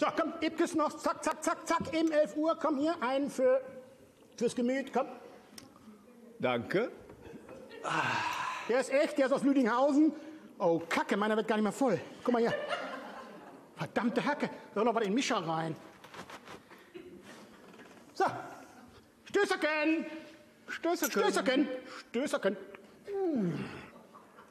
So, 0.00 0.06
komm, 0.16 0.32
Ebkes 0.40 0.74
noch, 0.74 0.96
zack, 0.96 1.22
zack, 1.22 1.44
zack, 1.44 1.68
zack, 1.68 1.92
eben 1.92 2.10
11 2.10 2.34
Uhr, 2.34 2.58
komm 2.58 2.78
hier, 2.78 2.96
einen 3.02 3.28
für, 3.28 3.60
fürs 4.34 4.54
Gemüt, 4.54 4.90
komm. 4.94 5.06
Danke. 6.38 6.90
Der 8.66 8.80
ist 8.80 8.90
echt, 8.90 9.18
der 9.18 9.26
ist 9.26 9.32
aus 9.32 9.42
Lüdinghausen. 9.42 10.14
Oh, 10.58 10.80
Kacke, 10.88 11.18
meiner 11.18 11.36
wird 11.36 11.46
gar 11.46 11.56
nicht 11.56 11.64
mehr 11.64 11.72
voll. 11.72 12.00
Guck 12.24 12.32
mal 12.32 12.38
hier. 12.38 12.54
Verdammte 13.76 14.24
Hacke, 14.24 14.48
soll 14.74 14.84
noch 14.86 14.94
was 14.94 15.02
in 15.02 15.10
den 15.10 15.16
Mischer 15.16 15.46
rein. 15.46 15.76
So, 18.14 18.24
Stößerken, 19.26 20.06
Stößerken. 20.66 21.20
Stößerken, 21.20 21.68
Stößerken. 22.08 22.56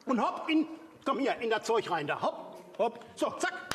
Und 0.06 0.22
hopp 0.22 0.48
in, 0.48 0.68
komm 1.04 1.18
hier, 1.18 1.34
in 1.40 1.50
das 1.50 1.64
Zeug 1.64 1.90
rein 1.90 2.06
da, 2.06 2.22
hopp, 2.22 2.62
hopp. 2.78 3.04
So, 3.16 3.30
zack, 3.30 3.68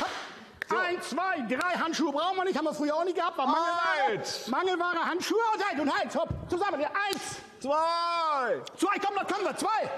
hopp. 0.75 0.83
Eins, 0.85 1.09
zwei, 1.09 1.41
drei 1.47 1.73
Handschuhe 1.77 2.11
brauchen 2.11 2.37
wir 2.37 2.43
nicht, 2.45 2.57
haben 2.57 2.65
wir 2.65 2.73
früher 2.73 2.95
auch 2.95 3.03
nicht 3.03 3.15
gehabt. 3.17 3.37
War 3.37 3.47
Mangelware! 3.47 4.21
Mangelware, 4.47 5.05
Handschuhe 5.09 5.39
und 5.53 5.65
halt 5.67 5.79
und 5.79 5.97
halt, 5.97 6.15
hopp, 6.15 6.29
zusammen. 6.49 6.83
Eins, 6.83 7.37
Zwei. 7.59 8.61
zwei, 8.77 8.99
komm, 8.99 9.15
das 9.15 9.27
können 9.33 9.45
wir, 9.45 9.57
zwei. 9.57 9.89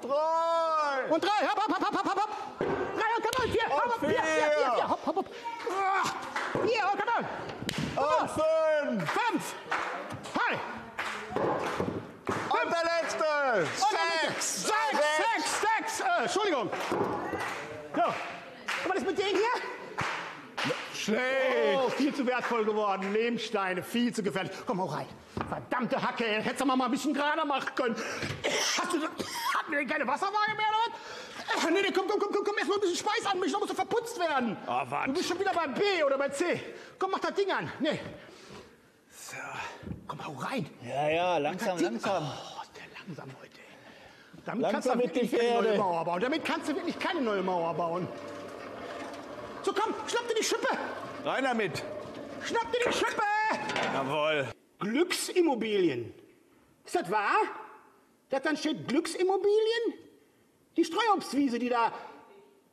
Drei. 0.00 1.12
Und 1.14 1.24
drei, 1.24 1.46
hopp, 1.46 1.62
hopp, 1.62 1.74
hopp, 1.76 1.98
hopp, 1.98 2.04
hopp, 2.04 2.22
hopp. 2.22 2.30
Drei, 2.58 3.10
und 3.16 3.22
komm 3.22 3.44
on, 3.44 3.50
vier, 3.52 3.68
hopp, 3.68 3.84
hopp, 3.84 4.00
vier, 4.00 4.08
vier, 4.08 4.22
vier, 4.22 4.72
vier, 4.74 4.88
hopp, 4.88 5.06
hopp, 5.06 5.16
hopp. 5.16 5.26
Vier, 6.52 6.84
und 6.92 7.00
komm 7.00 7.10
on. 7.18 7.24
Und 7.96 8.30
fünf. 8.30 9.10
Fünf. 9.10 9.54
Hi. 10.38 10.58
Und 11.36 12.72
der 12.72 12.84
letzte. 13.02 13.24
Und 13.62 13.68
Sechs. 14.30 14.62
Sechs, 14.64 14.98
sechs, 15.16 15.60
sechs. 15.60 16.00
Äh, 16.00 16.22
Entschuldigung. 16.22 16.70
So. 17.94 18.02
Was 18.86 18.96
ist 18.98 19.06
mit 19.06 19.18
denen 19.18 19.30
hier? 19.30 20.72
Schlecht. 20.94 21.20
Oh, 21.76 21.88
viel 21.90 22.14
zu 22.14 22.26
wertvoll 22.26 22.64
geworden. 22.64 23.12
Lehmsteine, 23.12 23.82
viel 23.82 24.12
zu 24.14 24.22
gefährlich. 24.22 24.52
Komm, 24.66 24.80
hau 24.80 24.86
rein. 24.86 25.06
Verdammte 25.48 26.00
Hacke, 26.02 26.24
ey. 26.26 26.42
hättest 26.42 26.60
du 26.62 26.64
mal 26.64 26.80
ein 26.82 26.90
bisschen 26.90 27.12
gerader 27.12 27.44
machen 27.44 27.68
können. 27.74 27.96
Hast 28.78 28.92
du, 28.92 28.96
hatten 29.02 29.70
wir 29.70 29.78
denn 29.78 29.88
keine 29.88 30.06
Wasserwaage 30.06 30.54
mehr, 30.56 30.66
oder? 30.68 30.94
was? 31.56 31.64
Äh, 31.64 31.70
Nee, 31.70 31.82
nee, 31.82 31.92
komm, 31.94 32.06
komm, 32.08 32.18
komm, 32.20 32.32
komm, 32.32 32.44
komm, 32.44 32.54
erst 32.58 32.68
mal 32.68 32.74
ein 32.76 32.80
bisschen 32.80 32.96
Speis 32.96 33.26
anmischen, 33.26 33.52
dann 33.52 33.60
muss 33.60 33.70
er 33.70 33.74
verputzt 33.76 34.18
werden. 34.18 34.56
Oh, 34.66 34.82
was? 34.88 35.06
Du 35.06 35.12
bist 35.12 35.28
schon 35.28 35.38
wieder 35.40 35.52
bei 35.52 35.66
B 35.66 35.82
oder 36.06 36.16
bei 36.16 36.28
C. 36.30 36.60
Komm, 36.98 37.10
mach 37.10 37.18
das 37.20 37.34
Ding 37.34 37.50
an. 37.50 37.70
Nee. 37.80 38.00
So. 39.10 39.36
Komm, 40.06 40.24
hau 40.26 40.32
rein. 40.34 40.70
Ja, 40.86 41.08
ja, 41.08 41.38
langsam, 41.38 41.78
langsam. 41.78 42.24
Oh, 42.24 42.62
ist 42.62 42.70
der 42.76 42.84
langsam 43.06 43.28
heute. 43.40 43.50
Damit 44.46 44.62
Langsam 44.62 44.72
kannst 44.72 44.88
du 44.88 44.96
mit 44.96 45.14
wirklich 45.14 45.40
keine 45.40 45.62
neue. 45.62 45.78
Mauer 45.78 46.04
bauen. 46.04 46.20
Damit 46.20 46.44
kannst 46.44 46.68
du 46.68 46.74
wirklich 46.76 46.98
keine 46.98 47.20
neue 47.22 47.42
Mauer 47.42 47.74
bauen. 47.74 48.08
So, 49.64 49.72
komm, 49.72 49.94
schnapp 50.06 50.28
dir 50.28 50.34
die 50.34 50.44
Schippe. 50.44 50.68
Rein 51.24 51.44
damit. 51.44 51.82
Schnapp 52.44 52.70
dir 52.70 52.80
die 52.86 52.92
Schippe. 52.92 53.22
Jawohl. 53.94 54.48
Glücksimmobilien. 54.78 56.12
Ist 56.84 56.94
das 56.94 57.10
wahr? 57.10 57.38
Dass 58.28 58.42
dann 58.42 58.56
steht 58.56 58.86
Glücksimmobilien? 58.86 59.94
Die 60.76 60.84
Streuobstwiese, 60.84 61.58
die 61.58 61.70
da 61.70 61.92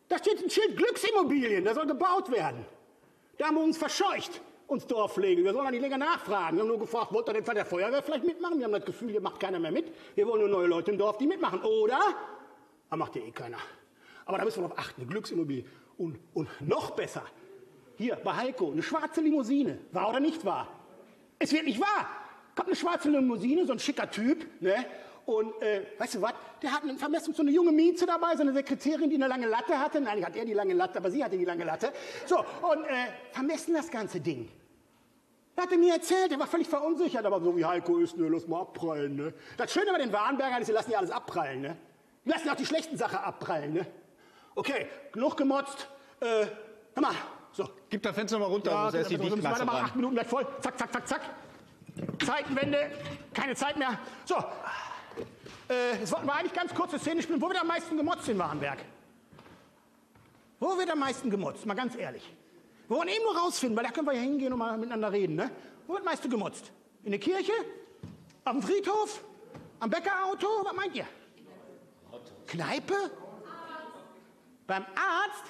Da 0.09 0.17
steht 0.17 0.43
ein 0.43 0.49
Schild 0.49 0.75
Glücksimmobilien, 0.75 1.63
da 1.63 1.73
soll 1.73 1.87
gebaut 1.87 2.29
werden. 2.29 2.65
Da 3.37 3.47
haben 3.47 3.55
wir 3.55 3.63
uns 3.63 3.77
verscheucht, 3.77 4.41
uns 4.67 4.85
Dorfpflege. 4.85 5.41
Wir 5.41 5.53
sollen 5.53 5.63
da 5.63 5.71
nicht 5.71 5.79
länger 5.79 5.97
nachfragen. 5.97 6.57
Wir 6.57 6.63
haben 6.63 6.67
nur 6.67 6.79
gefragt, 6.79 7.13
wollt 7.13 7.29
ihr 7.29 7.33
denn 7.33 7.45
bei 7.45 7.53
der 7.53 7.65
Feuerwehr 7.65 8.03
vielleicht 8.03 8.25
mitmachen? 8.25 8.57
Wir 8.57 8.65
haben 8.65 8.73
das 8.73 8.83
Gefühl, 8.83 9.11
hier 9.11 9.21
macht 9.21 9.39
keiner 9.39 9.59
mehr 9.59 9.71
mit. 9.71 9.93
Wir 10.15 10.27
wollen 10.27 10.41
nur 10.41 10.49
neue 10.49 10.67
Leute 10.67 10.91
im 10.91 10.97
Dorf, 10.97 11.17
die 11.17 11.27
mitmachen. 11.27 11.61
Oder? 11.63 11.99
Aber 12.89 12.97
macht 12.97 13.15
ja 13.15 13.21
eh 13.21 13.31
keiner. 13.31 13.59
Aber 14.25 14.37
da 14.37 14.43
müssen 14.43 14.61
wir 14.61 14.67
darauf 14.67 14.77
achten, 14.77 15.01
eine 15.01 15.09
Glücksimmobilie. 15.09 15.63
Und, 16.01 16.17
und 16.33 16.49
noch 16.61 16.91
besser, 16.91 17.23
hier 17.95 18.15
bei 18.15 18.35
Heiko, 18.35 18.71
eine 18.71 18.81
schwarze 18.81 19.21
Limousine. 19.21 19.77
Wahr 19.91 20.09
oder 20.09 20.19
nicht 20.19 20.43
wahr? 20.43 20.67
Es 21.37 21.53
wird 21.53 21.65
nicht 21.65 21.79
wahr. 21.79 22.09
Kommt 22.55 22.69
eine 22.69 22.75
schwarze 22.75 23.11
Limousine, 23.11 23.67
so 23.67 23.73
ein 23.73 23.77
schicker 23.77 24.09
Typ, 24.09 24.47
ne? 24.61 24.83
Und 25.27 25.61
äh, 25.61 25.85
weißt 25.99 26.15
du 26.15 26.21
was? 26.23 26.33
Der 26.63 26.71
hat 26.73 26.81
eine 26.81 26.97
Vermessung, 26.97 27.35
so 27.35 27.43
eine 27.43 27.51
junge 27.51 27.71
Mieze 27.71 28.07
dabei, 28.07 28.35
so 28.35 28.41
eine 28.41 28.51
Sekretärin, 28.51 29.11
die 29.11 29.15
eine 29.15 29.27
lange 29.27 29.45
Latte 29.45 29.77
hatte. 29.77 30.01
Nein, 30.01 30.25
hat 30.25 30.35
er 30.35 30.43
die 30.43 30.53
lange 30.53 30.73
Latte, 30.73 30.97
aber 30.97 31.11
sie 31.11 31.23
hatte 31.23 31.37
die 31.37 31.45
lange 31.45 31.65
Latte. 31.65 31.93
So, 32.25 32.39
und 32.39 32.83
äh, 32.85 33.05
vermessen 33.31 33.75
das 33.75 33.91
ganze 33.91 34.19
Ding. 34.19 34.49
Er 35.55 35.63
hatte 35.63 35.77
mir 35.77 35.93
erzählt, 35.93 36.31
er 36.31 36.39
war 36.39 36.47
völlig 36.47 36.67
verunsichert, 36.67 37.23
aber 37.23 37.39
so 37.39 37.55
wie 37.55 37.63
Heiko 37.63 37.99
ist, 37.99 38.17
ne, 38.17 38.27
lass 38.27 38.47
mal 38.47 38.61
abprallen. 38.61 39.17
Ne? 39.17 39.33
Das 39.55 39.71
Schöne 39.71 39.91
bei 39.91 39.99
den 39.99 40.11
Warenbergern 40.11 40.61
ist, 40.61 40.67
sie 40.67 40.73
lassen 40.73 40.89
ja 40.89 40.97
alles 40.97 41.11
abprallen. 41.11 41.61
Ne? 41.61 41.77
Die 42.25 42.29
lassen 42.29 42.49
auch 42.49 42.55
die 42.55 42.65
schlechten 42.65 42.97
Sachen 42.97 43.19
abprallen. 43.19 43.73
Ne? 43.73 43.85
Okay, 44.55 44.87
genug 45.11 45.37
gemotzt. 45.37 45.87
Äh, 46.19 46.45
hör 46.93 47.01
mal, 47.01 47.15
so. 47.53 47.69
Gib 47.89 48.03
das 48.03 48.15
Fenster 48.15 48.39
mal 48.39 48.45
runter, 48.45 48.71
ja, 48.71 48.85
muss 48.85 48.93
erst 48.93 49.11
die 49.11 49.19
wir 49.19 49.29
Dichtmasse 49.29 49.61
ran. 49.61 49.69
Acht 49.69 49.95
Minuten 49.95 50.15
gleich 50.15 50.27
voll. 50.27 50.45
Zack, 50.61 50.77
zack, 50.77 50.93
zack, 50.93 51.07
zack. 51.07 51.21
Zeitenwende, 52.25 52.91
keine 53.33 53.55
Zeit 53.55 53.77
mehr. 53.77 53.99
So, 54.25 54.35
äh, 55.69 55.97
jetzt 55.99 56.11
wollten 56.11 56.27
wir 56.27 56.33
eigentlich 56.33 56.53
ganz 56.53 56.73
kurze 56.73 56.99
Szene 56.99 57.21
spielen. 57.21 57.41
Wo 57.41 57.47
wird 57.47 57.59
am 57.59 57.67
meisten 57.67 57.97
gemotzt 57.97 58.27
in 58.29 58.37
Warenberg? 58.37 58.79
Wo 60.59 60.77
wird 60.77 60.89
am 60.89 60.99
meisten 60.99 61.29
gemotzt? 61.29 61.65
Mal 61.65 61.73
ganz 61.73 61.95
ehrlich. 61.95 62.31
Wir 62.87 62.97
wollen 62.97 63.09
eben 63.09 63.23
nur 63.23 63.37
rausfinden, 63.37 63.75
weil 63.77 63.85
da 63.85 63.91
können 63.91 64.07
wir 64.07 64.13
ja 64.13 64.21
hingehen 64.21 64.53
und 64.53 64.59
mal 64.59 64.77
miteinander 64.77 65.11
reden. 65.11 65.35
Ne? 65.35 65.49
Wo 65.87 65.93
wird 65.93 66.01
am 66.01 66.05
meisten 66.05 66.29
gemotzt? 66.29 66.71
In 67.03 67.11
der 67.11 67.19
Kirche? 67.19 67.53
Auf 68.43 68.53
dem 68.53 68.61
Friedhof? 68.61 69.23
Am 69.79 69.89
Bäckerauto? 69.89 70.47
Was 70.63 70.73
meint 70.73 70.95
ihr? 70.95 71.07
Kneipe? 72.47 72.93
Beim 74.71 74.85
Arzt? 74.95 75.43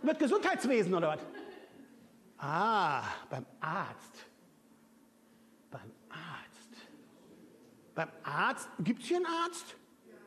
Mit 0.00 0.18
Gesundheitswesen 0.18 0.94
oder 0.94 1.08
was? 1.08 1.20
Ah, 2.38 3.02
beim 3.28 3.44
Arzt. 3.60 4.24
Beim 5.70 5.92
Arzt. 6.08 6.88
Beim 7.94 8.08
Arzt? 8.22 8.70
Gibt 8.78 9.02
es 9.02 9.08
hier 9.08 9.18
einen 9.18 9.26
Arzt? 9.26 9.76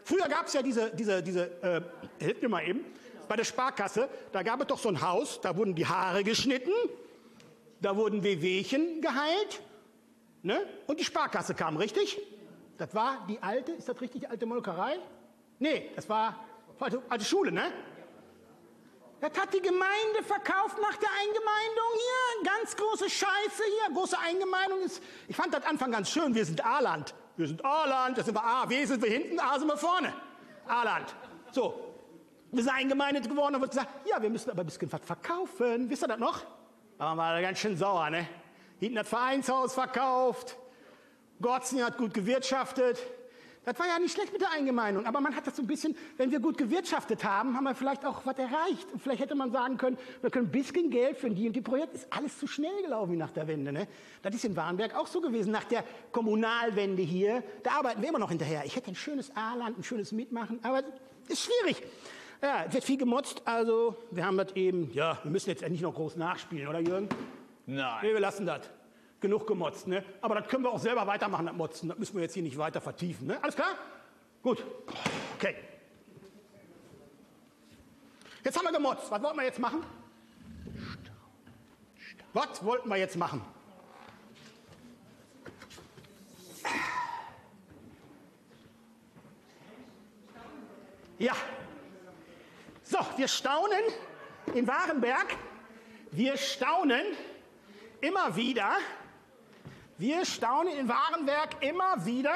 Früher 0.04 0.28
gab 0.28 0.46
es 0.46 0.54
ja 0.54 0.62
diese, 0.62 0.96
diese, 0.96 1.24
diese 1.24 1.64
äh, 1.64 1.82
hilf 2.24 2.40
mir 2.44 2.50
mal 2.50 2.64
eben, 2.64 2.86
bei 3.28 3.36
der 3.38 3.44
Sparkasse, 3.44 4.08
da 4.32 4.44
gab 4.44 4.62
es 4.62 4.68
doch 4.68 4.78
so 4.78 4.90
ein 4.90 5.02
Haus, 5.02 5.42
da 5.42 5.58
wurden 5.58 5.74
die 5.74 5.88
Haare 5.88 6.24
geschnitten, 6.24 6.74
da 7.82 7.96
wurden 7.96 8.22
Wehwehchen 8.22 9.02
geheilt, 9.02 9.64
ne? 10.44 10.64
Und 10.86 11.00
die 11.00 11.06
Sparkasse 11.06 11.56
kam, 11.56 11.76
richtig? 11.76 12.20
Das 12.78 12.94
war 12.94 13.26
die 13.28 13.42
alte, 13.42 13.72
ist 13.72 13.90
das 13.90 14.00
richtig, 14.00 14.22
die 14.22 14.28
alte 14.28 14.46
Molkerei? 14.46 15.00
Nee, 15.58 15.90
das 15.96 16.08
war 16.08 16.46
alte, 16.80 17.02
alte 17.10 17.26
Schule, 17.26 17.52
ne? 17.52 17.72
Das 19.22 19.38
hat 19.40 19.54
die 19.54 19.62
Gemeinde 19.62 20.24
verkauft 20.26 20.78
nach 20.82 20.98
der 20.98 21.10
Eingemeindung 21.22 21.92
hier. 21.94 22.52
Ganz 22.52 22.76
große 22.76 23.08
Scheiße 23.08 23.64
hier. 23.64 23.94
Große 23.94 24.18
Eingemeindung 24.18 24.82
ist. 24.82 25.02
Ich 25.28 25.36
fand 25.36 25.54
das 25.54 25.64
Anfang 25.64 25.92
ganz 25.92 26.10
schön. 26.10 26.34
Wir 26.34 26.44
sind 26.44 26.66
A-Land. 26.66 27.14
Wir 27.38 27.48
sind 27.48 27.64
A-Land. 27.64 28.18
Das 28.18 28.26
sind 28.26 28.34
wir 28.34 28.44
A. 28.44 28.68
W 28.68 28.84
sind 28.84 29.04
wir 29.04 29.12
hinten, 29.12 29.40
A 29.40 29.60
sind 29.60 29.68
wir 29.68 29.78
vorne. 29.78 30.12
A-Land. 30.68 31.16
So. 31.52 31.94
Wir 32.52 32.64
sind 32.64 32.74
eingemeindet 32.74 33.30
geworden 33.30 33.56
und 33.56 33.62
wird 33.62 33.72
gesagt, 33.72 34.08
ja, 34.08 34.20
wir 34.22 34.30
müssen 34.30 34.50
aber 34.50 34.62
ein 34.62 34.66
bisschen 34.66 34.92
was 34.92 35.02
verkaufen. 35.06 35.90
Wisst 35.90 36.04
ihr 36.04 36.08
das 36.08 36.20
noch? 36.20 36.44
Da 36.98 37.16
waren 37.16 37.36
wir 37.36 37.42
ganz 37.44 37.60
schön 37.60 37.78
sauer, 37.78 38.10
ne? 38.10 38.28
Hinten 38.80 38.96
das 38.96 39.08
Vereinshaus 39.08 39.76
verkauft. 39.76 40.58
Gotzen 41.40 41.86
hat 41.86 41.98
gut 41.98 42.14
gewirtschaftet. 42.14 43.00
Das 43.64 43.78
war 43.78 43.86
ja 43.86 44.00
nicht 44.00 44.14
schlecht 44.14 44.34
mit 44.34 44.42
der 44.42 44.50
Eingemeindung, 44.52 45.06
aber 45.06 45.22
man 45.22 45.36
hat 45.36 45.46
das 45.46 45.56
so 45.56 45.62
ein 45.62 45.68
bisschen, 45.68 45.96
wenn 46.18 46.32
wir 46.32 46.40
gut 46.40 46.58
gewirtschaftet 46.58 47.24
haben, 47.24 47.56
haben 47.56 47.64
wir 47.64 47.76
vielleicht 47.76 48.04
auch 48.06 48.26
was 48.26 48.38
erreicht. 48.40 48.92
Und 48.92 49.02
vielleicht 49.04 49.22
hätte 49.22 49.36
man 49.36 49.52
sagen 49.52 49.78
können, 49.78 50.00
wir 50.22 50.32
können 50.32 50.48
ein 50.48 50.52
bisschen 50.52 50.90
Geld 50.90 51.18
für 51.18 51.30
die 51.30 51.46
und 51.46 51.54
die 51.54 51.62
Projekte. 51.62 51.98
Ist 51.98 52.08
alles 52.12 52.40
zu 52.40 52.48
schnell 52.48 52.82
gelaufen 52.82 53.14
wie 53.14 53.18
nach 53.18 53.30
der 53.30 53.48
Wende. 53.48 53.72
Ne? 53.72 53.88
Das 54.24 54.34
ist 54.34 54.46
in 54.46 54.56
Warnberg 54.56 54.96
auch 54.96 55.06
so 55.06 55.22
gewesen. 55.22 55.52
Nach 55.52 55.64
der 55.66 55.84
Kommunalwende 56.12 57.04
hier, 57.04 57.44
da 57.62 57.74
arbeiten 57.74 58.02
wir 58.02 58.10
immer 58.10 58.20
noch 58.20 58.30
hinterher. 58.30 58.64
Ich 58.66 58.76
hätte 58.76 58.90
ein 58.90 58.96
schönes 58.96 59.36
A-Land, 59.36 59.78
ein 59.78 59.84
schönes 59.84 60.12
Mitmachen, 60.12 60.60
aber 60.64 60.82
ist 61.28 61.44
schwierig. 61.44 61.84
Ja, 62.42 62.66
es 62.68 62.74
wird 62.74 62.84
viel 62.84 62.98
gemotzt, 62.98 63.44
also 63.46 63.96
wir 64.10 64.26
haben 64.26 64.38
das 64.38 64.56
eben, 64.56 64.92
ja, 64.94 65.20
wir 65.22 65.30
müssen 65.30 65.52
jetzt 65.52 65.62
nicht 65.70 65.84
noch 65.84 65.94
groß 65.94 66.16
nachspielen, 66.16 66.68
oder 66.68 66.80
Jürgen? 66.80 67.08
Nein. 67.68 68.00
Nee, 68.02 68.14
wir 68.14 68.20
lassen 68.20 68.48
das. 68.48 68.62
Genug 69.22 69.46
gemotzt, 69.46 69.88
ne? 69.88 70.04
Aber 70.20 70.34
das 70.36 70.48
können 70.48 70.64
wir 70.64 70.72
auch 70.72 70.80
selber 70.80 71.06
weitermachen, 71.06 71.46
das 71.46 71.56
Motzen. 71.56 71.90
Das 71.90 71.98
müssen 72.00 72.16
wir 72.16 72.24
jetzt 72.24 72.34
hier 72.34 72.42
nicht 72.42 72.58
weiter 72.58 72.82
vertiefen, 72.82 73.28
ne? 73.28 73.42
Alles 73.44 73.56
klar? 73.56 73.76
Gut. 74.42 74.66
Okay. 75.36 75.56
Jetzt 78.44 78.58
haben 78.58 78.66
wir 78.66 78.72
gemotzt. 78.72 79.12
Was 79.12 79.22
wollten 79.22 79.38
wir 79.38 79.46
jetzt 79.46 79.60
machen? 79.60 79.84
Was 82.34 82.66
wollten 82.66 82.90
wir 82.90 82.98
jetzt 82.98 83.16
machen? 83.16 83.42
Ja. 91.20 91.36
So, 92.82 92.98
wir 93.18 93.28
staunen 93.28 93.84
in 94.56 94.68
Warenberg. 94.68 95.38
Wir 96.10 96.36
staunen 96.38 97.06
immer 98.02 98.36
wieder. 98.36 98.78
Wir 100.02 100.26
staunen 100.26 100.76
in 100.80 100.90
Warenberg 100.90 101.64
immer 101.64 102.04
wieder. 102.08 102.34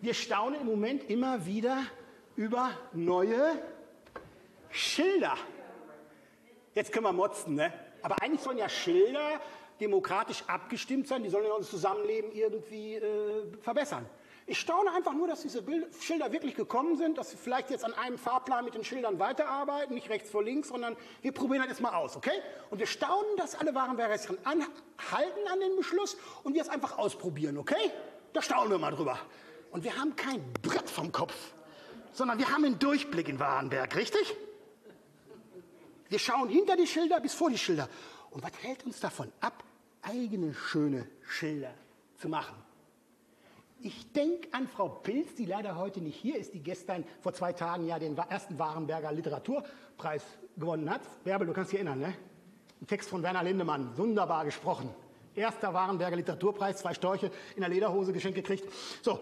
Wir 0.00 0.14
staunen 0.14 0.58
im 0.58 0.66
Moment 0.66 1.10
immer 1.10 1.44
wieder 1.44 1.84
über 2.34 2.70
neue 2.94 3.62
Schilder. 4.70 5.36
Jetzt 6.74 6.90
können 6.90 7.04
wir 7.04 7.12
motzen, 7.12 7.56
ne? 7.56 7.74
Aber 8.00 8.22
eigentlich 8.22 8.40
sollen 8.40 8.56
ja 8.56 8.70
Schilder 8.70 9.38
demokratisch 9.78 10.42
abgestimmt 10.46 11.06
sein. 11.08 11.22
Die 11.22 11.28
sollen 11.28 11.44
ja 11.44 11.52
unser 11.52 11.68
Zusammenleben 11.68 12.32
irgendwie 12.32 12.94
äh, 12.94 13.52
verbessern. 13.60 14.06
Ich 14.50 14.58
staune 14.58 14.90
einfach 14.92 15.12
nur, 15.12 15.28
dass 15.28 15.42
diese 15.42 15.60
Bild 15.60 15.94
Schilder 16.00 16.32
wirklich 16.32 16.54
gekommen 16.54 16.96
sind, 16.96 17.18
dass 17.18 17.32
wir 17.32 17.38
vielleicht 17.38 17.68
jetzt 17.68 17.84
an 17.84 17.92
einem 17.92 18.16
Fahrplan 18.16 18.64
mit 18.64 18.74
den 18.74 18.82
Schildern 18.82 19.18
weiterarbeiten, 19.18 19.94
nicht 19.94 20.08
rechts 20.08 20.30
vor 20.30 20.42
links, 20.42 20.68
sondern 20.68 20.96
wir 21.20 21.32
probieren 21.32 21.60
das 21.60 21.68
jetzt 21.68 21.82
mal 21.82 21.92
aus, 21.92 22.16
okay? 22.16 22.32
Und 22.70 22.78
wir 22.78 22.86
staunen, 22.86 23.36
dass 23.36 23.54
alle 23.54 23.74
dran 23.74 23.98
anhalten 24.44 25.48
an 25.52 25.60
den 25.60 25.76
Beschluss 25.76 26.16
und 26.44 26.54
wir 26.54 26.62
es 26.62 26.70
einfach 26.70 26.96
ausprobieren, 26.96 27.58
okay? 27.58 27.92
Da 28.32 28.40
staunen 28.40 28.70
wir 28.70 28.78
mal 28.78 28.90
drüber. 28.90 29.18
Und 29.70 29.84
wir 29.84 29.94
haben 29.98 30.16
kein 30.16 30.42
Brett 30.62 30.88
vom 30.88 31.12
Kopf, 31.12 31.34
sondern 32.12 32.38
wir 32.38 32.48
haben 32.48 32.64
einen 32.64 32.78
Durchblick 32.78 33.28
in 33.28 33.38
Warenberg, 33.38 33.96
richtig? 33.96 34.34
Wir 36.08 36.18
schauen 36.18 36.48
hinter 36.48 36.74
die 36.74 36.86
Schilder 36.86 37.20
bis 37.20 37.34
vor 37.34 37.50
die 37.50 37.58
Schilder. 37.58 37.86
Und 38.30 38.42
was 38.42 38.52
hält 38.62 38.86
uns 38.86 38.98
davon 38.98 39.30
ab, 39.42 39.62
eigene 40.00 40.54
schöne 40.54 41.06
Schilder 41.22 41.74
zu 42.16 42.30
machen? 42.30 42.67
Ich 43.80 44.12
denke 44.12 44.48
an 44.52 44.66
Frau 44.66 44.88
Pilz, 44.88 45.34
die 45.36 45.44
leider 45.44 45.76
heute 45.76 46.00
nicht 46.00 46.16
hier 46.16 46.36
ist, 46.36 46.52
die 46.52 46.60
gestern 46.60 47.04
vor 47.20 47.32
zwei 47.32 47.52
Tagen 47.52 47.86
ja 47.86 47.98
den 47.98 48.16
ersten 48.16 48.58
Warenberger 48.58 49.12
Literaturpreis 49.12 50.22
gewonnen 50.56 50.90
hat. 50.90 51.02
Bärbel, 51.22 51.46
du 51.46 51.52
kannst 51.52 51.70
dich 51.70 51.78
erinnern, 51.78 52.00
ne? 52.00 52.14
Ein 52.80 52.86
Text 52.86 53.08
von 53.08 53.22
Werner 53.22 53.44
Lindemann, 53.44 53.96
wunderbar 53.96 54.44
gesprochen. 54.44 54.90
Erster 55.34 55.72
Warenberger 55.72 56.16
Literaturpreis, 56.16 56.78
zwei 56.78 56.92
Storche 56.94 57.30
in 57.54 57.60
der 57.60 57.70
Lederhose 57.70 58.12
geschenkt 58.12 58.36
gekriegt. 58.36 58.64
So, 59.02 59.20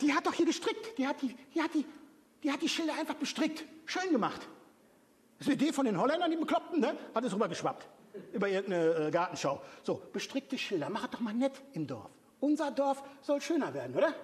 die 0.00 0.14
hat 0.14 0.26
doch 0.26 0.32
hier 0.32 0.46
gestrickt. 0.46 0.96
Die 0.96 1.06
hat 1.06 1.20
die, 1.20 1.36
die, 1.54 1.60
hat 1.60 1.74
die, 1.74 1.84
die, 2.42 2.50
hat 2.50 2.62
die 2.62 2.68
Schilder 2.68 2.94
einfach 2.98 3.16
bestrickt. 3.16 3.64
Schön 3.84 4.12
gemacht. 4.12 4.40
Das 5.38 5.46
ist 5.46 5.52
eine 5.52 5.62
Idee 5.62 5.72
von 5.74 5.84
den 5.84 6.00
Holländern, 6.00 6.30
die 6.30 6.38
Bekloppten, 6.38 6.80
ne? 6.80 6.96
Hat 7.14 7.24
es 7.24 7.34
rübergeschwappt. 7.34 7.86
Über 8.32 8.48
irgendeine 8.48 9.08
äh, 9.08 9.10
Gartenschau. 9.10 9.60
So, 9.82 10.02
bestrickte 10.10 10.56
Schilder. 10.56 10.88
Mach 10.88 11.06
doch 11.08 11.20
mal 11.20 11.34
nett 11.34 11.52
im 11.74 11.86
Dorf. 11.86 12.10
Unser 12.40 12.70
Dorf 12.70 13.02
soll 13.20 13.40
schöner 13.40 13.72
werden, 13.74 13.96
oder? 13.96 14.14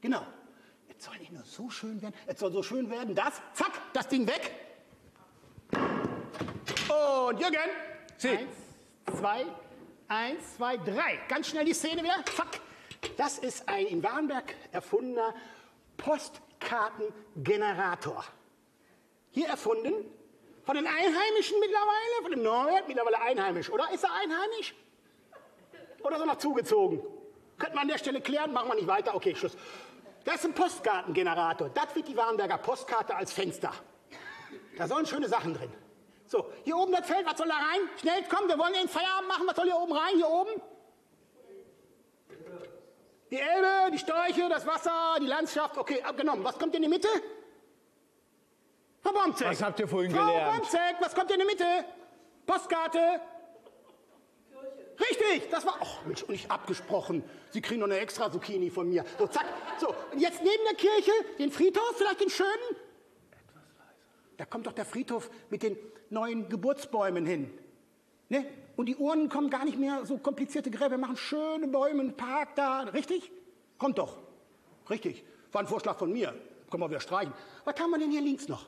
Genau. 0.00 0.24
Es 0.88 1.04
soll 1.04 1.18
nicht 1.18 1.32
nur 1.32 1.42
so 1.44 1.68
schön 1.70 2.00
werden, 2.02 2.14
es 2.26 2.40
soll 2.40 2.52
so 2.52 2.62
schön 2.62 2.90
werden, 2.90 3.14
dass, 3.14 3.40
zack, 3.54 3.72
das 3.92 4.08
Ding 4.08 4.26
weg. 4.26 4.52
Und 5.72 7.38
Jürgen, 7.40 7.56
Sie. 8.16 8.30
eins, 8.30 8.50
zwei, 9.18 9.46
eins, 10.08 10.56
zwei, 10.56 10.76
drei. 10.76 11.20
Ganz 11.28 11.46
schnell 11.48 11.64
die 11.64 11.74
Szene 11.74 12.02
wieder, 12.02 12.22
zack. 12.34 12.60
Das 13.16 13.38
ist 13.38 13.66
ein 13.68 13.86
in 13.86 14.02
Warnberg 14.02 14.54
erfundener 14.72 15.32
Postkartengenerator. 15.96 18.24
Hier 19.30 19.48
erfunden 19.48 19.92
von 20.64 20.74
den 20.76 20.86
Einheimischen 20.86 21.58
mittlerweile, 21.60 22.22
von 22.22 22.30
dem 22.32 22.42
Norbert, 22.42 22.88
mittlerweile 22.88 23.20
einheimisch, 23.20 23.70
oder? 23.70 23.90
Ist 23.92 24.04
er 24.04 24.12
einheimisch? 24.12 24.74
Oder 26.02 26.18
so 26.18 26.24
noch 26.24 26.36
zugezogen? 26.36 27.00
Könnte 27.60 27.76
man 27.76 27.82
an 27.82 27.88
der 27.88 27.98
Stelle 27.98 28.20
klären, 28.20 28.52
machen 28.52 28.68
wir 28.68 28.74
nicht 28.74 28.88
weiter. 28.88 29.14
Okay, 29.14 29.36
Schluss. 29.36 29.56
Das 30.24 30.36
ist 30.36 30.46
ein 30.46 30.54
Postkartengenerator. 30.54 31.68
Das 31.68 31.94
wird 31.94 32.08
die 32.08 32.16
Warnberger 32.16 32.58
Postkarte 32.58 33.14
als 33.14 33.32
Fenster. 33.32 33.72
Da 34.76 34.88
sollen 34.88 35.06
schöne 35.06 35.28
Sachen 35.28 35.54
drin. 35.54 35.70
So, 36.26 36.50
hier 36.64 36.76
oben 36.76 36.92
das 36.92 37.06
Feld, 37.06 37.26
was 37.26 37.36
soll 37.36 37.48
da 37.48 37.54
rein? 37.54 37.80
Schnell, 38.00 38.24
komm, 38.34 38.48
wir 38.48 38.58
wollen 38.58 38.72
den 38.72 38.88
Feierabend 38.88 39.28
machen. 39.28 39.46
Was 39.46 39.56
soll 39.56 39.66
hier 39.66 39.76
oben 39.76 39.92
rein? 39.92 40.14
Hier 40.16 40.28
oben? 40.28 40.50
Die 43.30 43.38
Elbe, 43.38 43.90
die 43.92 43.98
Sträuche, 43.98 44.48
das 44.48 44.66
Wasser, 44.66 45.16
die 45.20 45.26
Landschaft. 45.26 45.76
Okay, 45.76 46.02
abgenommen. 46.02 46.42
Was 46.42 46.58
kommt 46.58 46.74
in 46.74 46.82
die 46.82 46.88
Mitte? 46.88 47.08
Frau 49.02 49.12
Bomzek. 49.12 49.48
Was 49.48 49.62
habt 49.62 49.80
ihr 49.80 49.88
vorhin 49.88 50.10
Frau 50.10 50.24
gelernt? 50.24 50.62
Bomzek, 50.62 50.96
was 51.00 51.14
kommt 51.14 51.30
in 51.30 51.40
die 51.40 51.46
Mitte? 51.46 51.84
Postkarte. 52.46 53.20
Richtig, 55.00 55.48
das 55.50 55.64
war. 55.64 55.78
Oh, 55.80 56.06
Mensch, 56.06 56.22
und 56.22 56.30
nicht 56.30 56.50
abgesprochen. 56.50 57.24
Sie 57.50 57.60
kriegen 57.62 57.80
noch 57.80 57.86
eine 57.86 57.98
extra 57.98 58.30
Zucchini 58.30 58.70
von 58.70 58.88
mir. 58.88 59.04
So, 59.18 59.26
zack. 59.26 59.46
So, 59.78 59.94
und 60.12 60.20
jetzt 60.20 60.42
neben 60.42 60.62
der 60.68 60.76
Kirche 60.76 61.12
den 61.38 61.50
Friedhof, 61.50 61.94
vielleicht 61.96 62.20
den 62.20 62.30
schönen. 62.30 62.76
Da 64.36 64.44
kommt 64.44 64.66
doch 64.66 64.72
der 64.72 64.84
Friedhof 64.84 65.30
mit 65.48 65.62
den 65.62 65.76
neuen 66.10 66.48
Geburtsbäumen 66.48 67.24
hin. 67.26 67.50
Ne? 68.28 68.46
Und 68.76 68.86
die 68.86 68.96
Urnen 68.96 69.28
kommen 69.28 69.50
gar 69.50 69.64
nicht 69.64 69.78
mehr 69.78 70.04
so 70.06 70.18
komplizierte 70.18 70.70
Gräber. 70.70 70.92
Wir 70.92 70.98
machen 70.98 71.16
schöne 71.16 71.68
Bäume, 71.68 72.00
einen 72.00 72.16
Park 72.16 72.54
da. 72.56 72.80
Richtig? 72.80 73.30
Kommt 73.78 73.98
doch. 73.98 74.18
Richtig. 74.88 75.24
War 75.52 75.62
ein 75.62 75.66
Vorschlag 75.66 75.98
von 75.98 76.12
mir. 76.12 76.34
Können 76.70 76.82
wir 76.82 76.88
wieder 76.88 77.00
streichen. 77.00 77.32
Was 77.64 77.78
haben 77.80 77.90
wir 77.90 77.98
denn 77.98 78.10
hier 78.10 78.22
links 78.22 78.48
noch? 78.48 78.66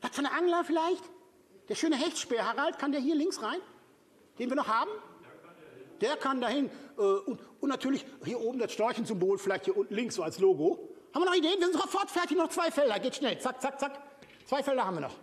Was 0.00 0.12
für 0.12 0.20
eine 0.20 0.32
Angler 0.32 0.62
vielleicht? 0.64 1.02
Der 1.68 1.74
schöne 1.74 1.96
Hechtspeer, 1.96 2.46
Harald, 2.46 2.78
kann 2.78 2.92
der 2.92 3.00
hier 3.00 3.14
links 3.14 3.42
rein? 3.42 3.60
Den 4.38 4.48
wir 4.48 4.56
noch 4.56 4.68
haben? 4.68 4.90
Der 6.00 6.16
kann 6.16 6.40
dahin. 6.40 6.70
Äh, 6.96 7.02
und, 7.02 7.40
und 7.60 7.68
natürlich 7.68 8.04
hier 8.24 8.40
oben 8.40 8.58
das 8.58 8.72
Storchensymbol, 8.72 9.38
vielleicht 9.38 9.64
hier 9.64 9.76
unten 9.76 9.94
links 9.94 10.14
so 10.14 10.22
als 10.22 10.38
Logo. 10.38 10.88
Haben 11.14 11.22
wir 11.22 11.30
noch 11.30 11.36
Ideen? 11.36 11.58
Wir 11.58 11.66
sind 11.66 11.80
sofort 11.80 12.10
fertig, 12.10 12.36
noch 12.36 12.48
zwei 12.48 12.70
Felder. 12.70 12.98
Geht 12.98 13.16
schnell. 13.16 13.38
Zack, 13.38 13.60
zack, 13.60 13.80
zack. 13.80 14.00
Zwei 14.46 14.62
Felder 14.62 14.84
haben 14.84 14.96
wir 14.96 15.00
noch. 15.02 15.14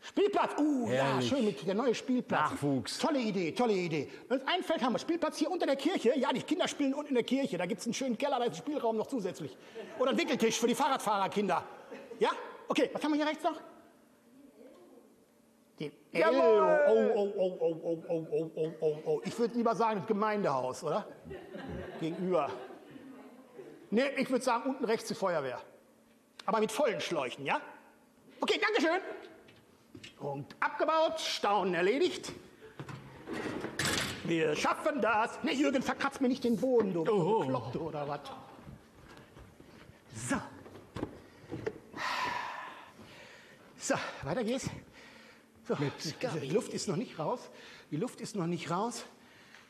Spielplatz. 0.00 0.52
Uh, 0.58 0.88
ja, 0.90 1.20
schön 1.20 1.44
mit 1.44 1.66
der 1.66 1.74
neue 1.74 1.94
Spielplatz. 1.94 2.52
Nachwuchs. 2.52 2.98
Tolle 2.98 3.18
Idee, 3.18 3.52
tolle 3.52 3.72
Idee. 3.72 4.08
Und 4.28 4.46
ein 4.46 4.62
Feld 4.62 4.82
haben 4.82 4.92
wir. 4.92 4.98
Spielplatz 4.98 5.38
hier 5.38 5.50
unter 5.50 5.66
der 5.66 5.76
Kirche. 5.76 6.16
Ja, 6.16 6.32
die 6.32 6.42
Kinder 6.42 6.68
spielen 6.68 6.94
unten 6.94 7.10
in 7.10 7.14
der 7.16 7.24
Kirche. 7.24 7.58
Da 7.58 7.66
gibt 7.66 7.80
es 7.80 7.86
einen 7.86 7.94
schönen 7.94 8.16
Keller, 8.16 8.38
da 8.38 8.44
ist 8.44 8.52
ein 8.52 8.56
Spielraum 8.56 8.96
noch 8.96 9.06
zusätzlich. 9.06 9.56
Oder 9.98 10.12
ein 10.12 10.18
Wickeltisch 10.18 10.58
für 10.58 10.66
die 10.66 10.74
Fahrradfahrerkinder. 10.74 11.64
Ja? 12.20 12.30
Okay, 12.68 12.90
was 12.92 13.02
haben 13.02 13.12
wir 13.12 13.16
hier 13.16 13.26
rechts 13.26 13.42
noch? 13.42 13.60
Den 15.78 15.92
Jawohl. 16.12 16.80
Oh, 16.88 17.10
oh, 17.14 17.32
oh, 17.36 17.58
oh, 17.60 17.80
oh, 17.82 17.98
oh, 18.08 18.26
oh, 18.30 18.50
oh, 18.56 18.72
oh, 18.80 18.98
oh. 19.04 19.20
Ich 19.24 19.38
würde 19.38 19.54
lieber 19.54 19.74
sagen, 19.74 20.00
das 20.00 20.08
Gemeindehaus, 20.08 20.82
oder? 20.82 21.06
Gegenüber. 22.00 22.50
Nee, 23.90 24.08
ich 24.16 24.28
würde 24.28 24.44
sagen, 24.44 24.70
unten 24.70 24.84
rechts 24.84 25.08
die 25.08 25.14
Feuerwehr. 25.14 25.60
Aber 26.46 26.60
mit 26.60 26.72
vollen 26.72 27.00
Schläuchen, 27.00 27.44
ja? 27.44 27.60
Okay, 28.40 28.60
Dankeschön. 28.60 29.00
Und 30.18 30.56
abgebaut, 30.60 31.20
Staunen 31.20 31.74
erledigt. 31.74 32.32
Wir 34.24 34.54
schaffen 34.56 35.00
das. 35.00 35.42
Ne, 35.42 35.52
Jürgen, 35.52 35.82
verkratzt 35.82 36.20
mir 36.20 36.28
nicht 36.28 36.44
den 36.44 36.56
Boden, 36.58 36.92
du 36.92 37.04
Oh. 37.08 37.40
Bekloppte 37.40 37.80
oder 37.80 38.06
was. 38.08 38.20
So. 40.14 40.36
So, 43.78 43.94
weiter 44.24 44.44
geht's. 44.44 44.68
So, 45.68 45.76
die 46.42 46.48
Luft 46.50 46.72
ist 46.72 46.88
noch 46.88 46.96
nicht 46.96 47.18
raus. 47.18 47.40
Die 47.90 47.96
Luft 47.96 48.20
ist 48.20 48.34
noch 48.36 48.46
nicht 48.46 48.70
raus. 48.70 49.04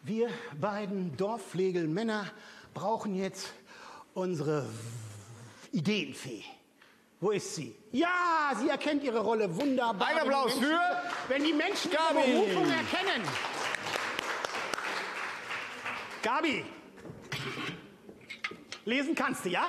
Wir 0.04 0.28
beiden 0.60 1.16
Dorfflegelmänner 1.16 2.26
brauchen 2.72 3.14
jetzt 3.16 3.52
unsere 4.14 4.68
Ideenfee. 5.72 6.44
Wo 7.20 7.32
ist 7.32 7.56
sie? 7.56 7.74
Ja, 7.90 8.52
sie 8.56 8.68
erkennt 8.68 9.02
ihre 9.02 9.18
Rolle 9.18 9.54
wunderbar. 9.56 10.06
Ein 10.08 10.16
Wenn 10.16 10.22
die 10.24 10.28
Applaus 10.30 10.54
Menschen- 10.54 10.70
für 10.70 11.02
Wenn 11.28 11.44
die 11.44 11.52
Menschen 11.52 11.90
ihre 11.90 12.00
Gabi. 12.00 12.32
Berufung 12.32 12.70
erkennen. 12.70 13.28
Gabi, 16.22 16.64
lesen 18.84 19.14
kannst 19.16 19.44
du, 19.44 19.48
ja? 19.48 19.66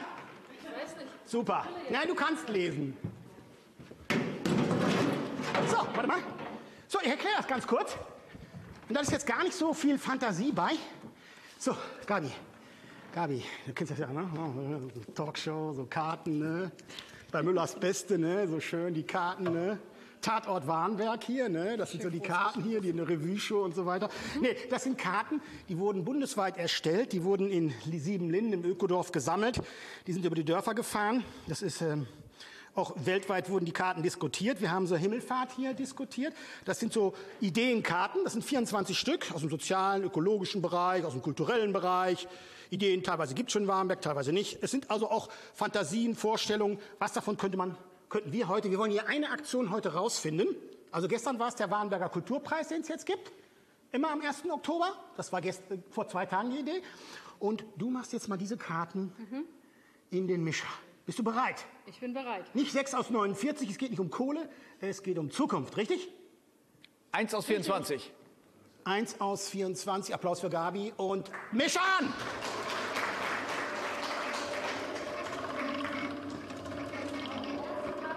Ich 0.60 0.66
weiß 0.66 0.96
nicht. 0.98 1.08
Super. 1.26 1.66
Nein, 1.90 2.08
du 2.08 2.16
kannst 2.16 2.48
lesen. 2.50 2.96
So, 5.70 5.78
warte 5.78 6.08
mal. 6.08 6.20
So, 6.88 7.00
ich 7.00 7.10
erkläre 7.10 7.36
das 7.38 7.48
ganz 7.48 7.68
kurz. 7.68 7.96
Und 8.88 8.96
da 8.96 9.02
ist 9.02 9.12
jetzt 9.12 9.28
gar 9.28 9.44
nicht 9.44 9.56
so 9.56 9.72
viel 9.72 10.00
Fantasie 10.00 10.52
bei. 10.52 10.72
So, 11.60 11.76
Gabi. 12.08 12.32
Gabi, 13.14 13.44
du 13.68 13.74
kennst 13.74 13.92
das 13.92 14.00
ja, 14.00 14.08
ne? 14.08 14.28
Oh, 14.36 15.12
Talkshow, 15.14 15.74
so 15.74 15.86
Karten, 15.86 16.40
ne? 16.40 16.72
Bei 17.32 17.44
Müllers 17.44 17.76
Beste, 17.76 18.18
ne? 18.18 18.48
So 18.48 18.60
schön 18.60 18.96
die 18.96 19.04
Karten, 19.04 19.44
ne? 19.44 19.78
Tatort 20.22 20.66
Warnberg 20.66 21.24
hier, 21.24 21.50
ne? 21.50 21.78
Das 21.78 21.92
sind 21.92 22.02
so 22.02 22.10
die 22.10 22.20
Karten 22.20 22.64
hier, 22.64 22.82
die 22.82 22.92
eine 22.92 23.08
Revue-Show 23.08 23.64
und 23.64 23.76
so 23.76 23.86
weiter. 23.86 24.10
Nee, 24.42 24.56
das 24.72 24.84
sind 24.84 24.98
Karten, 24.98 25.40
die 25.70 25.78
wurden 25.78 26.04
bundesweit 26.04 26.58
erstellt. 26.58 27.14
Die 27.14 27.24
wurden 27.24 27.52
in 27.52 27.74
Siebenlinden 27.92 28.54
im 28.54 28.66
Ökodorf 28.66 29.12
gesammelt. 29.12 29.62
Die 30.08 30.14
sind 30.14 30.26
über 30.26 30.36
die 30.36 30.46
Dörfer 30.46 30.74
gefahren. 30.74 31.24
Das 31.48 31.62
ist 31.62 31.82
ähm, 31.82 32.08
auch 32.76 32.94
weltweit 32.96 33.50
wurden 33.50 33.66
die 33.66 33.72
Karten 33.72 34.04
diskutiert. 34.04 34.62
Wir 34.62 34.72
haben 34.72 34.88
so 34.88 34.96
Himmelfahrt 34.96 35.52
hier 35.56 35.74
diskutiert. 35.74 36.34
Das 36.66 36.80
sind 36.80 36.94
so 36.94 37.14
Ideenkarten. 37.42 38.24
Das 38.24 38.34
sind 38.34 38.44
24 38.44 38.98
Stück 38.98 39.32
aus 39.34 39.42
dem 39.42 39.50
sozialen, 39.50 40.04
ökologischen 40.04 40.62
Bereich, 40.62 41.04
aus 41.04 41.14
dem 41.14 41.22
kulturellen 41.22 41.74
Bereich. 41.74 42.28
Ideen 42.70 43.04
teilweise 43.04 43.34
gibt 43.34 43.50
es 43.50 43.54
schon 43.54 43.64
in 43.64 43.68
Warnberg, 43.68 44.02
teilweise 44.02 44.32
nicht. 44.32 44.60
Es 44.62 44.72
sind 44.72 44.92
also 44.92 45.10
auch 45.10 45.30
Fantasien, 45.54 46.16
Vorstellungen. 46.16 46.80
Was 47.00 47.14
davon 47.14 47.38
könnte 47.38 47.58
man, 47.58 47.76
könnten 48.10 48.32
wir 48.32 48.48
heute, 48.48 48.70
wir 48.70 48.78
wollen 48.78 48.92
hier 48.92 49.08
eine 49.08 49.32
Aktion 49.32 49.72
heute 49.72 49.94
rausfinden. 49.94 50.48
Also 50.92 51.08
gestern 51.08 51.40
war 51.40 51.50
es 51.50 51.56
der 51.56 51.72
Warnberger 51.72 52.10
Kulturpreis, 52.10 52.68
den 52.68 52.82
es 52.82 52.88
jetzt 52.88 53.06
gibt. 53.06 53.32
Immer 53.92 54.12
am 54.12 54.22
1. 54.22 54.44
Oktober. 54.50 54.94
Das 55.18 55.32
war 55.32 55.42
gestern, 55.42 55.84
vor 55.90 56.08
zwei 56.08 56.26
Tagen 56.26 56.52
die 56.52 56.60
Idee. 56.60 56.82
Und 57.40 57.66
du 57.78 57.90
machst 57.90 58.14
jetzt 58.14 58.28
mal 58.28 58.38
diese 58.38 58.58
Karten 58.58 59.12
in 60.12 60.28
den 60.28 60.44
Mischer. 60.44 60.68
Bist 61.10 61.18
du 61.18 61.24
bereit? 61.24 61.66
Ich 61.88 62.00
bin 62.00 62.14
bereit. 62.14 62.54
Nicht 62.54 62.72
6 62.72 62.94
aus 62.94 63.10
49, 63.10 63.68
es 63.68 63.80
geht 63.80 63.90
nicht 63.90 64.00
um 64.00 64.12
Kohle, 64.12 64.48
es 64.80 65.02
geht 65.02 65.18
um 65.18 65.32
Zukunft, 65.32 65.76
richtig? 65.76 66.08
1 67.14 67.34
aus 67.34 67.48
24. 67.48 68.14
1 68.84 69.20
aus 69.20 69.50
24, 69.50 70.14
Applaus 70.14 70.40
für 70.40 70.52
Gabi 70.52 70.94
und 70.98 71.32
misch 71.52 71.78
an! 71.78 72.14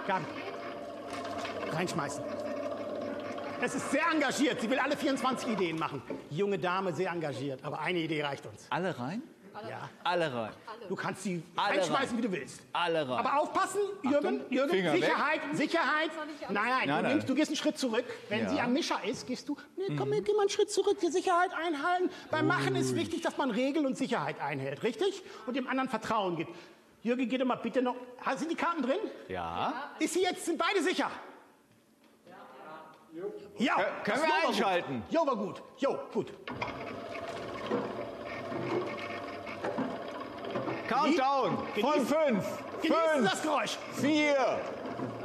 Gabi, 0.06 0.26
reinschmeißen. 1.70 2.22
Es 3.62 3.74
ist 3.74 3.90
sehr 3.90 4.04
engagiert, 4.12 4.60
sie 4.60 4.68
will 4.68 4.78
alle 4.78 4.98
24 4.98 5.48
Ideen 5.48 5.78
machen. 5.78 6.02
Junge 6.28 6.58
Dame, 6.58 6.92
sehr 6.92 7.10
engagiert, 7.10 7.64
aber 7.64 7.80
eine 7.80 8.00
Idee 8.00 8.22
reicht 8.22 8.44
uns. 8.44 8.66
Alle 8.68 8.98
rein? 8.98 9.22
Ja. 9.68 9.88
Alle 10.02 10.32
rein. 10.34 10.50
Du 10.88 10.96
kannst 10.96 11.22
sie 11.22 11.42
Alle 11.56 11.78
reinschmeißen, 11.78 12.08
rein. 12.08 12.18
wie 12.18 12.22
du 12.22 12.32
willst. 12.32 12.60
Alle 12.72 13.08
rein. 13.08 13.18
Aber 13.18 13.38
aufpassen, 13.40 13.80
Jürgen, 14.02 14.40
Jürgen, 14.50 14.70
Finger 14.70 14.92
weg. 14.94 15.02
Sicherheit, 15.04 15.40
Sicherheit. 15.52 16.10
Nein, 16.48 16.54
nein, 16.54 16.64
Nein, 16.66 16.86
du, 16.86 16.92
nein. 17.02 17.12
Nimmst, 17.12 17.28
du 17.28 17.34
gehst 17.34 17.48
einen 17.50 17.56
Schritt 17.56 17.78
zurück. 17.78 18.04
Wenn 18.28 18.40
Ja. 18.40 18.44
Mhm. 18.46 18.50
sie 18.54 18.60
am 18.60 18.72
Mischer 18.72 19.04
ist, 19.04 19.26
gehst 19.26 19.48
du, 19.48 19.56
nee, 19.76 19.94
komm, 19.96 20.10
geh 20.10 20.32
mal 20.32 20.40
einen 20.40 20.50
Schritt 20.50 20.70
zurück, 20.70 20.98
die 21.00 21.08
Sicherheit 21.10 21.50
einhalten. 21.54 22.10
Beim 22.30 22.46
Machen 22.46 22.74
ist 22.76 22.94
wichtig, 22.96 23.20
dass 23.22 23.36
man 23.36 23.50
Regel 23.50 23.86
und 23.86 23.96
Sicherheit 23.96 24.40
einhält, 24.40 24.82
richtig? 24.82 25.22
Und 25.46 25.54
dem 25.56 25.68
anderen 25.68 25.88
Vertrauen 25.88 26.36
gibt. 26.36 26.50
Jürgen, 27.02 27.28
geh 27.28 27.36
doch 27.38 27.46
mal 27.46 27.56
bitte 27.56 27.82
noch, 27.82 27.96
sind 28.36 28.50
die 28.50 28.54
Karten 28.56 28.82
drin? 28.82 28.98
Ja. 29.28 29.90
Ist 29.98 30.14
sie 30.14 30.22
jetzt, 30.22 30.44
sind 30.44 30.56
beide 30.58 30.82
sicher? 30.82 31.10
Ja. 33.58 33.74
Können 34.04 34.20
das 34.20 34.22
wir 34.22 34.48
einschalten? 34.48 35.02
Gut. 35.02 35.12
Jo, 35.12 35.26
war 35.26 35.36
gut. 35.36 35.62
Jo, 35.78 35.98
gut. 36.12 36.32
Countdown 40.88 41.56
von 41.56 41.74
Genießen. 41.74 42.06
5, 42.06 42.58
Genießen 42.82 43.24
das 43.24 43.40
5, 43.40 43.42
Geräusch. 43.42 43.78
4, 44.00 44.60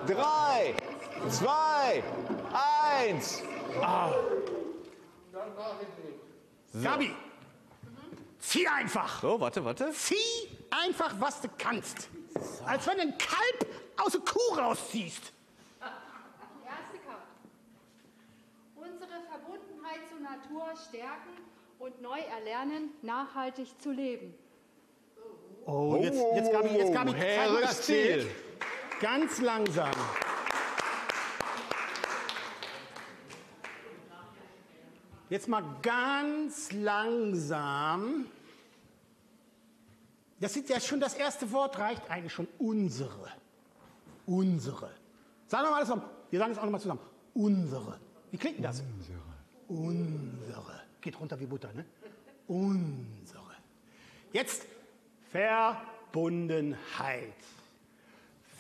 3, 0.08 0.74
2, 1.30 2.04
1. 3.12 3.44
Gabi, 6.84 7.16
zieh 8.40 8.68
einfach. 8.68 9.22
So, 9.22 9.40
warte, 9.40 9.64
warte. 9.66 9.92
Zieh 9.92 10.16
einfach, 10.70 11.14
was 11.20 11.42
du 11.42 11.50
kannst. 11.58 12.10
Als 12.66 12.88
wenn 12.88 12.98
du 12.98 13.02
ein 13.04 13.18
Kalb 13.18 13.68
aus 13.98 14.12
der 14.12 14.22
Kuh 14.22 14.56
rausziehst. 14.56 15.34
Erste 16.66 16.98
Karte. 17.06 17.22
Unsere 18.76 19.22
Verbundenheit 19.30 20.02
zur 20.10 20.20
Natur 20.20 20.74
stärken 20.88 21.38
und 21.80 22.02
neu 22.02 22.20
erlernen, 22.20 22.92
nachhaltig 23.02 23.80
zu 23.82 23.92
leben. 23.92 24.34
Oh, 25.70 26.00
jetzt, 26.02 26.18
jetzt 26.34 26.52
Gabi, 26.54 26.70
jetzt 26.78 26.94
Gabi, 26.94 27.12
zeig 27.12 27.20
hehres 27.20 27.52
mal 27.52 27.62
das 27.62 27.82
Ziel. 27.82 28.26
Ganz 29.02 29.42
langsam. 29.42 29.92
Jetzt 35.30 35.50
mal 35.50 35.64
ganz 35.82 36.72
langsam. 36.72 38.28
Das 40.40 40.56
ist 40.56 40.70
ja 40.70 40.80
schon 40.80 41.02
das 41.02 41.16
erste 41.16 41.52
Wort, 41.52 41.78
reicht 41.78 42.10
eigentlich 42.10 42.32
schon 42.32 42.48
unsere. 42.60 43.30
Unsere. 44.26 44.90
Sagen 45.48 45.66
wir 45.66 45.72
mal 45.72 45.78
alles 45.78 45.90
zusammen. 45.90 46.10
Wir 46.30 46.40
sagen 46.40 46.52
es 46.54 46.58
auch 46.60 46.64
nochmal 46.64 46.80
zusammen. 46.80 47.02
Unsere. 47.34 48.00
Wie 48.32 48.38
klingt 48.38 48.56
denn 48.56 48.64
das? 48.64 48.82
Unsere. 49.68 50.82
Geht 51.02 51.20
runter 51.20 51.38
wie 51.38 51.46
Butter, 51.46 51.74
ne? 51.74 51.84
Unsere. 52.48 53.42
Jetzt 54.32 54.66
Verbundenheit. 55.32 57.34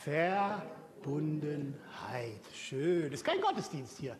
Verbundenheit. 0.03 2.41
Schön. 2.53 3.11
Ist 3.11 3.25
kein 3.25 3.41
Gottesdienst 3.41 3.97
hier. 3.99 4.15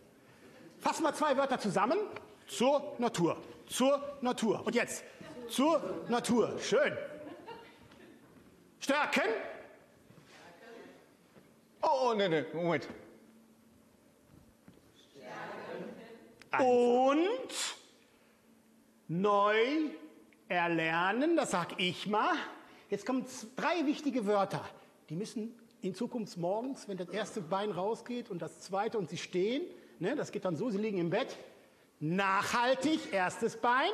Fassen 0.80 1.04
wir 1.04 1.14
zwei 1.14 1.38
Wörter 1.38 1.60
zusammen. 1.60 2.00
Zur 2.48 2.96
Natur. 2.98 3.38
Zur 3.68 4.18
Natur. 4.22 4.66
Und 4.66 4.74
jetzt. 4.76 5.04
Zur 5.50 6.06
Natur. 6.08 6.58
Schön. 6.60 6.98
Stärken. 8.80 9.24
Oh, 11.82 12.10
oh, 12.10 12.14
nee, 12.14 12.30
nee, 12.30 12.46
Moment. 12.54 12.88
Und 16.60 17.76
neu 19.08 19.90
erlernen, 20.50 21.36
das 21.36 21.52
sag 21.52 21.80
ich 21.80 22.08
mal. 22.08 22.36
Jetzt 22.90 23.06
kommen 23.06 23.26
drei 23.56 23.86
wichtige 23.86 24.26
Wörter. 24.26 24.64
Die 25.10 25.16
müssen 25.16 25.58
in 25.82 25.94
Zukunft 25.94 26.38
morgens, 26.38 26.88
wenn 26.88 26.98
das 26.98 27.10
erste 27.10 27.42
Bein 27.42 27.72
rausgeht 27.72 28.30
und 28.30 28.42
das 28.42 28.62
zweite 28.62 28.98
und 28.98 29.10
sie 29.10 29.18
stehen, 29.18 29.64
ne, 30.00 30.16
das 30.16 30.32
geht 30.32 30.46
dann 30.46 30.56
so, 30.56 30.70
sie 30.70 30.78
liegen 30.78 30.98
im 30.98 31.10
Bett. 31.10 31.38
Nachhaltig, 32.00 33.12
erstes 33.12 33.58
Bein. 33.58 33.90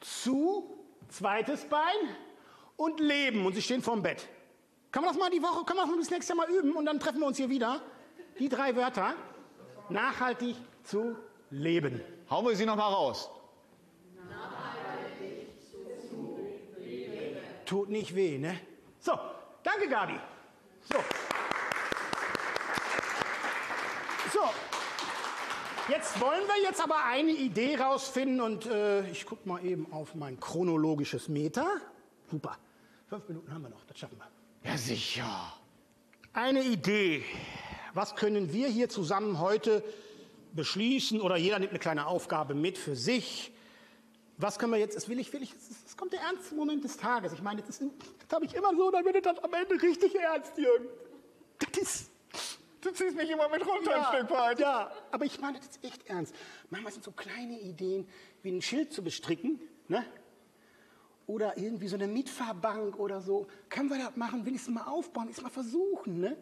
Zu, 0.00 0.78
zweites 1.08 1.64
Bein. 1.64 1.80
Und 2.76 2.98
leben 2.98 3.46
und 3.46 3.54
sie 3.54 3.62
stehen 3.62 3.82
vorm 3.82 4.02
Bett. 4.02 4.28
Kann 4.90 5.04
man 5.04 5.12
das 5.12 5.20
mal 5.20 5.30
die 5.30 5.42
Woche, 5.42 5.64
kann 5.64 5.76
man 5.76 5.86
das 5.86 5.94
mal 5.94 5.98
bis 5.98 6.10
nächstes 6.10 6.36
Jahr 6.36 6.46
mal 6.46 6.52
üben 6.52 6.72
und 6.72 6.86
dann 6.86 6.98
treffen 6.98 7.20
wir 7.20 7.26
uns 7.26 7.36
hier 7.36 7.48
wieder. 7.48 7.80
Die 8.38 8.48
drei 8.48 8.74
Wörter. 8.74 9.14
Nachhaltig 9.88 10.56
zu 10.82 11.16
leben. 11.50 12.00
Hauen 12.30 12.46
wir 12.46 12.56
sie 12.56 12.66
noch 12.66 12.76
mal 12.76 12.88
raus. 12.88 13.30
Tut 17.64 17.88
nicht 17.88 18.14
weh, 18.14 18.38
ne? 18.38 18.60
So, 19.00 19.18
danke, 19.62 19.88
Gabi. 19.88 20.18
So. 20.82 20.98
So. 24.32 24.40
Jetzt 25.88 26.20
wollen 26.20 26.42
wir 26.46 26.62
jetzt 26.62 26.82
aber 26.82 27.04
eine 27.04 27.32
Idee 27.32 27.76
rausfinden 27.76 28.40
und 28.40 28.66
äh, 28.66 29.06
ich 29.10 29.26
gucke 29.26 29.48
mal 29.48 29.64
eben 29.64 29.92
auf 29.92 30.14
mein 30.14 30.40
chronologisches 30.40 31.28
Meter. 31.28 31.66
Super. 32.30 32.56
Fünf 33.08 33.28
Minuten 33.28 33.52
haben 33.52 33.62
wir 33.62 33.68
noch, 33.68 33.84
das 33.84 33.98
schaffen 33.98 34.18
wir. 34.18 34.70
Ja, 34.70 34.78
sicher. 34.78 35.52
Eine 36.32 36.62
Idee. 36.62 37.22
Was 37.92 38.16
können 38.16 38.52
wir 38.52 38.68
hier 38.68 38.88
zusammen 38.88 39.38
heute 39.38 39.84
beschließen 40.52 41.20
oder 41.20 41.36
jeder 41.36 41.58
nimmt 41.58 41.70
eine 41.70 41.78
kleine 41.78 42.06
Aufgabe 42.06 42.54
mit 42.54 42.78
für 42.78 42.96
sich? 42.96 43.52
Was 44.36 44.58
können 44.58 44.72
wir 44.72 44.78
jetzt, 44.78 44.96
das 44.96 45.08
will 45.08 45.18
ich, 45.20 45.32
will 45.32 45.42
ich, 45.42 45.54
es 45.86 45.96
kommt 45.96 46.12
der 46.12 46.20
ernste 46.20 46.54
Moment 46.54 46.82
des 46.82 46.96
Tages. 46.96 47.32
Ich 47.32 47.42
meine, 47.42 47.62
das, 47.62 47.80
ist- 47.80 47.92
das 48.26 48.34
habe 48.34 48.44
ich 48.44 48.54
immer 48.54 48.74
so, 48.76 48.90
dann 48.90 49.04
wird 49.04 49.24
das 49.24 49.38
am 49.38 49.52
Ende 49.54 49.80
richtig 49.80 50.14
ernst, 50.16 50.56
Jürgen. 50.58 50.86
Das 51.58 51.80
ist, 51.80 52.10
Du 52.80 52.90
ziehst 52.90 53.16
mich 53.16 53.30
immer 53.30 53.48
mit 53.48 53.66
runter 53.66 53.92
ja, 53.92 54.10
ein 54.10 54.16
Stück 54.26 54.30
weit. 54.36 54.58
Ja, 54.60 54.92
aber 55.10 55.24
ich 55.24 55.40
meine 55.40 55.56
das 55.58 55.68
ist 55.68 55.82
echt 55.84 56.06
ernst. 56.06 56.34
Manchmal 56.68 56.92
sind 56.92 57.02
so 57.02 57.12
kleine 57.12 57.58
Ideen, 57.58 58.06
wie 58.42 58.50
ein 58.52 58.60
Schild 58.60 58.92
zu 58.92 59.02
bestricken, 59.02 59.58
ne? 59.88 60.04
Oder 61.26 61.56
irgendwie 61.56 61.88
so 61.88 61.94
eine 61.94 62.06
Mietfahrbank 62.06 62.98
oder 62.98 63.22
so. 63.22 63.46
Können 63.70 63.88
wir 63.88 63.96
das 63.96 64.14
machen, 64.16 64.44
wenigstens 64.44 64.74
mal 64.74 64.84
aufbauen, 64.86 65.30
ist 65.30 65.40
mal 65.40 65.48
versuchen, 65.48 66.20
ne? 66.20 66.36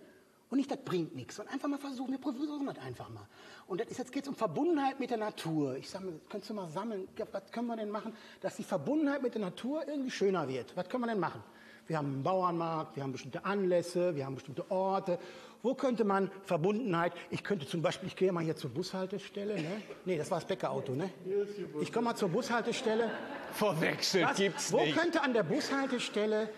Und 0.53 0.59
nicht, 0.59 0.71
das 0.71 0.81
bringt 0.85 1.17
nichts, 1.17 1.37
sondern 1.37 1.55
einfach 1.55 1.67
mal 1.67 1.79
versuchen. 1.79 2.13
Wir 2.13 2.19
versuchen 2.19 2.67
das 2.67 2.77
einfach 2.77 3.09
mal. 3.09 3.27
Und 3.67 3.81
das 3.81 3.89
ist, 3.89 3.97
jetzt 3.97 4.13
geht 4.13 4.25
es 4.25 4.29
um 4.29 4.35
Verbundenheit 4.35 5.01
mit 5.01 5.09
der 5.09 5.17
Natur. 5.17 5.77
Ich 5.77 5.89
sage 5.89 6.21
könntest 6.29 6.51
du 6.51 6.55
mal 6.55 6.69
sammeln. 6.69 7.09
Was 7.33 7.51
können 7.51 7.69
wir 7.69 7.77
denn 7.77 7.89
machen, 7.89 8.15
dass 8.43 8.57
die 8.57 8.63
Verbundenheit 8.63 9.23
mit 9.23 9.33
der 9.33 9.41
Natur 9.41 9.89
irgendwie 9.89 10.11
schöner 10.11 10.47
wird? 10.47 10.77
Was 10.77 10.91
können 10.91 11.05
wir 11.05 11.07
denn 11.07 11.21
machen? 11.21 11.43
Wir 11.87 11.97
haben 11.97 12.13
einen 12.13 12.23
Bauernmarkt, 12.23 12.97
wir 12.97 13.03
haben 13.03 13.13
bestimmte 13.13 13.47
Anlässe, 13.47 14.15
wir 14.15 14.27
haben 14.27 14.35
bestimmte 14.35 14.71
Orte. 14.71 15.19
Wo 15.63 15.73
könnte 15.73 16.05
man 16.05 16.31
Verbundenheit, 16.45 17.15
ich 17.31 17.43
könnte 17.43 17.67
zum 17.67 17.81
Beispiel, 17.81 18.09
ich 18.09 18.17
gehe 18.17 18.31
mal 18.31 18.45
hier 18.45 18.55
zur 18.55 18.69
Bushaltestelle, 18.69 19.55
ne? 19.55 19.81
Nee, 20.05 20.19
das 20.19 20.31
war 20.31 20.39
das 20.39 20.47
Bäckerauto, 20.47 20.93
ne? 20.93 21.09
Ich 21.81 21.91
komme 21.91 22.11
mal 22.11 22.15
zur 22.15 22.29
Bushaltestelle. 22.29 23.11
Verwechselt 23.53 24.27
Was? 24.27 24.37
gibt's 24.37 24.71
wo 24.71 24.81
nicht. 24.81 24.99
könnte 24.99 25.23
an 25.23 25.33
der 25.33 25.45
Bushaltestelle, 25.45 26.51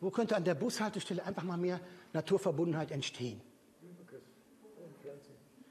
wo 0.00 0.10
könnte 0.10 0.36
an 0.36 0.44
der 0.44 0.54
Bushaltestelle 0.54 1.24
einfach 1.24 1.44
mal 1.44 1.56
mehr 1.56 1.80
Naturverbundenheit 2.12 2.90
entstehen? 2.90 3.40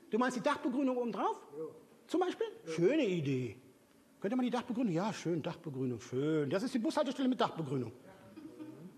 Du 0.10 0.18
meinst 0.18 0.38
die 0.38 0.42
Dachbegrünung 0.42 0.98
oben 0.98 1.12
drauf? 1.12 1.38
Zum 2.08 2.22
Beispiel? 2.22 2.48
Schöne 2.66 3.06
Idee. 3.06 3.58
Könnte 4.22 4.36
man 4.36 4.46
die 4.46 4.52
Dachbegrünung? 4.52 4.94
Ja, 4.94 5.14
schön, 5.14 5.42
Dachbegrünung, 5.44 6.00
schön. 6.02 6.50
Das 6.50 6.64
ist 6.64 6.74
die 6.74 6.80
Bushaltestelle 6.80 7.28
mit 7.28 7.40
Dachbegrünung. 7.40 7.92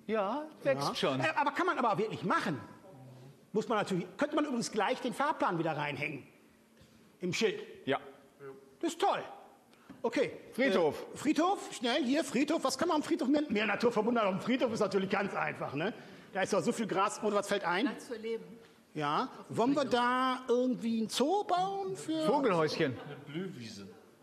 Ja, 0.07 0.47
wächst 0.63 0.97
schon. 0.97 1.19
Äh, 1.19 1.27
aber 1.35 1.51
kann 1.51 1.65
man 1.65 1.77
aber 1.77 1.97
wirklich 1.97 2.23
machen. 2.23 2.59
Muss 3.51 3.67
man 3.67 3.79
natürlich, 3.79 4.05
könnte 4.17 4.35
man 4.35 4.45
übrigens 4.45 4.71
gleich 4.71 5.01
den 5.01 5.13
Fahrplan 5.13 5.57
wieder 5.59 5.75
reinhängen. 5.75 6.23
Im 7.19 7.33
Schild. 7.33 7.61
Ja. 7.85 7.99
Das 8.79 8.93
ist 8.93 9.01
toll. 9.01 9.23
Okay. 10.01 10.31
Friedhof. 10.53 11.05
Äh, 11.13 11.17
Friedhof, 11.17 11.73
schnell 11.73 12.03
hier, 12.03 12.23
Friedhof. 12.23 12.63
Was 12.63 12.77
kann 12.77 12.87
man 12.87 12.97
am 12.97 13.03
Friedhof 13.03 13.27
mehr? 13.27 13.43
Mehr 13.49 13.65
Naturverbundenheit 13.65 14.29
auf 14.29 14.39
dem 14.39 14.41
Friedhof 14.41 14.71
ist 14.71 14.79
natürlich 14.79 15.09
ganz 15.09 15.33
einfach, 15.35 15.73
ne? 15.73 15.93
Da 16.33 16.41
ist 16.43 16.53
doch 16.53 16.61
so 16.61 16.71
viel 16.71 16.87
Gras. 16.87 17.21
Oder 17.23 17.37
was 17.37 17.47
fällt 17.47 17.63
ein? 17.63 17.85
Platz 17.85 18.07
für 18.07 18.15
Leben. 18.15 18.43
Ja. 18.93 19.29
Wollen 19.49 19.75
wir 19.75 19.85
da 19.85 20.43
irgendwie 20.47 21.01
ein 21.01 21.09
Zoo 21.09 21.43
bauen 21.43 21.95
für 21.95 22.25
Vogelhäuschen. 22.25 22.97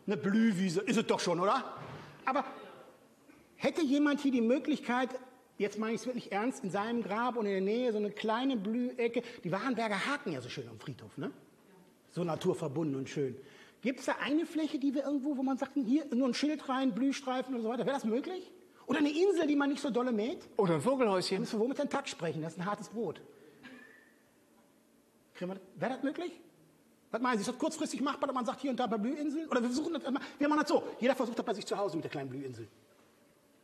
eine 0.06 0.16
Blühwiese? 0.16 0.80
Ist 0.82 0.98
es 0.98 1.06
doch 1.06 1.20
schon, 1.20 1.40
oder? 1.40 1.64
Aber 2.24 2.44
hätte 3.56 3.82
jemand 3.82 4.20
hier 4.20 4.32
die 4.32 4.40
Möglichkeit, 4.40 5.10
jetzt 5.58 5.78
meine 5.78 5.94
ich 5.94 6.00
es 6.00 6.06
wirklich 6.06 6.32
ernst, 6.32 6.64
in 6.64 6.70
seinem 6.70 7.02
Grab 7.02 7.36
und 7.36 7.46
in 7.46 7.52
der 7.52 7.60
Nähe 7.60 7.92
so 7.92 7.98
eine 7.98 8.10
kleine 8.10 8.56
Blühecke, 8.56 9.22
die 9.44 9.52
Warenberger 9.52 10.06
Haken 10.06 10.32
ja 10.32 10.40
so 10.40 10.48
schön 10.48 10.68
am 10.68 10.78
Friedhof, 10.78 11.16
ne? 11.16 11.30
So 12.10 12.24
naturverbunden 12.24 12.96
und 12.96 13.08
schön. 13.08 13.36
Gibt 13.82 14.00
es 14.00 14.06
da 14.06 14.16
eine 14.22 14.46
Fläche, 14.46 14.78
die 14.78 14.94
wir 14.94 15.04
irgendwo, 15.04 15.36
wo 15.36 15.42
man 15.42 15.58
sagt, 15.58 15.72
hier 15.74 16.06
nur 16.14 16.28
ein 16.28 16.34
Schild 16.34 16.68
rein, 16.68 16.94
Blühstreifen 16.94 17.54
und 17.54 17.62
so 17.62 17.68
weiter, 17.68 17.86
wäre 17.86 17.94
das 17.94 18.04
möglich? 18.04 18.50
Oder 18.86 18.98
eine 19.00 19.10
Insel, 19.10 19.46
die 19.46 19.56
man 19.56 19.68
nicht 19.70 19.82
so 19.82 19.90
dolle 19.90 20.12
mäht? 20.12 20.48
Oder 20.56 20.74
ein 20.74 20.80
Vogelhäuschen. 20.80 21.40
Müssen 21.40 21.58
wir 21.58 21.64
womit 21.64 21.78
den 21.78 21.90
Takt 21.90 22.08
sprechen? 22.08 22.42
Das 22.42 22.52
ist 22.52 22.58
ein 22.60 22.66
hartes 22.66 22.88
Brot. 22.88 23.20
Wäre 25.38 25.58
das 25.78 26.02
möglich? 26.02 26.32
Was 27.10 27.20
meinen 27.20 27.36
Sie, 27.36 27.42
ist 27.42 27.48
das 27.48 27.58
kurzfristig 27.58 28.00
machbar, 28.00 28.26
dass 28.28 28.34
man 28.34 28.44
sagt, 28.46 28.60
hier 28.60 28.70
und 28.70 28.78
da 28.80 28.86
bei 28.86 28.96
Blühinseln? 28.96 29.48
Oder 29.48 29.60
wir 29.60 29.68
versuchen 29.68 29.94
das, 29.94 30.04
immer- 30.04 30.20
wir 30.38 30.48
machen 30.48 30.60
das 30.60 30.68
so. 30.68 30.82
Jeder 30.98 31.14
versucht 31.14 31.38
das 31.38 31.44
bei 31.44 31.54
sich 31.54 31.66
zu 31.66 31.76
Hause 31.76 31.96
mit 31.96 32.04
der 32.04 32.10
kleinen 32.10 32.28
Blühinsel. 32.30 32.66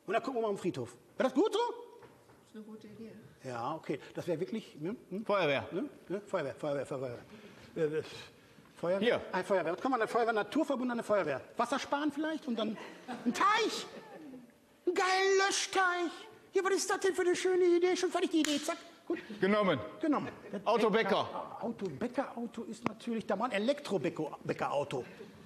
Und 0.07 0.12
dann 0.12 0.23
gucken 0.23 0.39
wir 0.41 0.43
mal 0.43 0.49
am 0.51 0.59
Friedhof. 0.59 0.95
Wäre 1.16 1.29
das 1.29 1.35
gut 1.35 1.53
so? 1.53 1.59
Das 1.61 2.49
ist 2.51 2.55
eine 2.57 2.64
gute 2.64 2.87
Idee. 2.89 3.12
Ja, 3.45 3.75
okay. 3.75 3.99
Das 4.14 4.27
wäre 4.27 4.39
wirklich. 4.39 4.77
Ne? 4.81 4.95
Hm? 5.11 5.25
Feuerwehr. 5.25 5.66
Ne? 5.73 5.89
Ne? 6.09 6.20
Feuerwehr, 6.27 6.55
Feuerwehr, 6.55 6.87
Feuerwehr. 6.87 7.18
Äh, 7.77 7.81
äh, 7.81 8.03
Feuerwehr? 8.77 9.01
Hier. 9.01 9.20
Ein 9.33 9.45
Feuerwehr. 9.45 9.73
Was 9.73 9.81
kann 9.81 9.91
man 9.91 10.01
an 10.01 10.07
der 10.07 10.12
Feuerwehr? 10.12 10.33
Naturverbundene 10.33 11.03
Feuerwehr. 11.03 11.41
Wasser 11.57 11.79
sparen 11.79 12.12
vielleicht 12.12 12.47
und 12.47 12.57
dann 12.59 12.77
ein 13.25 13.33
Teich. 13.35 13.87
Ein 14.93 14.95
geiler 14.95 15.47
Löschteich. 15.47 16.11
Ja, 16.53 16.62
was 16.64 16.72
ist 16.74 16.90
das 16.90 17.01
denn 17.01 17.14
für 17.14 17.22
eine 17.22 17.34
schöne 17.34 17.64
Idee? 17.64 17.97
Schon 17.97 18.11
fertig 18.11 18.30
die 18.30 18.40
Idee. 18.40 18.61
Zack. 18.62 18.76
Gut. 19.07 19.18
Genommen. 19.40 19.80
Genommen. 20.01 20.28
Autobäcker. 20.66 21.57
Auto, 21.61 21.88
Bäckerauto 21.88 22.64
ist 22.64 22.86
natürlich 22.86 23.24
da 23.26 23.36
mal 23.36 23.47
ein 23.47 23.53
Elektrobäckerauto. 23.53 25.03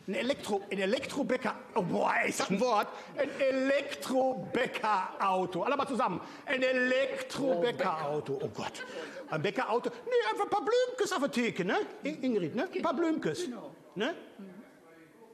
Ein 0.09 0.14
Elektro, 0.14 0.62
ein 0.70 0.78
Elektrobäcker, 0.78 1.55
oh 1.74 1.82
boah, 1.82 2.14
ist 2.26 2.38
das 2.40 2.49
ein 2.51 2.61
Wort? 2.61 2.86
Ein 3.16 3.28
Elektrobäckerauto. 3.40 5.62
Alle 5.64 5.76
mal 5.76 5.86
zusammen. 5.86 6.20
Ein 6.44 6.62
Elektrobäckerauto. 6.62 8.38
Oh 8.42 8.49
Gott. 8.49 8.84
Ein 9.30 9.42
Bäckerauto. 9.42 9.90
Nee, 9.90 10.11
einfach 10.30 10.44
ein 10.44 10.51
paar 10.51 10.64
Blümkes 10.64 11.12
auf 11.12 11.20
der 11.20 11.30
Theke, 11.30 11.64
ne? 11.64 11.78
In- 12.05 12.22
Ingrid, 12.22 12.55
ne? 12.55 12.68
Ein 12.72 12.82
paar 12.82 12.94
Blümkes. 12.94 13.49
Ne? 13.94 14.14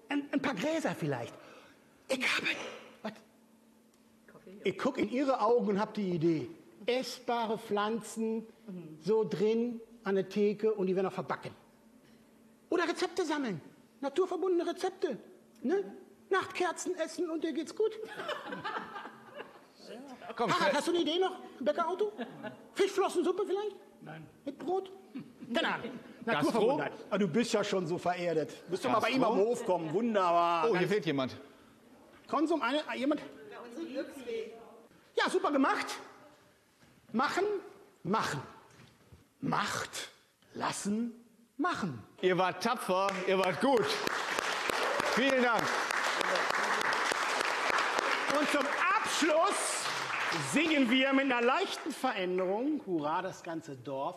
Ein, 0.08 0.28
ein 0.32 0.40
paar 0.42 0.54
Gräser 0.54 0.94
vielleicht. 0.98 1.34
Ich 2.08 2.18
habe? 2.36 2.46
Ich 4.64 4.78
gucke 4.78 5.00
in 5.00 5.10
Ihre 5.10 5.40
Augen 5.40 5.68
und 5.68 5.80
habe 5.80 5.92
die 5.94 6.10
Idee. 6.12 6.48
Essbare 6.86 7.58
Pflanzen 7.58 8.46
so 9.00 9.24
drin 9.24 9.80
an 10.04 10.14
der 10.16 10.28
Theke 10.28 10.72
und 10.72 10.86
die 10.86 10.96
werden 10.96 11.06
auch 11.06 11.12
verbacken. 11.12 11.52
Oder 12.70 12.88
Rezepte 12.88 13.24
sammeln. 13.24 13.60
Naturverbundene 14.00 14.66
Rezepte. 14.68 15.18
Ne? 15.62 15.84
Nachtkerzen 16.30 16.96
essen 16.96 17.30
und 17.30 17.44
dir 17.44 17.52
geht's 17.52 17.74
gut. 17.74 17.92
Komm, 20.36 20.58
Harald, 20.58 20.74
hast 20.74 20.86
du 20.88 20.92
eine 20.92 21.00
Idee 21.00 21.18
noch? 21.18 21.38
Ein 21.58 21.64
Bäckerauto? 21.64 22.12
Fischflossensuppe 22.74 23.44
vielleicht? 23.46 23.76
Nein. 24.00 24.26
Mit 24.44 24.58
Brot? 24.58 24.90
Keine 25.52 25.74
Ahnung. 25.74 25.90
Naturverbundenheit. 26.24 26.92
Ah, 27.10 27.18
du 27.18 27.28
bist 27.28 27.52
ja 27.52 27.62
schon 27.62 27.86
so 27.86 27.98
vererdet. 27.98 28.54
Müsst 28.70 28.84
du 28.84 28.88
mal 28.88 29.00
bei 29.00 29.10
ihm 29.10 29.22
am 29.22 29.36
Hof 29.36 29.64
kommen. 29.66 29.92
Wunderbar. 29.92 30.64
Oh, 30.64 30.70
hier 30.70 30.80
Ganz- 30.80 30.92
fehlt 30.92 31.06
jemand. 31.06 31.36
Konsum, 32.28 32.62
eine, 32.62 32.80
jemand? 32.96 33.20
Ja, 35.14 35.28
super 35.30 35.50
gemacht. 35.52 35.86
Machen, 37.12 37.44
machen. 38.02 38.42
macht, 39.40 40.10
lassen, 40.54 41.12
machen. 41.56 42.02
Ihr 42.22 42.38
wart 42.38 42.62
tapfer, 42.62 43.10
ihr 43.26 43.38
wart 43.38 43.60
gut. 43.60 43.84
Vielen 45.14 45.42
Dank. 45.42 45.62
Und 48.38 48.48
zum 48.50 48.64
Abschluss 48.96 49.84
singen 50.52 50.88
wir 50.90 51.12
mit 51.12 51.26
einer 51.26 51.42
leichten 51.42 51.92
Veränderung, 51.92 52.80
hurra, 52.86 53.20
das 53.20 53.42
ganze 53.42 53.76
Dorf 53.76 54.16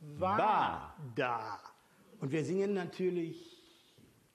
war, 0.00 0.38
War. 0.38 0.96
da. 1.14 1.60
Und 2.20 2.32
wir 2.32 2.44
singen 2.44 2.72
natürlich, 2.74 3.62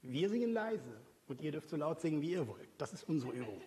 wir 0.03 0.29
singen 0.29 0.53
leise 0.53 1.01
und 1.27 1.41
ihr 1.41 1.51
dürft 1.51 1.69
so 1.69 1.77
laut 1.77 2.01
singen, 2.01 2.21
wie 2.21 2.31
ihr 2.31 2.47
wollt. 2.47 2.69
Das 2.77 2.93
ist 2.93 3.03
unsere 3.09 3.31
Übung. 3.31 3.61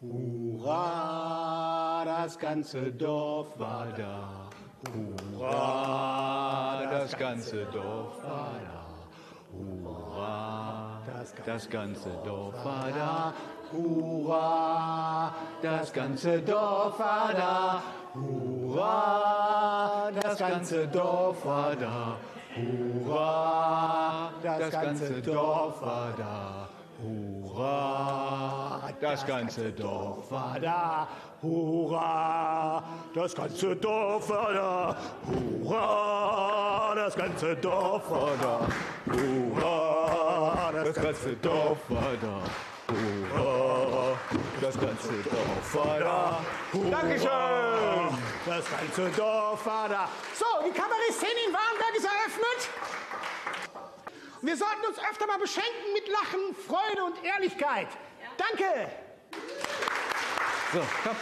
Hurra, 0.00 2.04
das 2.04 2.38
ganze 2.38 2.92
Dorf 2.92 3.48
war 3.58 3.86
da. 3.96 4.48
Hurra, 5.36 6.86
das 6.88 7.18
ganze 7.18 7.64
Dorf 7.64 8.22
war 8.22 8.52
da. 8.64 8.86
Hurra, 9.52 11.00
das 11.44 11.68
ganze 11.68 12.10
Dorf 12.24 12.64
war 12.64 12.92
da. 12.92 13.32
Hurra, 13.72 15.34
Das 15.62 15.92
ganze 15.92 16.42
Dorf 16.42 16.96
war 17.00 17.34
da. 17.34 17.82
Hurra, 18.14 20.10
das 20.22 20.38
ganze 20.38 20.86
Dorf 20.86 21.44
war 21.44 21.74
da. 21.74 22.16
Hurra, 22.54 24.30
das 24.42 24.70
ganze 24.70 25.20
Dorf 25.20 25.82
war 25.82 26.12
da. 26.16 26.68
Hurra, 27.02 27.47
das 29.00 29.26
ganze 29.26 29.72
Dorf 29.72 30.30
war 30.30 30.58
da. 30.60 31.08
Hurra, 31.42 32.82
das 33.14 33.34
ganze 33.34 33.74
Dorf 33.76 34.28
war 34.30 34.52
da. 34.52 34.96
Hurra, 35.64 36.94
das 36.94 37.16
ganze 37.16 37.56
Dorf 37.56 38.10
war 38.10 38.30
da. 38.40 38.60
Hurra, 39.12 40.72
das 40.72 40.94
ganze 40.94 41.36
Dorf 41.36 41.78
war 41.88 42.16
da. 42.20 42.40
Hurra, 42.88 44.16
Das 44.60 44.80
ganze 44.80 45.12
Dorf 45.22 45.74
war 45.74 45.98
da. 46.00 46.40
Dankeschön. 46.90 47.28
Das 48.46 48.64
ganze 48.70 49.10
Dorf 49.16 49.66
war 49.66 49.88
da. 49.88 50.08
So, 50.34 50.46
die 50.64 50.70
Kabarettszene 50.70 51.40
in 51.46 51.52
Warnberg 51.52 51.94
ist 51.96 52.06
eröffnet. 52.06 52.97
Wir 54.40 54.56
sollten 54.56 54.86
uns 54.86 54.98
öfter 55.10 55.26
mal 55.26 55.38
beschenken 55.38 55.92
mit 55.94 56.08
Lachen, 56.08 56.54
Freude 56.66 57.04
und 57.04 57.24
Ehrlichkeit. 57.24 57.88
Danke. 58.36 58.88
So, 60.72 60.80
komm. 61.02 61.16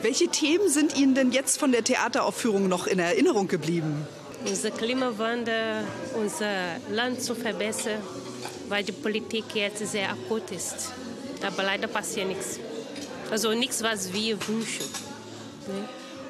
Welche 0.00 0.28
Themen 0.28 0.68
sind 0.68 0.96
Ihnen 0.96 1.14
denn 1.14 1.32
jetzt 1.32 1.58
von 1.58 1.72
der 1.72 1.84
Theateraufführung 1.84 2.68
noch 2.68 2.86
in 2.86 2.98
Erinnerung 2.98 3.48
geblieben? 3.48 4.06
Unser 4.46 4.70
Klimawandel, 4.70 5.84
unser 6.14 6.76
Land 6.90 7.22
zu 7.22 7.34
verbessern, 7.34 8.00
weil 8.68 8.84
die 8.84 8.92
Politik 8.92 9.44
jetzt 9.54 9.86
sehr 9.86 10.10
akut 10.10 10.50
ist. 10.52 10.92
Aber 11.44 11.62
leider 11.62 11.88
passiert 11.88 12.28
nichts. 12.28 12.60
Also 13.30 13.52
nichts, 13.52 13.82
was 13.82 14.12
wir 14.12 14.38
wünschen. 14.48 14.86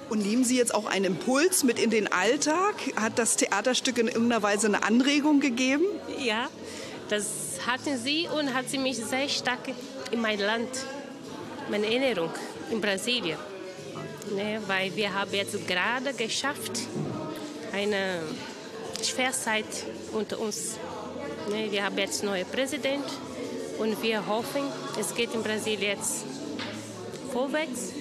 Und 0.09 0.24
nehmen 0.24 0.44
Sie 0.44 0.57
jetzt 0.57 0.74
auch 0.74 0.86
einen 0.86 1.04
Impuls 1.04 1.64
mit 1.64 1.78
in 1.78 1.90
den 1.90 2.12
Alltag? 2.12 2.74
Hat 2.94 3.18
das 3.18 3.36
Theaterstück 3.36 3.98
in 3.98 4.07
irgendeiner 4.07 4.42
Weise 4.42 4.68
eine 4.68 4.84
Anregung 4.84 5.40
gegeben? 5.40 5.84
Ja, 6.18 6.48
das 7.09 7.26
hatten 7.66 7.98
sie 7.98 8.28
und 8.28 8.54
hat 8.54 8.68
sie 8.68 8.78
mich 8.78 8.96
sehr 8.96 9.28
stark 9.28 9.61
in 10.11 10.20
mein 10.20 10.38
Land, 10.38 10.68
meine 11.70 11.86
Erinnerung 11.86 12.30
in 12.70 12.80
Brasilien. 12.80 13.38
Ne, 14.34 14.61
weil 14.66 14.94
wir 14.96 15.14
haben 15.14 15.32
jetzt 15.32 15.66
gerade 15.68 16.12
geschafft, 16.12 16.72
eine 17.72 18.20
Schwerzeit 19.02 19.66
unter 20.12 20.38
uns. 20.40 20.76
Ne, 21.48 21.70
wir 21.70 21.84
haben 21.84 21.98
jetzt 21.98 22.22
einen 22.22 22.32
neuen 22.32 22.46
Präsident 22.46 23.04
und 23.78 24.02
wir 24.02 24.26
hoffen, 24.26 24.62
es 24.98 25.14
geht 25.14 25.32
in 25.34 25.42
Brasilien 25.42 25.96
jetzt 25.96 26.24
vorwärts 27.32 27.92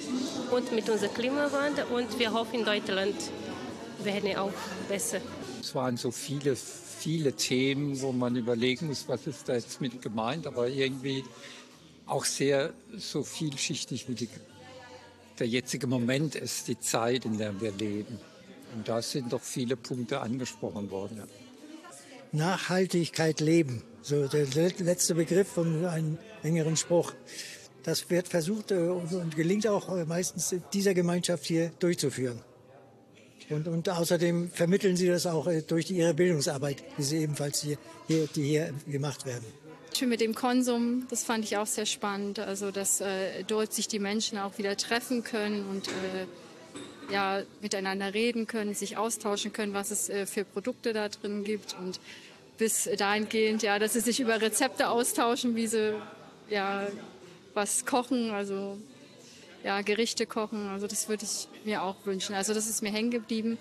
und 0.55 0.71
mit 0.71 0.89
unserem 0.89 1.13
Klimawandel 1.13 1.85
und 1.85 2.17
wir 2.17 2.31
hoffen, 2.31 2.59
in 2.59 2.65
Deutschland 2.65 3.15
werden 4.03 4.35
auch 4.37 4.53
besser. 4.87 5.19
Es 5.59 5.75
waren 5.75 5.97
so 5.97 6.11
viele, 6.11 6.55
viele 6.55 7.33
Themen, 7.33 7.99
wo 8.01 8.11
man 8.11 8.35
überlegen 8.35 8.87
muss, 8.87 9.05
was 9.07 9.27
ist 9.27 9.49
da 9.49 9.53
jetzt 9.53 9.81
mit 9.81 10.01
gemeint, 10.01 10.47
aber 10.47 10.69
irgendwie 10.69 11.23
auch 12.05 12.23
sehr 12.23 12.73
so 12.97 13.23
vielschichtig 13.23 14.07
wie 14.07 14.15
die, 14.15 14.29
der 15.39 15.47
jetzige 15.47 15.87
Moment 15.87 16.35
ist, 16.35 16.67
die 16.69 16.79
Zeit, 16.79 17.25
in 17.25 17.37
der 17.37 17.59
wir 17.59 17.71
leben. 17.71 18.17
Und 18.75 18.87
da 18.87 19.01
sind 19.01 19.33
doch 19.33 19.41
viele 19.41 19.75
Punkte 19.75 20.21
angesprochen 20.21 20.89
worden. 20.89 21.17
Ja. 21.17 21.25
Nachhaltigkeit 22.31 23.39
leben. 23.39 23.83
So 24.01 24.27
der 24.27 24.45
letzte 24.45 25.15
Begriff 25.15 25.47
von 25.47 25.85
einem 25.85 26.17
längeren 26.43 26.77
Spruch. 26.77 27.13
Das 27.85 28.09
wird 28.09 28.27
versucht 28.27 28.71
äh, 28.71 28.77
und 28.77 29.35
gelingt 29.35 29.67
auch 29.67 29.95
äh, 29.95 30.05
meistens 30.05 30.55
dieser 30.73 30.95
Gemeinschaft 30.95 31.45
hier 31.45 31.71
durchzuführen. 31.79 32.41
Und, 33.51 33.67
und 33.67 33.87
außerdem 33.87 34.49
vermitteln 34.49 34.97
sie 34.97 35.07
das 35.07 35.27
auch 35.27 35.45
äh, 35.45 35.61
durch 35.61 35.91
ihre 35.91 36.15
Bildungsarbeit, 36.15 36.83
die 36.97 37.03
sie 37.03 37.17
ebenfalls 37.19 37.61
hier, 37.61 37.77
hier, 38.07 38.27
die 38.35 38.43
hier 38.43 38.73
gemacht 38.87 39.27
werden. 39.27 39.45
Schön 39.95 40.09
mit 40.09 40.19
dem 40.19 40.33
Konsum, 40.33 41.05
das 41.11 41.23
fand 41.23 41.45
ich 41.45 41.57
auch 41.57 41.67
sehr 41.67 41.85
spannend. 41.85 42.39
Also, 42.39 42.71
dass 42.71 43.01
äh, 43.01 43.43
dort 43.47 43.71
sich 43.71 43.87
die 43.87 43.99
Menschen 43.99 44.39
auch 44.39 44.57
wieder 44.57 44.75
treffen 44.75 45.23
können 45.23 45.63
und 45.69 45.87
äh, 45.87 47.13
ja, 47.13 47.43
miteinander 47.61 48.15
reden 48.15 48.47
können, 48.47 48.73
sich 48.73 48.97
austauschen 48.97 49.53
können, 49.53 49.73
was 49.75 49.91
es 49.91 50.09
äh, 50.09 50.25
für 50.25 50.43
Produkte 50.43 50.91
da 50.91 51.07
drin 51.09 51.43
gibt. 51.43 51.75
Und 51.79 51.99
bis 52.57 52.89
dahingehend, 52.97 53.61
ja, 53.61 53.77
dass 53.77 53.93
sie 53.93 53.99
sich 53.99 54.19
über 54.19 54.41
Rezepte 54.41 54.89
austauschen, 54.89 55.55
wie 55.55 55.67
sie 55.67 55.93
ja, 56.49 56.87
was 57.55 57.85
kochen, 57.85 58.31
also 58.31 58.77
ja, 59.63 59.81
Gerichte 59.81 60.25
kochen. 60.27 60.67
Also, 60.69 60.85
das 60.87 61.09
würde 61.09 61.25
ich 61.25 61.47
mir 61.65 61.81
auch 61.81 61.95
wünschen. 62.05 62.35
Also, 62.35 62.53
das 62.53 62.69
ist 62.69 62.83
mir 62.83 62.91
hängen 62.91 63.11
geblieben 63.11 63.57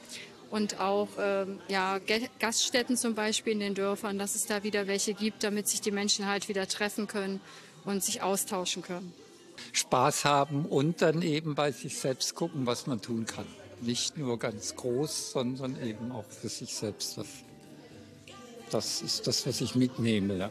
und 0.51 0.79
auch 0.79 1.09
ähm, 1.19 1.59
ja, 1.69 1.99
Gaststätten 2.39 2.97
zum 2.97 3.15
Beispiel 3.15 3.55
in 3.55 3.61
den 3.61 3.75
Dörfern, 3.75 4.19
dass 4.19 4.35
es 4.35 4.47
da 4.47 4.63
wieder 4.63 4.87
welche 4.87 5.15
gibt, 5.15 5.43
damit 5.43 5.67
sich 5.67 5.81
die 5.81 5.91
Menschen 5.91 6.27
halt 6.27 6.49
wieder 6.49 6.69
treffen 6.69 7.09
können 7.09 7.41
und 7.85 8.05
sich 8.05 8.23
austauschen 8.23 8.83
können. 8.83 9.13
Spaß 9.73 10.25
haben 10.25 10.67
und 10.67 11.03
dann 11.03 11.23
eben 11.23 11.55
bei 11.55 11.73
sich 11.73 11.99
selbst 11.99 12.35
gucken, 12.35 12.67
was 12.67 12.87
man 12.87 13.01
tun 13.01 13.27
kann. 13.27 13.47
Nicht 13.81 14.17
nur 14.17 14.39
ganz 14.39 14.77
groß, 14.77 15.33
sondern 15.33 15.81
eben 15.83 16.13
auch 16.13 16.25
für 16.27 16.49
sich 16.49 16.75
selbst. 16.75 17.19
Das, 17.19 17.27
das 18.71 19.03
ist 19.03 19.27
das, 19.27 19.47
was 19.47 19.61
ich 19.61 19.75
mitnehme. 19.75 20.37
Ja. 20.37 20.51